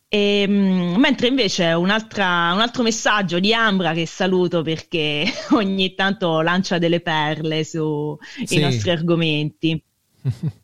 E, 0.08 0.46
um, 0.48 0.96
mentre 1.00 1.28
invece 1.28 1.74
un 1.74 1.90
altro 1.90 2.84
messaggio 2.84 3.40
di 3.40 3.52
Ambra 3.52 3.94
che 3.94 4.06
saluto 4.06 4.62
perché 4.62 5.26
ogni 5.54 5.96
tanto 5.96 6.42
lancia 6.42 6.78
delle 6.78 7.02
perle 7.02 7.64
sui 7.64 8.18
sì. 8.46 8.60
nostri 8.60 8.92
argomenti. 8.92 9.84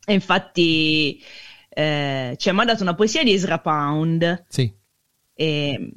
E 0.06 0.14
infatti 0.14 1.22
eh, 1.70 2.36
ci 2.38 2.50
ha 2.50 2.54
mandato 2.54 2.84
una 2.84 2.96
poesia 2.96 3.24
di 3.24 3.34
Ezra 3.34 3.60
Pound 3.60 4.46
sì. 4.48 4.74
eh, 5.34 5.94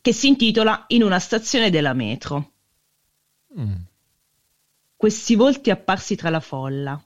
che 0.00 0.12
si 0.12 0.28
intitola 0.28 0.84
In 0.88 1.02
una 1.02 1.18
stazione 1.18 1.70
della 1.70 1.92
metro. 1.92 2.52
Mm. 3.58 3.74
Questi 4.96 5.34
volti 5.36 5.70
apparsi 5.70 6.16
tra 6.16 6.28
la 6.28 6.40
folla, 6.40 7.02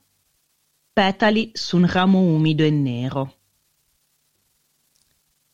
petali 0.91 1.51
su 1.53 1.77
un 1.77 1.87
ramo 1.87 2.19
umido 2.19 2.63
e 2.63 2.69
nero. 2.69 3.37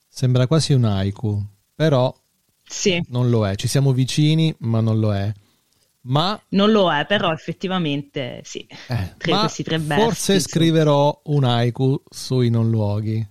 Sembra 0.07 0.47
quasi 0.47 0.73
un 0.73 0.85
haiku, 0.85 1.41
però 1.75 2.13
sì. 2.63 3.01
non 3.07 3.29
lo 3.29 3.47
è. 3.47 3.55
Ci 3.55 3.67
siamo 3.67 3.93
vicini, 3.93 4.53
ma 4.59 4.79
non 4.81 4.99
lo 4.99 5.13
è. 5.13 5.31
Ma 6.01 6.41
non 6.49 6.71
lo 6.71 6.91
è, 6.93 7.05
però 7.05 7.31
effettivamente 7.31 8.41
sì. 8.43 8.65
Eh, 8.87 9.13
tre, 9.17 9.37
questi 9.39 9.63
tre 9.63 9.77
versi. 9.77 10.03
Forse 10.03 10.39
scriverò 10.39 11.21
un 11.25 11.43
haiku 11.43 12.01
sui 12.09 12.49
non 12.49 12.69
luoghi. 12.69 13.27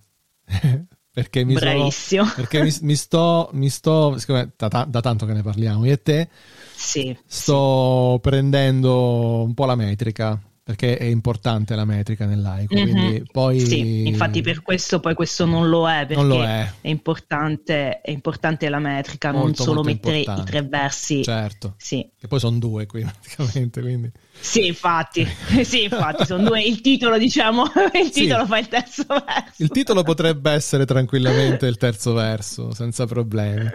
perché 1.19 1.45
mi, 1.45 1.55
Bravissimo. 1.55 2.23
Sono, 2.23 2.35
perché 2.37 2.63
mi, 2.63 2.73
mi, 2.83 2.95
sto, 2.95 3.51
mi 3.53 3.69
sto 3.71 4.17
siccome 4.19 4.53
da, 4.57 4.87
da, 4.87 5.01
tanto 5.01 5.27
che 5.27 5.33
ne 5.33 5.43
parliamo 5.43 5.85
io 5.85 5.93
e 5.93 6.03
te, 6.03 6.29
sì, 6.77 7.17
sto 7.27 8.13
sì. 8.15 8.21
prendendo 8.21 9.43
un 9.43 9.53
po' 9.55 9.65
la 9.65 9.75
metrica 9.75 10.41
perché 10.69 10.99
è 10.99 11.05
importante 11.05 11.75
la 11.75 11.87
metrica 11.87 12.27
nell'AICO. 12.27 12.75
Mm-hmm. 12.75 13.23
Poi... 13.33 13.59
Sì, 13.59 14.07
infatti 14.07 14.43
per 14.43 14.61
questo 14.61 15.01
poi 15.01 15.15
questo 15.15 15.47
non 15.47 15.71
lo 15.71 15.89
è, 15.89 16.05
perché 16.07 16.23
lo 16.23 16.45
è. 16.45 16.71
È, 16.83 16.89
importante, 16.89 18.03
è, 18.03 18.11
importante, 18.11 18.69
la 18.69 18.79
metrica, 18.79 19.33
molto, 19.33 19.47
non 19.47 19.55
solo 19.55 19.83
mettere 19.83 20.19
importante. 20.19 20.43
i 20.43 20.53
tre 20.53 20.69
versi. 20.69 21.25
Certo, 21.25 21.73
sì. 21.79 22.07
che 22.21 22.29
poi 22.29 22.39
sono 22.39 22.59
due 22.59 22.85
qui 22.85 23.01
praticamente. 23.09 23.81
Quindi. 23.81 24.13
Sì, 24.39 24.67
infatti, 24.67 25.27
sì, 25.65 25.85
infatti, 25.85 26.27
sono 26.27 26.47
due. 26.47 26.63
Il 26.63 26.83
titolo, 26.83 27.17
diciamo, 27.17 27.63
il 27.99 28.11
titolo 28.11 28.43
sì. 28.43 28.49
fa 28.51 28.59
il 28.59 28.69
terzo 28.69 29.05
verso. 29.07 29.63
Il 29.63 29.71
titolo 29.71 30.03
potrebbe 30.03 30.51
essere 30.51 30.85
tranquillamente 30.85 31.65
il 31.65 31.79
terzo 31.79 32.13
verso, 32.13 32.75
senza 32.75 33.07
problemi. 33.07 33.71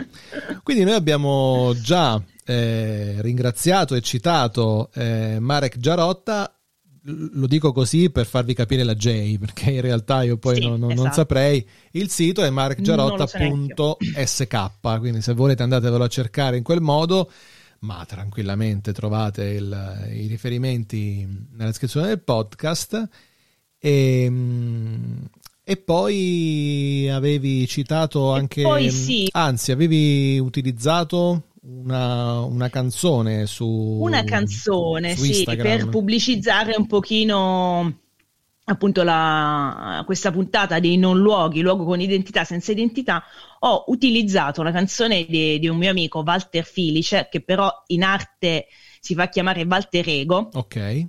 Quindi 0.62 0.84
noi 0.84 0.94
abbiamo 0.94 1.74
già 1.82 2.22
eh, 2.46 3.16
ringraziato 3.18 3.96
e 3.96 4.02
citato 4.02 4.91
eh, 4.94 5.38
Marek 5.39 5.80
Giarotta 5.80 6.56
lo 7.06 7.47
dico 7.47 7.74
così 7.74 8.10
per 8.10 8.26
farvi 8.26 8.54
capire 8.54 8.84
la 8.84 8.95
J, 8.95 9.38
perché 9.38 9.72
in 9.72 9.82
realtà 9.82 10.24
io 10.24 10.38
poi 10.38 10.56
sì, 10.56 10.62
non, 10.62 10.80
non, 10.80 10.91
esatto. 10.91 11.04
non, 11.04 11.14
saprei. 11.14 11.68
Il 11.91 12.10
sito 12.10 12.41
è 12.43 12.49
markgiarotta.sk, 12.49 14.70
quindi 14.99 15.22
se 15.22 15.34
volete 15.34 15.64
andatevelo 15.64 16.04
a 16.04 16.08
cercare 16.08 16.58
in 16.58 16.64
quel 16.64 16.82
modo, 16.82 17.32
ma 17.80 18.06
tranquillamente 18.06 18.93
trovate 18.93 19.43
il, 19.43 20.10
i 20.14 20.28
riferimenti 20.28 21.28
nella 21.51 21.70
descrizione 21.70 22.08
del 22.08 22.22
podcast. 22.22 23.10
E, 23.78 24.24
ehm, 24.24 25.28
e 25.66 25.78
poi 25.78 27.10
avevi 27.10 27.66
citato 27.68 28.34
anche, 28.34 28.64
poi, 28.64 28.91
sì. 28.91 29.30
anzi, 29.32 29.72
avevi 29.72 30.38
utilizzato 30.38 31.43
una, 31.66 32.41
una, 32.41 32.70
canzone 32.70 33.45
su 33.45 33.66
una 33.66 34.24
canzone 34.24 35.16
su 35.16 35.24
sì 35.24 35.43
per 35.45 35.88
pubblicizzare 35.88 36.76
un 36.76 36.88
pochino 36.88 37.99
appunto 38.66 39.03
la, 39.03 40.03
questa 40.05 40.32
puntata 40.32 40.80
dei 40.80 40.97
non 40.97 41.20
luoghi 41.20 41.61
luogo 41.61 41.86
con 41.86 42.01
identità 42.01 42.43
senza 42.43 42.72
identità 42.72 43.24
ho 43.59 43.86
utilizzato 43.88 44.61
una 44.61 44.72
canzone 44.72 45.26
di, 45.26 45.59
di 45.59 45.68
un 45.68 45.78
mio 45.78 45.89
amico 45.89 46.24
Walter 46.26 46.66
Filice 46.66 47.28
che 47.32 47.41
però 47.41 47.72
in 47.88 48.03
arte 48.03 48.68
si 48.99 49.16
fa 49.16 49.30
chiamare 49.30 49.64
Walter 49.64 50.07
Ego 50.07 50.49
ok. 50.53 51.07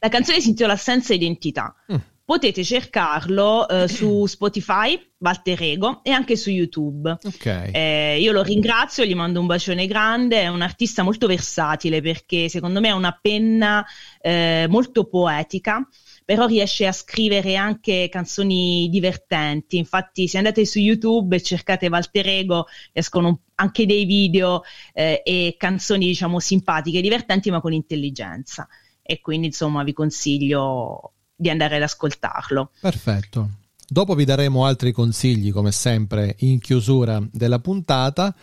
La 0.00 0.08
canzone 0.08 0.40
si 0.40 0.48
intitola 0.48 0.74
Senza 0.74 1.14
identità. 1.14 1.72
Mm 1.92 1.96
potete 2.28 2.62
cercarlo 2.62 3.66
eh, 3.66 3.88
su 3.88 4.26
Spotify, 4.28 5.00
Walter 5.16 5.62
Ego, 5.62 6.00
e 6.02 6.10
anche 6.10 6.36
su 6.36 6.50
YouTube. 6.50 7.16
Okay. 7.22 7.70
Eh, 7.72 8.18
io 8.20 8.32
lo 8.32 8.42
ringrazio, 8.42 9.06
gli 9.06 9.14
mando 9.14 9.40
un 9.40 9.46
bacione 9.46 9.86
grande, 9.86 10.42
è 10.42 10.48
un 10.48 10.60
artista 10.60 11.02
molto 11.02 11.26
versatile 11.26 12.02
perché 12.02 12.50
secondo 12.50 12.80
me 12.80 12.90
ha 12.90 12.94
una 12.96 13.18
penna 13.18 13.82
eh, 14.20 14.66
molto 14.68 15.06
poetica 15.06 15.88
però 16.22 16.44
riesce 16.44 16.86
a 16.86 16.92
scrivere 16.92 17.56
anche 17.56 18.10
canzoni 18.10 18.90
divertenti. 18.90 19.78
Infatti, 19.78 20.28
se 20.28 20.36
andate 20.36 20.66
su 20.66 20.78
YouTube 20.78 21.36
e 21.36 21.42
cercate 21.42 21.86
Walter 21.86 22.28
Ego, 22.28 22.66
escono 22.92 23.44
anche 23.54 23.86
dei 23.86 24.04
video 24.04 24.60
eh, 24.92 25.22
e 25.24 25.54
canzoni, 25.56 26.04
diciamo, 26.04 26.38
simpatiche, 26.38 27.00
divertenti, 27.00 27.50
ma 27.50 27.62
con 27.62 27.72
intelligenza. 27.72 28.68
E 29.00 29.22
quindi, 29.22 29.46
insomma, 29.46 29.82
vi 29.82 29.94
consiglio 29.94 31.14
di 31.38 31.48
andare 31.50 31.76
ad 31.76 31.82
ascoltarlo. 31.82 32.72
Perfetto. 32.80 33.50
Dopo 33.86 34.14
vi 34.14 34.24
daremo 34.24 34.66
altri 34.66 34.92
consigli, 34.92 35.52
come 35.52 35.70
sempre, 35.70 36.34
in 36.40 36.58
chiusura 36.58 37.22
della 37.30 37.60
puntata, 37.60 38.34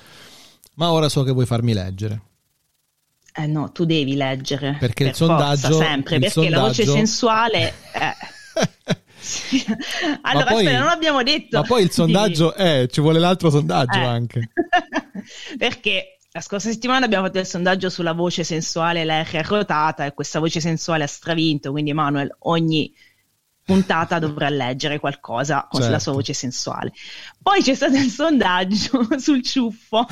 ma 0.75 0.91
ora 0.91 1.09
so 1.09 1.23
che 1.23 1.31
vuoi 1.31 1.45
farmi 1.45 1.73
leggere. 1.73 2.21
Eh 3.37 3.47
no, 3.47 3.71
tu 3.71 3.83
devi 3.83 4.15
leggere. 4.15 4.77
Perché 4.79 5.03
per 5.03 5.11
il 5.11 5.15
sondaggio... 5.15 5.77
sempre, 5.77 6.15
il 6.15 6.21
perché 6.21 6.33
sondaggio... 6.33 6.55
la 6.55 6.67
voce 6.67 6.85
sensuale... 6.85 7.73
Eh. 7.93 8.93
allora, 10.21 10.45
poi, 10.45 10.65
aspetta, 10.65 10.77
non 10.77 10.87
l'abbiamo 10.87 11.23
detto. 11.23 11.59
Ma 11.59 11.63
poi 11.63 11.83
il 11.83 11.91
sondaggio 11.91 12.53
è, 12.53 12.81
eh, 12.81 12.87
ci 12.87 13.01
vuole 13.01 13.19
l'altro 13.19 13.49
sondaggio 13.49 13.97
eh. 13.97 14.03
anche. 14.03 14.49
perché 15.57 16.19
la 16.35 16.41
scorsa 16.41 16.69
settimana 16.69 17.05
abbiamo 17.05 17.27
fatto 17.27 17.39
il 17.39 17.45
sondaggio 17.45 17.89
sulla 17.89 18.11
voce 18.11 18.43
sensuale, 18.43 19.05
la 19.05 19.21
R 19.21 19.45
rotata 19.47 20.03
e 20.05 20.13
questa 20.13 20.39
voce 20.39 20.59
sensuale 20.59 21.05
ha 21.05 21.07
stravinto, 21.07 21.71
quindi 21.71 21.91
Emanuele 21.91 22.35
ogni 22.39 22.93
puntata 23.63 24.19
dovrà 24.19 24.49
leggere 24.49 24.99
qualcosa 24.99 25.65
con 25.69 25.79
certo. 25.79 25.95
la 25.95 25.99
sua 25.99 26.11
voce 26.11 26.33
sensuale. 26.33 26.91
Poi 27.41 27.61
c'è 27.61 27.73
stato 27.73 27.95
il 27.95 28.09
sondaggio 28.09 29.07
sul 29.17 29.41
ciuffo, 29.43 30.05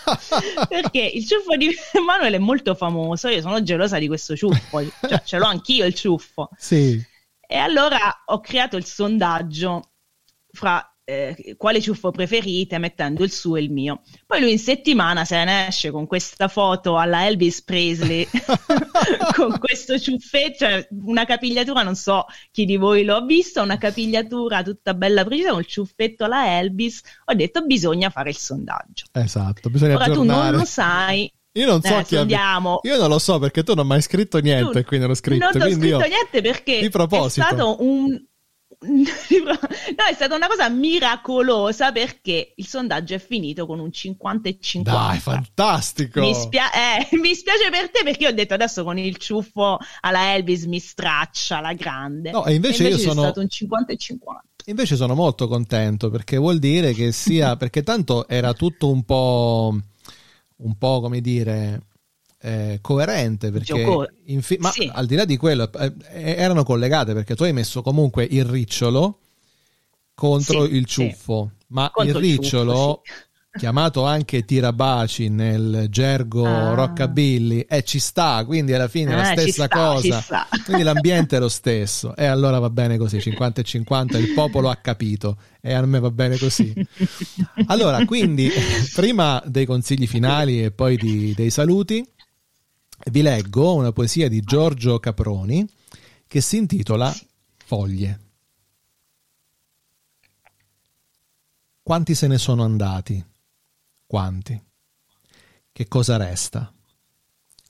perché 0.68 1.00
il 1.00 1.26
ciuffo 1.26 1.54
di 1.54 1.68
Emanuele 1.92 2.36
è 2.36 2.40
molto 2.40 2.74
famoso, 2.74 3.28
io 3.28 3.42
sono 3.42 3.62
gelosa 3.62 3.98
di 3.98 4.06
questo 4.06 4.34
ciuffo, 4.34 4.82
cioè 5.06 5.22
ce 5.22 5.36
l'ho 5.36 5.44
anch'io 5.44 5.84
il 5.84 5.94
ciuffo. 5.94 6.48
Sì. 6.56 6.98
E 7.46 7.56
allora 7.58 8.22
ho 8.24 8.40
creato 8.40 8.78
il 8.78 8.86
sondaggio 8.86 9.90
fra 10.50 10.82
eh, 11.08 11.54
quale 11.56 11.80
ciuffo 11.80 12.10
preferite 12.10 12.76
mettendo 12.76 13.24
il 13.24 13.32
suo 13.32 13.56
e 13.56 13.62
il 13.62 13.70
mio. 13.70 14.02
Poi 14.26 14.40
lui 14.40 14.52
in 14.52 14.58
settimana 14.58 15.24
se 15.24 15.42
ne 15.42 15.68
esce 15.68 15.90
con 15.90 16.06
questa 16.06 16.48
foto 16.48 16.98
alla 16.98 17.26
Elvis 17.26 17.62
Presley 17.62 18.28
con 19.34 19.58
questo 19.58 19.98
ciuffetto, 19.98 20.58
cioè 20.58 20.86
una 21.06 21.24
capigliatura, 21.24 21.82
non 21.82 21.94
so 21.96 22.26
chi 22.50 22.66
di 22.66 22.76
voi 22.76 23.04
lo 23.04 23.16
ha 23.16 23.24
visto, 23.24 23.62
una 23.62 23.78
capigliatura 23.78 24.62
tutta 24.62 24.92
bella 24.92 25.24
precisa 25.24 25.52
con 25.52 25.60
il 25.60 25.66
ciuffetto 25.66 26.24
alla 26.24 26.58
Elvis. 26.58 27.00
Ho 27.24 27.34
detto 27.34 27.64
bisogna 27.64 28.10
fare 28.10 28.28
il 28.28 28.36
sondaggio. 28.36 29.06
Esatto, 29.12 29.70
bisogna 29.70 29.94
Ora 29.94 30.04
aggiornare. 30.04 30.40
tu 30.40 30.50
non 30.50 30.58
lo 30.58 30.64
sai, 30.66 31.32
io 31.52 31.66
non 31.66 31.80
so 31.80 31.98
eh, 31.98 32.04
chi 32.04 32.16
abbia... 32.16 32.60
Io 32.82 32.98
non 32.98 33.08
lo 33.08 33.18
so 33.18 33.38
perché 33.38 33.62
tu 33.62 33.72
non 33.72 33.84
hai 33.84 33.86
mai 33.92 34.02
scritto 34.02 34.40
niente, 34.40 34.82
tu, 34.82 34.86
quindi 34.86 35.06
non 35.06 35.10
ho 35.10 35.14
scritto. 35.14 35.50
Non 35.52 35.62
ho 35.62 35.70
scritto 35.70 36.06
niente 36.06 36.42
perché 36.42 36.80
è 36.80 37.28
stato 37.30 37.82
un, 37.82 38.22
no, 38.86 39.58
è 40.08 40.14
stata 40.14 40.36
una 40.36 40.46
cosa 40.46 40.68
miracolosa 40.68 41.90
perché 41.90 42.52
il 42.54 42.66
sondaggio 42.66 43.14
è 43.14 43.18
finito 43.18 43.66
con 43.66 43.80
un 43.80 43.90
50 43.90 44.48
e 44.48 44.58
50. 44.60 45.00
Dai, 45.00 45.18
fantastico! 45.18 46.20
Mi, 46.20 46.32
spia- 46.32 46.70
eh, 46.72 47.08
mi 47.18 47.34
spiace 47.34 47.70
per 47.70 47.90
te 47.90 48.04
perché 48.04 48.28
ho 48.28 48.32
detto 48.32 48.54
adesso 48.54 48.84
con 48.84 48.96
il 48.96 49.16
ciuffo 49.16 49.78
alla 50.00 50.34
Elvis 50.34 50.64
mi 50.66 50.78
straccia 50.78 51.60
la 51.60 51.72
grande. 51.72 52.30
No, 52.30 52.44
e 52.44 52.54
invece, 52.54 52.84
e 52.84 52.86
invece 52.86 53.04
io 53.04 53.10
sono... 53.10 53.22
stato 53.22 53.40
un 53.40 53.48
50 53.48 53.92
e 53.92 53.96
50. 53.96 54.44
Invece 54.66 54.96
sono 54.96 55.14
molto 55.14 55.48
contento 55.48 56.10
perché 56.10 56.36
vuol 56.36 56.58
dire 56.58 56.92
che 56.92 57.10
sia... 57.10 57.56
perché 57.58 57.82
tanto 57.82 58.28
era 58.28 58.52
tutto 58.52 58.90
un 58.90 59.02
po'... 59.02 59.76
un 60.56 60.78
po' 60.78 61.00
come 61.00 61.20
dire 61.20 61.87
eh, 62.40 62.78
coerente 62.80 63.50
perché 63.50 63.84
fi- 64.40 64.58
ma 64.60 64.70
sì. 64.70 64.88
al 64.92 65.06
di 65.06 65.16
là 65.16 65.24
di 65.24 65.36
quello 65.36 65.70
eh, 65.72 65.92
erano 66.12 66.62
collegate 66.62 67.12
perché 67.12 67.34
tu 67.34 67.42
hai 67.42 67.52
messo 67.52 67.82
comunque 67.82 68.26
il 68.28 68.44
ricciolo 68.44 69.18
contro 70.14 70.66
sì, 70.66 70.74
il 70.74 70.84
ciuffo 70.84 71.50
sì. 71.58 71.64
ma 71.68 71.90
contro 71.92 72.18
il 72.18 72.24
ricciolo 72.24 73.02
il 73.04 73.10
ciuffo, 73.10 73.26
chiamato 73.58 74.04
anche 74.04 74.44
tirabaci 74.44 75.28
nel 75.28 75.86
gergo 75.90 76.44
ah. 76.46 76.74
rockabilly 76.74 77.60
e 77.60 77.78
eh, 77.78 77.82
ci 77.82 77.98
sta 77.98 78.44
quindi 78.44 78.72
alla 78.72 78.86
fine 78.86 79.14
è 79.14 79.16
la 79.16 79.32
eh, 79.32 79.38
stessa 79.38 79.64
sta, 79.64 79.68
cosa 79.68 80.24
quindi 80.64 80.84
l'ambiente 80.84 81.36
è 81.36 81.40
lo 81.40 81.48
stesso 81.48 82.14
e 82.14 82.24
allora 82.26 82.60
va 82.60 82.70
bene 82.70 82.98
così 82.98 83.20
50 83.20 83.62
e 83.62 83.64
50 83.64 84.16
il 84.16 84.32
popolo 84.32 84.68
ha 84.68 84.76
capito 84.76 85.38
e 85.60 85.72
a 85.72 85.84
me 85.84 85.98
va 85.98 86.12
bene 86.12 86.38
così 86.38 86.72
allora 87.66 88.04
quindi 88.04 88.48
prima 88.94 89.42
dei 89.44 89.66
consigli 89.66 90.06
finali 90.06 90.62
e 90.62 90.70
poi 90.70 90.96
di, 90.96 91.34
dei 91.34 91.50
saluti 91.50 92.08
vi 93.06 93.22
leggo 93.22 93.74
una 93.74 93.92
poesia 93.92 94.28
di 94.28 94.40
Giorgio 94.40 94.98
Caproni 94.98 95.66
che 96.26 96.40
si 96.40 96.56
intitola 96.56 97.14
Foglie. 97.56 98.20
Quanti 101.82 102.14
se 102.14 102.26
ne 102.26 102.38
sono 102.38 102.64
andati? 102.64 103.24
Quanti? 104.06 104.62
Che 105.72 105.88
cosa 105.88 106.16
resta? 106.16 106.72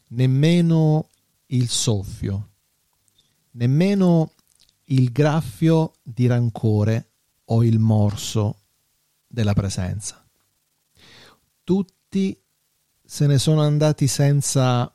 Nemmeno 0.09 1.09
il 1.47 1.69
soffio, 1.69 2.51
nemmeno 3.53 4.33
il 4.85 5.13
graffio 5.13 5.93
di 6.03 6.27
rancore 6.27 7.11
o 7.47 7.63
il 7.63 7.79
morso 7.79 8.63
della 9.27 9.53
presenza. 9.53 10.27
Tutti 11.63 12.43
se 13.05 13.27
ne 13.27 13.39
sono 13.39 13.61
andati 13.61 14.07
senza 14.07 14.93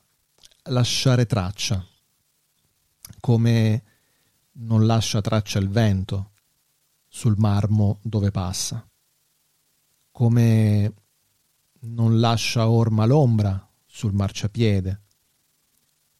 lasciare 0.64 1.26
traccia, 1.26 1.84
come 3.20 3.84
non 4.52 4.86
lascia 4.86 5.20
traccia 5.20 5.58
il 5.58 5.68
vento 5.68 6.30
sul 7.08 7.34
marmo 7.36 7.98
dove 8.02 8.30
passa, 8.30 8.86
come 10.10 10.94
non 11.80 12.18
lascia 12.18 12.70
orma 12.70 13.04
l'ombra 13.04 13.68
sul 13.84 14.14
marciapiede, 14.14 15.02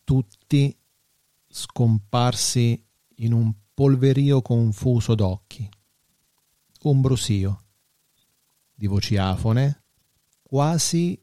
tutti 0.05 0.77
scomparsi 1.49 2.85
in 3.17 3.33
un 3.33 3.53
polverio 3.73 4.43
confuso 4.43 5.15
d'occhi, 5.15 5.69
un 6.83 7.01
brusio 7.01 7.65
di 8.75 8.87
voci 8.87 9.17
afone, 9.17 9.85
quasi 10.43 11.19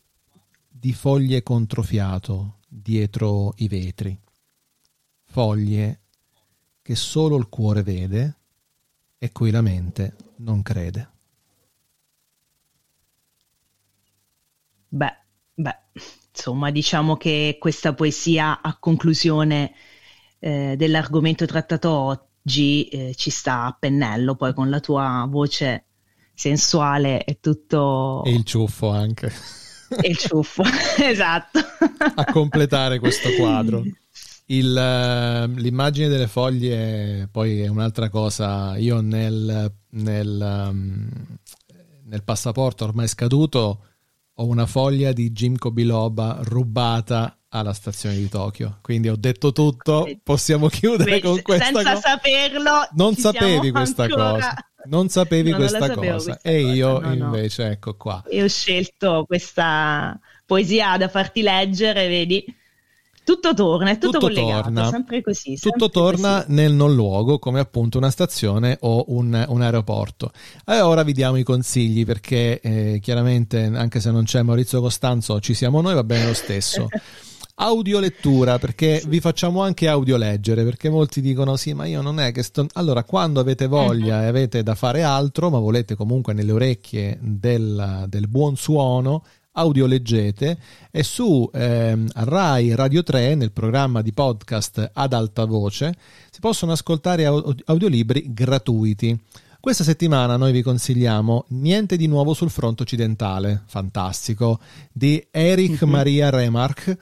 di 0.67 0.93
foglie 0.93 1.43
controfiato 1.43 2.60
dietro 2.73 3.53
i 3.57 3.67
vetri. 3.67 4.17
foglie 5.25 5.99
che 6.81 6.95
solo 6.95 7.37
il 7.37 7.47
cuore 7.47 7.83
vede 7.83 8.35
e 9.17 9.31
cui 9.31 9.51
la 9.51 9.61
mente 9.61 10.15
non 10.37 10.61
crede. 10.61 11.09
Beh, 14.87 15.17
beh, 15.53 15.77
insomma, 16.33 16.71
diciamo 16.71 17.17
che 17.17 17.57
questa 17.59 17.93
poesia 17.93 18.61
a 18.61 18.77
conclusione 18.77 19.73
eh, 20.39 20.75
dell'argomento 20.77 21.45
trattato 21.45 21.89
oggi 21.91 22.87
eh, 22.87 23.15
ci 23.15 23.29
sta 23.29 23.65
a 23.65 23.77
pennello, 23.77 24.35
poi 24.35 24.53
con 24.53 24.69
la 24.69 24.79
tua 24.79 25.25
voce 25.29 25.85
sensuale 26.33 27.23
e 27.23 27.39
tutto... 27.39 28.23
E 28.25 28.33
il 28.33 28.43
ciuffo 28.43 28.89
anche. 28.89 29.31
E 29.99 30.09
il 30.09 30.17
ciuffo, 30.17 30.63
esatto. 31.01 31.59
A 32.15 32.25
completare 32.31 32.99
questo 32.99 33.29
quadro. 33.37 33.83
Il, 34.45 34.75
ehm, 34.75 35.57
l'immagine 35.57 36.07
delle 36.07 36.27
foglie 36.27 37.27
poi 37.31 37.61
è 37.61 37.67
un'altra 37.67 38.09
cosa. 38.09 38.77
Io 38.77 39.01
nel, 39.01 39.71
nel, 39.91 40.67
um, 40.69 41.09
nel 42.05 42.23
passaporto 42.23 42.83
ormai 42.83 43.07
scaduto 43.07 43.85
ho 44.33 44.45
una 44.45 44.65
foglia 44.65 45.11
di 45.11 45.31
Jimco 45.31 45.71
Biloba 45.71 46.39
rubata 46.41 47.37
alla 47.49 47.73
stazione 47.73 48.15
di 48.15 48.29
Tokyo. 48.29 48.77
Quindi 48.81 49.09
ho 49.09 49.15
detto 49.15 49.51
tutto, 49.51 50.07
possiamo 50.23 50.67
chiudere 50.67 51.11
Beh, 51.11 51.21
con 51.21 51.41
questa 51.41 51.71
cosa. 51.71 51.91
Senza 51.93 52.09
saperlo, 52.09 52.87
non 52.93 53.15
sapevi 53.15 53.71
questa 53.71 54.03
ancora... 54.03 54.31
cosa. 54.31 54.55
Non 54.85 55.09
sapevi 55.09 55.51
no, 55.51 55.57
questa 55.57 55.87
non 55.87 55.95
cosa. 55.95 56.05
Questa 56.05 56.39
e 56.41 56.61
cosa. 56.61 56.73
io 56.73 56.99
no, 56.99 57.13
invece, 57.13 57.63
no. 57.63 57.69
ecco 57.71 57.95
qua. 57.95 58.23
Io 58.31 58.45
ho 58.45 58.47
scelto 58.47 59.25
questa 59.27 60.19
poesia 60.45 60.97
da 60.97 61.07
farti 61.07 61.41
leggere, 61.41 62.07
vedi? 62.07 62.55
Tutto 63.23 63.53
torna, 63.53 63.91
è 63.91 63.97
tutto, 63.97 64.17
tutto 64.17 64.33
collegato, 64.33 64.63
torna. 64.63 64.89
sempre 64.89 65.21
così. 65.21 65.55
Sempre 65.55 65.79
tutto 65.79 65.89
torna 65.89 66.39
così. 66.41 66.53
nel 66.53 66.73
non 66.73 66.95
luogo, 66.95 67.37
come 67.37 67.59
appunto 67.59 67.99
una 67.99 68.09
stazione 68.09 68.77
o 68.81 69.05
un, 69.09 69.45
un 69.47 69.61
aeroporto. 69.61 70.31
E 70.65 70.81
ora 70.81 71.03
vi 71.03 71.13
diamo 71.13 71.37
i 71.37 71.43
consigli 71.43 72.03
perché 72.03 72.59
eh, 72.59 72.99
chiaramente, 72.99 73.71
anche 73.73 73.99
se 73.99 74.09
non 74.09 74.23
c'è 74.23 74.41
Maurizio 74.41 74.81
Costanzo, 74.81 75.39
ci 75.39 75.53
siamo 75.53 75.81
noi, 75.81 75.93
va 75.93 76.03
bene 76.03 76.25
lo 76.25 76.33
stesso. 76.33 76.87
audiolettura 77.61 78.57
perché 78.57 79.03
vi 79.05 79.19
facciamo 79.19 79.61
anche 79.61 79.87
audio 79.87 80.17
leggere 80.17 80.63
perché 80.63 80.89
molti 80.89 81.21
dicono 81.21 81.55
sì 81.57 81.73
ma 81.73 81.85
io 81.85 82.01
non 82.01 82.19
è 82.19 82.31
che 82.31 82.41
sto 82.41 82.65
allora 82.73 83.03
quando 83.03 83.39
avete 83.39 83.67
voglia 83.67 84.23
e 84.23 84.25
avete 84.25 84.63
da 84.63 84.73
fare 84.73 85.03
altro 85.03 85.51
ma 85.51 85.59
volete 85.59 85.95
comunque 85.95 86.33
nelle 86.33 86.51
orecchie 86.51 87.19
del, 87.21 88.05
del 88.07 88.27
buon 88.27 88.55
suono 88.55 89.23
audio 89.53 89.85
leggete 89.85 90.57
e 90.89 91.03
su 91.03 91.47
eh, 91.53 91.97
Rai 92.13 92.73
Radio 92.73 93.03
3 93.03 93.35
nel 93.35 93.51
programma 93.51 94.01
di 94.01 94.11
podcast 94.11 94.89
ad 94.93 95.13
alta 95.13 95.45
voce 95.45 95.93
si 96.31 96.39
possono 96.39 96.71
ascoltare 96.71 97.25
audiolibri 97.65 98.25
gratuiti. 98.29 99.19
Questa 99.59 99.83
settimana 99.83 100.37
noi 100.37 100.53
vi 100.53 100.63
consigliamo 100.63 101.45
Niente 101.49 101.95
di 101.95 102.07
nuovo 102.07 102.33
sul 102.33 102.49
fronte 102.49 102.81
occidentale, 102.81 103.61
fantastico, 103.67 104.59
di 104.91 105.23
Eric 105.29 105.83
mm-hmm. 105.83 105.91
Maria 105.91 106.29
Remark, 106.31 106.97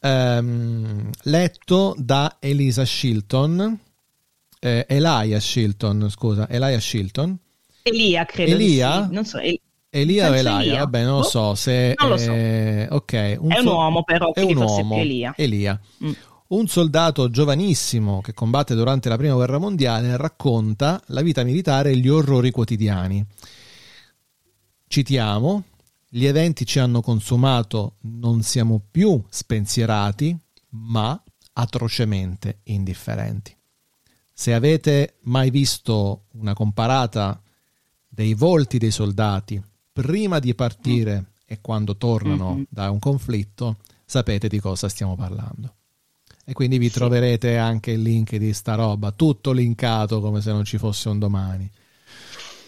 ehm, 0.00 1.10
letto 1.22 1.94
da 1.98 2.36
Elisa 2.40 2.84
Shilton, 2.84 3.78
eh, 4.60 4.86
Elia 4.88 5.40
Shilton, 5.40 6.08
scusa, 6.10 6.48
Elia 6.48 6.80
Shilton. 6.80 7.38
Elia, 7.82 8.24
credo. 8.24 8.52
Elia? 8.52 9.06
Sì. 9.06 9.14
Non 9.14 9.24
so, 9.24 9.38
El- 9.38 9.60
Elia 9.90 10.30
o 10.30 10.34
Elia? 10.34 10.78
Vabbè, 10.78 11.02
non 11.02 11.14
lo 11.14 11.20
boh. 11.20 11.28
so 11.28 11.54
se... 11.54 11.94
Non 11.98 12.10
lo 12.10 12.16
so. 12.18 12.30
Eh, 12.32 12.86
ok. 12.90 13.36
Un 13.40 13.52
è 13.52 13.58
un 13.60 13.66
uomo 13.66 14.02
però, 14.02 14.32
è 14.32 14.42
un 14.42 14.56
uomo. 14.56 14.96
Elia. 14.96 15.32
Elia. 15.36 15.80
Mm. 16.04 16.12
Un 16.48 16.66
soldato 16.66 17.30
giovanissimo 17.30 18.20
che 18.20 18.32
combatte 18.32 18.74
durante 18.74 19.08
la 19.08 19.16
prima 19.16 19.34
guerra 19.34 19.58
mondiale 19.58 20.16
racconta 20.16 21.00
la 21.06 21.20
vita 21.22 21.42
militare 21.42 21.90
e 21.90 21.96
gli 21.96 22.08
orrori 22.08 22.50
quotidiani. 22.50 23.24
Citiamo, 24.86 25.64
gli 26.08 26.24
eventi 26.24 26.64
ci 26.64 26.78
hanno 26.78 27.02
consumato, 27.02 27.96
non 28.02 28.42
siamo 28.42 28.82
più 28.90 29.22
spensierati, 29.28 30.36
ma 30.70 31.22
atrocemente 31.52 32.60
indifferenti. 32.64 33.54
Se 34.32 34.54
avete 34.54 35.16
mai 35.22 35.50
visto 35.50 36.26
una 36.32 36.54
comparata 36.54 37.40
dei 38.08 38.34
volti 38.34 38.78
dei 38.78 38.90
soldati 38.90 39.62
prima 39.92 40.38
di 40.38 40.54
partire 40.54 41.32
e 41.44 41.60
quando 41.60 41.96
tornano 41.96 42.54
mm-hmm. 42.54 42.62
da 42.68 42.90
un 42.90 42.98
conflitto, 42.98 43.78
sapete 44.04 44.48
di 44.48 44.60
cosa 44.60 44.88
stiamo 44.88 45.14
parlando. 45.14 45.74
E 46.44 46.52
quindi 46.54 46.78
vi 46.78 46.90
troverete 46.90 47.58
anche 47.58 47.90
il 47.90 48.00
link 48.00 48.36
di 48.36 48.54
sta 48.54 48.74
roba, 48.74 49.10
tutto 49.10 49.52
linkato 49.52 50.20
come 50.20 50.40
se 50.40 50.52
non 50.52 50.64
ci 50.64 50.78
fosse 50.78 51.10
un 51.10 51.18
domani. 51.18 51.70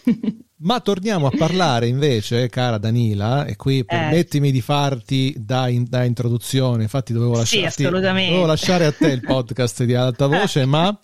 Ma 0.63 0.81
torniamo 0.81 1.27
a 1.27 1.31
parlare 1.31 1.87
invece, 1.87 2.51
cara 2.51 2.77
Danila, 2.77 3.47
e 3.47 3.57
qui 3.57 3.79
eh. 3.79 3.85
permettimi 3.85 4.53
di 4.53 4.61
farti 4.61 5.35
da, 5.39 5.69
in, 5.69 5.87
da 5.89 6.05
introduzione, 6.05 6.83
infatti 6.83 7.15
dovevo, 7.15 7.37
lasciarti, 7.37 7.83
sì, 7.83 7.89
dovevo 7.89 8.45
lasciare 8.45 8.85
a 8.85 8.93
te 8.93 9.09
il 9.09 9.23
podcast 9.23 9.85
di 9.85 9.95
alta 9.95 10.27
voce, 10.27 10.67
ma 10.67 10.99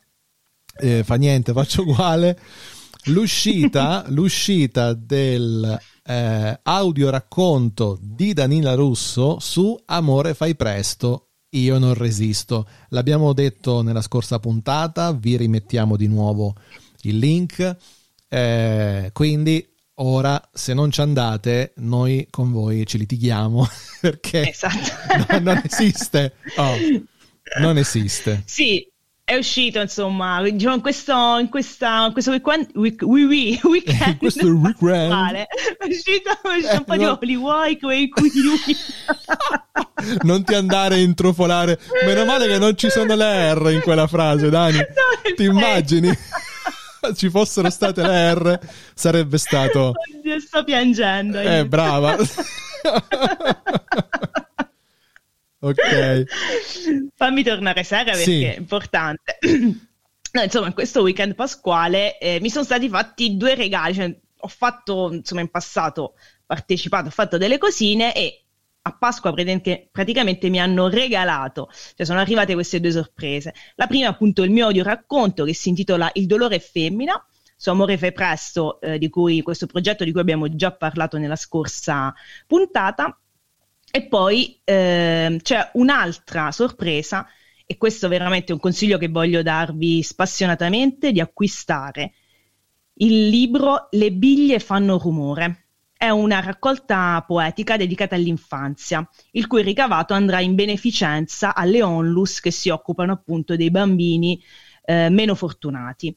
eh, 0.79 1.03
fa 1.05 1.15
niente, 1.15 1.55
faccio 1.55 1.83
uguale. 1.83 2.39
L'uscita, 3.05 4.05
l'uscita 4.13 4.93
del 4.93 5.79
eh, 6.05 6.61
audio 6.63 7.09
racconto 7.09 7.99
di 7.99 8.35
Danila 8.35 8.75
Russo 8.75 9.39
su 9.41 9.75
Amore 9.87 10.35
fai 10.35 10.55
presto, 10.55 11.29
io 11.51 11.79
non 11.79 11.95
resisto. 11.95 12.69
L'abbiamo 12.91 13.33
detto 13.33 13.81
nella 13.81 14.03
scorsa 14.03 14.39
puntata, 14.39 15.13
vi 15.13 15.39
rimettiamo 15.39 15.97
di 15.97 16.09
nuovo 16.09 16.55
il 17.03 17.17
link. 17.17 17.77
Eh, 18.29 19.11
quindi 19.13 19.67
ora 19.99 20.41
se 20.53 20.75
non 20.75 20.91
ci 20.91 21.01
andate 21.01 21.73
noi 21.77 22.27
con 22.29 22.53
voi 22.53 22.87
ci 22.87 22.99
litighiamo 22.99 23.67
perché 24.01 24.51
esatto. 24.51 24.93
no, 25.29 25.39
non 25.41 25.63
esiste. 25.65 26.35
Oh, 26.57 26.77
non 27.61 27.79
esiste. 27.79 28.43
Sì, 28.45 28.87
è 29.27 29.35
uscito 29.35 29.81
insomma 29.81 30.41
diciamo, 30.41 30.77
in 30.77 30.81
questo, 30.81 31.39
in 31.39 31.49
questa, 31.49 32.07
in 32.07 32.13
questo 32.13 32.31
weekend, 32.31 32.69
week, 32.75 33.03
week, 33.03 33.65
weekend 33.65 34.07
in 34.07 34.19
questo 34.19 34.47
weekend 34.47 35.09
vale. 35.09 35.49
è 35.79 35.85
uscito, 35.85 36.31
è 36.31 36.49
uscito 36.49 36.71
eh, 36.71 36.77
un 36.77 36.85
po' 36.85 36.95
no. 36.95 37.19
di 37.19 37.35
Holy 37.35 37.77
quei 37.81 38.09
non 40.23 40.45
ti 40.45 40.55
andare 40.55 40.95
a 40.95 40.99
intrufolare 40.99 41.77
meno 42.05 42.25
male 42.25 42.47
che 42.47 42.59
non 42.59 42.77
ci 42.77 42.89
sono 42.89 43.17
le 43.17 43.53
R 43.53 43.73
in 43.73 43.81
quella 43.81 44.07
frase 44.07 44.49
Dani 44.49 44.79
no, 44.79 44.85
ti 45.35 45.43
immagini 45.43 46.09
ci 47.15 47.31
fossero 47.31 47.71
state 47.71 48.03
le 48.03 48.35
R 48.35 48.59
sarebbe 48.95 49.39
stato 49.39 49.93
Oddio, 50.17 50.41
sto 50.41 50.65
piangendo 50.65 51.39
eh 51.39 51.67
brava 51.67 52.17
ok. 55.67 56.25
Fammi 57.15 57.43
tornare 57.43 57.83
seria 57.83 58.13
perché 58.13 58.25
sì. 58.25 58.45
è 58.45 58.57
importante. 58.57 59.39
No, 60.37 60.43
insomma, 60.43 60.67
in 60.67 60.75
questo 60.75 61.01
weekend 61.01 61.35
pasquale 61.35 62.19
eh, 62.19 62.39
mi 62.41 62.51
sono 62.51 62.65
stati 62.65 62.89
fatti 62.89 63.37
due 63.37 63.55
regali. 63.55 63.95
Cioè, 63.95 64.15
ho 64.39 64.49
fatto, 64.49 65.11
insomma, 65.13 65.41
in 65.41 65.51
passato 65.51 66.15
partecipato, 66.45 67.09
ho 67.09 67.11
fatto 67.11 67.39
delle 67.39 67.59
cosine 67.59 68.15
e 68.15 68.46
a 68.87 68.97
Pasqua 68.97 69.33
praticamente 69.33 70.49
mi 70.49 70.61
hanno 70.61 70.89
regalato, 70.89 71.69
cioè 71.97 72.07
sono 72.07 72.21
arrivate 72.21 72.55
queste 72.55 72.79
due 72.79 72.93
sorprese. 72.93 73.53
La 73.75 73.89
prima, 73.89 74.09
appunto, 74.09 74.45
il 74.45 74.51
mio 74.51 74.67
audio 74.67 74.85
racconto 74.85 75.45
che 75.45 75.55
si 75.55 75.71
intitola 75.71 76.09
Il 76.15 76.27
dolore 76.27 76.57
è 76.57 76.61
femmina. 76.61 77.21
Su 77.59 77.71
Amore 77.71 77.99
fai 77.99 78.13
presto, 78.13 78.81
eh, 78.81 78.99
di 78.99 79.09
cui 79.09 79.43
questo 79.43 79.67
progetto 79.67 80.05
di 80.05 80.13
cui 80.13 80.21
abbiamo 80.21 80.55
già 80.55 80.73
parlato 80.73 81.17
nella 81.19 81.37
scorsa 81.37 82.15
puntata, 82.47 83.19
e 83.91 84.07
poi 84.07 84.61
eh, 84.63 85.41
c'è 85.43 85.71
un'altra 85.73 86.53
sorpresa, 86.53 87.27
e 87.67 87.77
questo 87.79 88.09
veramente 88.09 88.53
è 88.53 88.55
un 88.55 88.61
consiglio 88.61 88.99
che 88.99 89.09
voglio 89.09 89.43
darvi 89.43 90.03
spassionatamente, 90.03 91.11
di 91.11 91.21
acquistare 91.21 92.13
il 92.99 93.29
libro 93.29 93.89
Le 93.91 94.13
biglie 94.13 94.59
fanno 94.61 94.99
rumore. 94.99 95.66
È 95.99 96.11
una 96.11 96.41
raccolta 96.41 97.25
poetica 97.27 97.79
dedicata 97.79 98.17
all'infanzia, 98.17 99.09
il 99.31 99.47
cui 99.47 99.63
ricavato 99.63 100.13
andrà 100.13 100.41
in 100.41 100.55
beneficenza 100.55 101.55
alle 101.55 101.83
onlus 101.83 102.41
che 102.41 102.51
si 102.51 102.69
occupano 102.69 103.13
appunto 103.13 103.57
dei 103.57 103.71
bambini 103.71 104.39
eh, 104.85 105.09
meno 105.09 105.35
fortunati. 105.35 106.15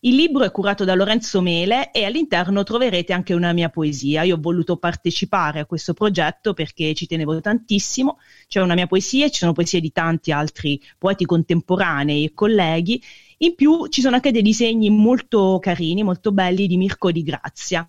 Il 0.00 0.14
libro 0.14 0.44
è 0.44 0.50
curato 0.50 0.84
da 0.84 0.94
Lorenzo 0.94 1.42
Mele 1.42 1.90
e 1.90 2.04
all'interno 2.04 2.62
troverete 2.62 3.12
anche 3.12 3.34
una 3.34 3.52
mia 3.52 3.68
poesia. 3.68 4.22
Io 4.22 4.36
ho 4.36 4.40
voluto 4.40 4.78
partecipare 4.78 5.60
a 5.60 5.66
questo 5.66 5.92
progetto 5.92 6.54
perché 6.54 6.94
ci 6.94 7.06
tenevo 7.06 7.38
tantissimo. 7.40 8.18
C'è 8.46 8.62
una 8.62 8.74
mia 8.74 8.86
poesia 8.86 9.26
e 9.26 9.30
ci 9.30 9.40
sono 9.40 9.52
poesie 9.52 9.80
di 9.80 9.92
tanti 9.92 10.32
altri 10.32 10.80
poeti 10.96 11.26
contemporanei 11.26 12.24
e 12.24 12.32
colleghi. 12.32 13.02
In 13.38 13.54
più 13.54 13.88
ci 13.88 14.00
sono 14.00 14.14
anche 14.14 14.30
dei 14.30 14.42
disegni 14.42 14.88
molto 14.88 15.58
carini, 15.60 16.02
molto 16.02 16.32
belli 16.32 16.66
di 16.66 16.78
Mirko 16.78 17.10
Di 17.10 17.22
Grazia. 17.22 17.86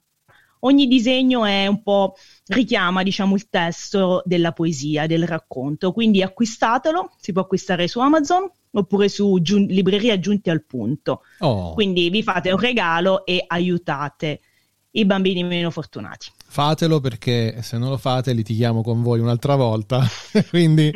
Ogni 0.61 0.87
disegno 0.87 1.45
è 1.45 1.67
un 1.67 1.81
po' 1.81 2.15
richiama, 2.47 3.03
diciamo, 3.03 3.35
il 3.35 3.47
testo 3.49 4.21
della 4.25 4.51
poesia, 4.51 5.07
del 5.07 5.25
racconto. 5.25 5.91
Quindi 5.91 6.21
acquistatelo, 6.21 7.11
si 7.17 7.31
può 7.31 7.43
acquistare 7.43 7.87
su 7.87 7.99
Amazon 7.99 8.49
oppure 8.71 9.09
su 9.09 9.39
giun- 9.41 9.65
libreria 9.65 10.19
giunti 10.19 10.49
al 10.49 10.63
punto. 10.63 11.21
Oh. 11.39 11.73
Quindi 11.73 12.09
vi 12.09 12.23
fate 12.23 12.51
un 12.51 12.59
regalo 12.59 13.25
e 13.25 13.43
aiutate 13.47 14.41
i 14.91 15.05
bambini 15.05 15.43
meno 15.43 15.69
fortunati. 15.69 16.31
Fatelo 16.47 16.99
perché 16.99 17.61
se 17.61 17.77
non 17.77 17.89
lo 17.89 17.97
fate 17.97 18.33
litighiamo 18.33 18.81
con 18.81 19.03
voi 19.03 19.19
un'altra 19.19 19.55
volta, 19.55 20.03
quindi 20.49 20.91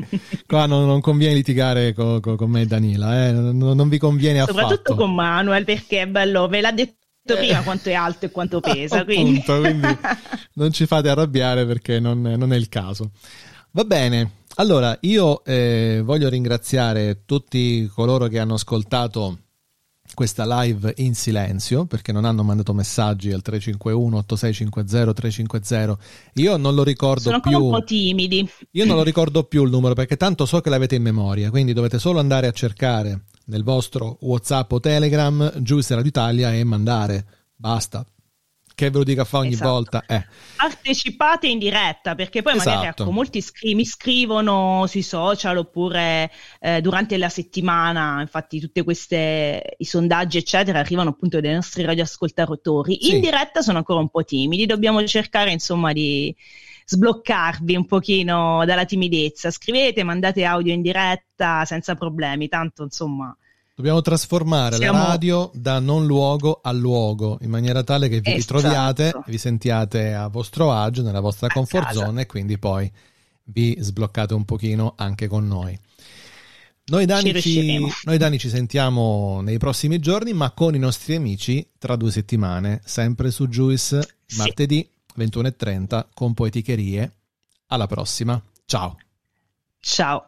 qua 0.47 0.66
non, 0.66 0.88
non, 0.88 0.99
conviene 0.99 1.36
litigare 1.36 1.93
con, 1.93 2.20
con, 2.20 2.36
con 2.36 2.49
me 2.49 2.61
e 2.61 2.66
Danila, 2.66 3.28
eh? 3.28 3.32
non, 3.32 3.57
non, 3.57 3.89
vi 3.89 3.99
conviene 3.99 4.39
affatto. 4.39 4.59
Soprattutto 4.59 4.95
con 4.95 5.14
Manuel 5.14 5.64
perché 5.64 6.01
è 6.01 6.07
bello, 6.07 6.47
ve 6.47 6.61
l'ha 6.61 6.72
detto 6.72 7.02
prima 7.24 7.59
eh. 7.59 7.63
quanto 7.63 7.89
è 7.89 7.93
alto 7.93 8.26
e 8.26 8.32
quanto 8.32 8.59
pesa, 8.61 9.03
quindi. 9.03 9.39
Appunto, 9.39 9.59
quindi 9.61 9.97
non 10.55 10.71
ci 10.71 10.86
fate 10.86 11.09
arrabbiare 11.09 11.65
perché 11.65 11.99
non, 11.99 12.21
non 12.21 12.53
è 12.53 12.57
il 12.57 12.69
caso. 12.69 13.11
Va 13.71 13.86
bene, 13.86 14.43
allora 14.55 14.95
io 15.01 15.43
eh, 15.43 16.01
voglio 16.03 16.30
ringraziare 16.30 17.24
tutti 17.26 17.89
coloro 17.91 18.28
che 18.28 18.38
hanno 18.38 18.53
ascoltato 18.53 19.39
questa 20.13 20.61
live 20.61 20.93
in 20.97 21.15
silenzio 21.15 21.86
perché 21.86 22.11
non 22.11 22.26
hanno 22.26 22.43
mandato 22.43 22.74
messaggi 22.74 23.32
al 23.32 23.41
351 23.41 24.17
8650 24.17 25.13
350 25.13 25.97
io 26.34 26.57
non 26.57 26.76
lo 26.76 26.84
ricordo 26.84 27.21
Sono 27.21 27.39
più 27.39 27.63
un 27.63 27.71
po' 27.71 27.84
timidi 27.84 28.47
io 28.71 28.86
non 28.86 28.95
lo 28.95 29.01
ricordo 29.03 29.43
più 29.45 29.63
il 29.63 29.71
numero 29.71 29.95
perché 29.95 30.15
tanto 30.17 30.45
so 30.45 30.61
che 30.61 30.69
l'avete 30.69 30.95
in 30.95 31.01
memoria 31.01 31.49
quindi 31.49 31.74
dovete 31.74 31.97
solo 31.97 32.19
andare 32.19 32.45
a 32.45 32.51
cercare 32.51 33.24
nel 33.45 33.63
vostro 33.63 34.17
whatsapp 34.21 34.71
o 34.71 34.79
telegram 34.79 35.61
Giusto 35.61 35.95
Radio 35.95 36.09
Italia 36.09 36.53
e 36.53 36.63
mandare. 36.63 37.25
Basta 37.55 38.05
che 38.76 38.89
ve 38.89 38.97
lo 38.97 39.03
dica 39.03 39.24
fa 39.24 39.39
ogni 39.39 39.53
esatto. 39.53 39.69
volta. 39.69 40.03
Eh. 40.07 40.26
Partecipate 40.55 41.47
in 41.47 41.59
diretta 41.59 42.15
perché 42.15 42.41
poi 42.41 42.55
esatto. 42.55 42.69
magari 42.69 42.88
ecco, 42.88 43.11
molti 43.11 43.41
scri- 43.41 43.76
mi 43.76 43.86
scrivono 43.86 44.86
sui 44.88 45.01
social 45.03 45.57
oppure 45.57 46.32
eh, 46.59 46.82
durante 46.82 47.17
la 47.17 47.30
settimana, 47.30 48.21
infatti 48.21 48.59
tutti 48.59 48.82
questi 48.82 49.59
sondaggi 49.80 50.38
eccetera 50.38 50.80
arrivano 50.80 51.11
appunto 51.11 51.39
dai 51.39 51.53
nostri 51.53 51.84
radioascoltatori. 51.84 52.97
Sì. 52.99 53.15
In 53.15 53.21
diretta 53.21 53.61
sono 53.61 53.78
ancora 53.78 53.99
un 53.99 54.09
po' 54.09 54.24
timidi, 54.24 54.65
dobbiamo 54.65 55.05
cercare 55.05 55.51
insomma 55.51 55.93
di 55.93 56.36
sbloccarvi 56.86 57.76
un 57.76 57.86
pochino 57.86 58.65
dalla 58.65 58.86
timidezza. 58.86 59.51
Scrivete, 59.51 60.03
mandate 60.03 60.43
audio 60.43 60.74
in 60.74 60.82
diretta 60.82 61.63
senza 61.65 61.95
problemi, 61.95 62.47
tanto 62.47 62.84
insomma 62.84 63.36
Dobbiamo 63.76 64.01
trasformare 64.01 64.76
Siamo... 64.76 64.99
la 64.99 65.05
radio 65.05 65.49
da 65.53 65.80
non 65.80 66.05
luogo 66.05 66.59
a 66.61 66.71
luogo 66.71 67.39
in 67.41 67.49
maniera 67.49 67.84
tale 67.84 68.07
che 68.07 68.21
vi 68.21 68.34
esatto. 68.34 68.57
ritroviate, 68.57 69.13
vi 69.26 69.38
sentiate 69.39 70.13
a 70.13 70.28
vostro 70.28 70.71
agio 70.71 71.01
nella 71.01 71.19
vostra 71.19 71.47
comfort 71.47 71.91
zone 71.91 72.21
e 72.21 72.26
quindi 72.28 72.59
poi 72.59 72.91
vi 73.45 73.76
sbloccate 73.80 74.36
un 74.36 74.45
pochino 74.45 74.93
anche 74.95 75.28
con 75.28 75.47
noi. 75.47 75.78
Noi 76.86 77.05
Dani, 77.05 77.41
ci, 77.41 77.80
noi 78.03 78.17
Dani 78.17 78.38
ci 78.38 78.49
sentiamo 78.49 79.41
nei 79.41 79.57
prossimi 79.57 79.99
giorni, 79.99 80.34
ma 80.34 80.51
con 80.51 80.76
i 80.76 80.80
nostri 80.80 81.15
amici 81.15 81.65
tra 81.80 81.95
due 81.95 82.11
settimane, 82.11 82.82
sempre 82.84 83.32
su 83.32 83.47
Juice, 83.47 84.17
sì. 84.26 84.38
martedì 84.38 84.88
21.30 85.17 86.07
con 86.13 86.34
Poeticherie. 86.34 87.11
Alla 87.67 87.88
prossima, 87.88 88.39
ciao. 88.65 88.97
Ciao. 89.80 90.28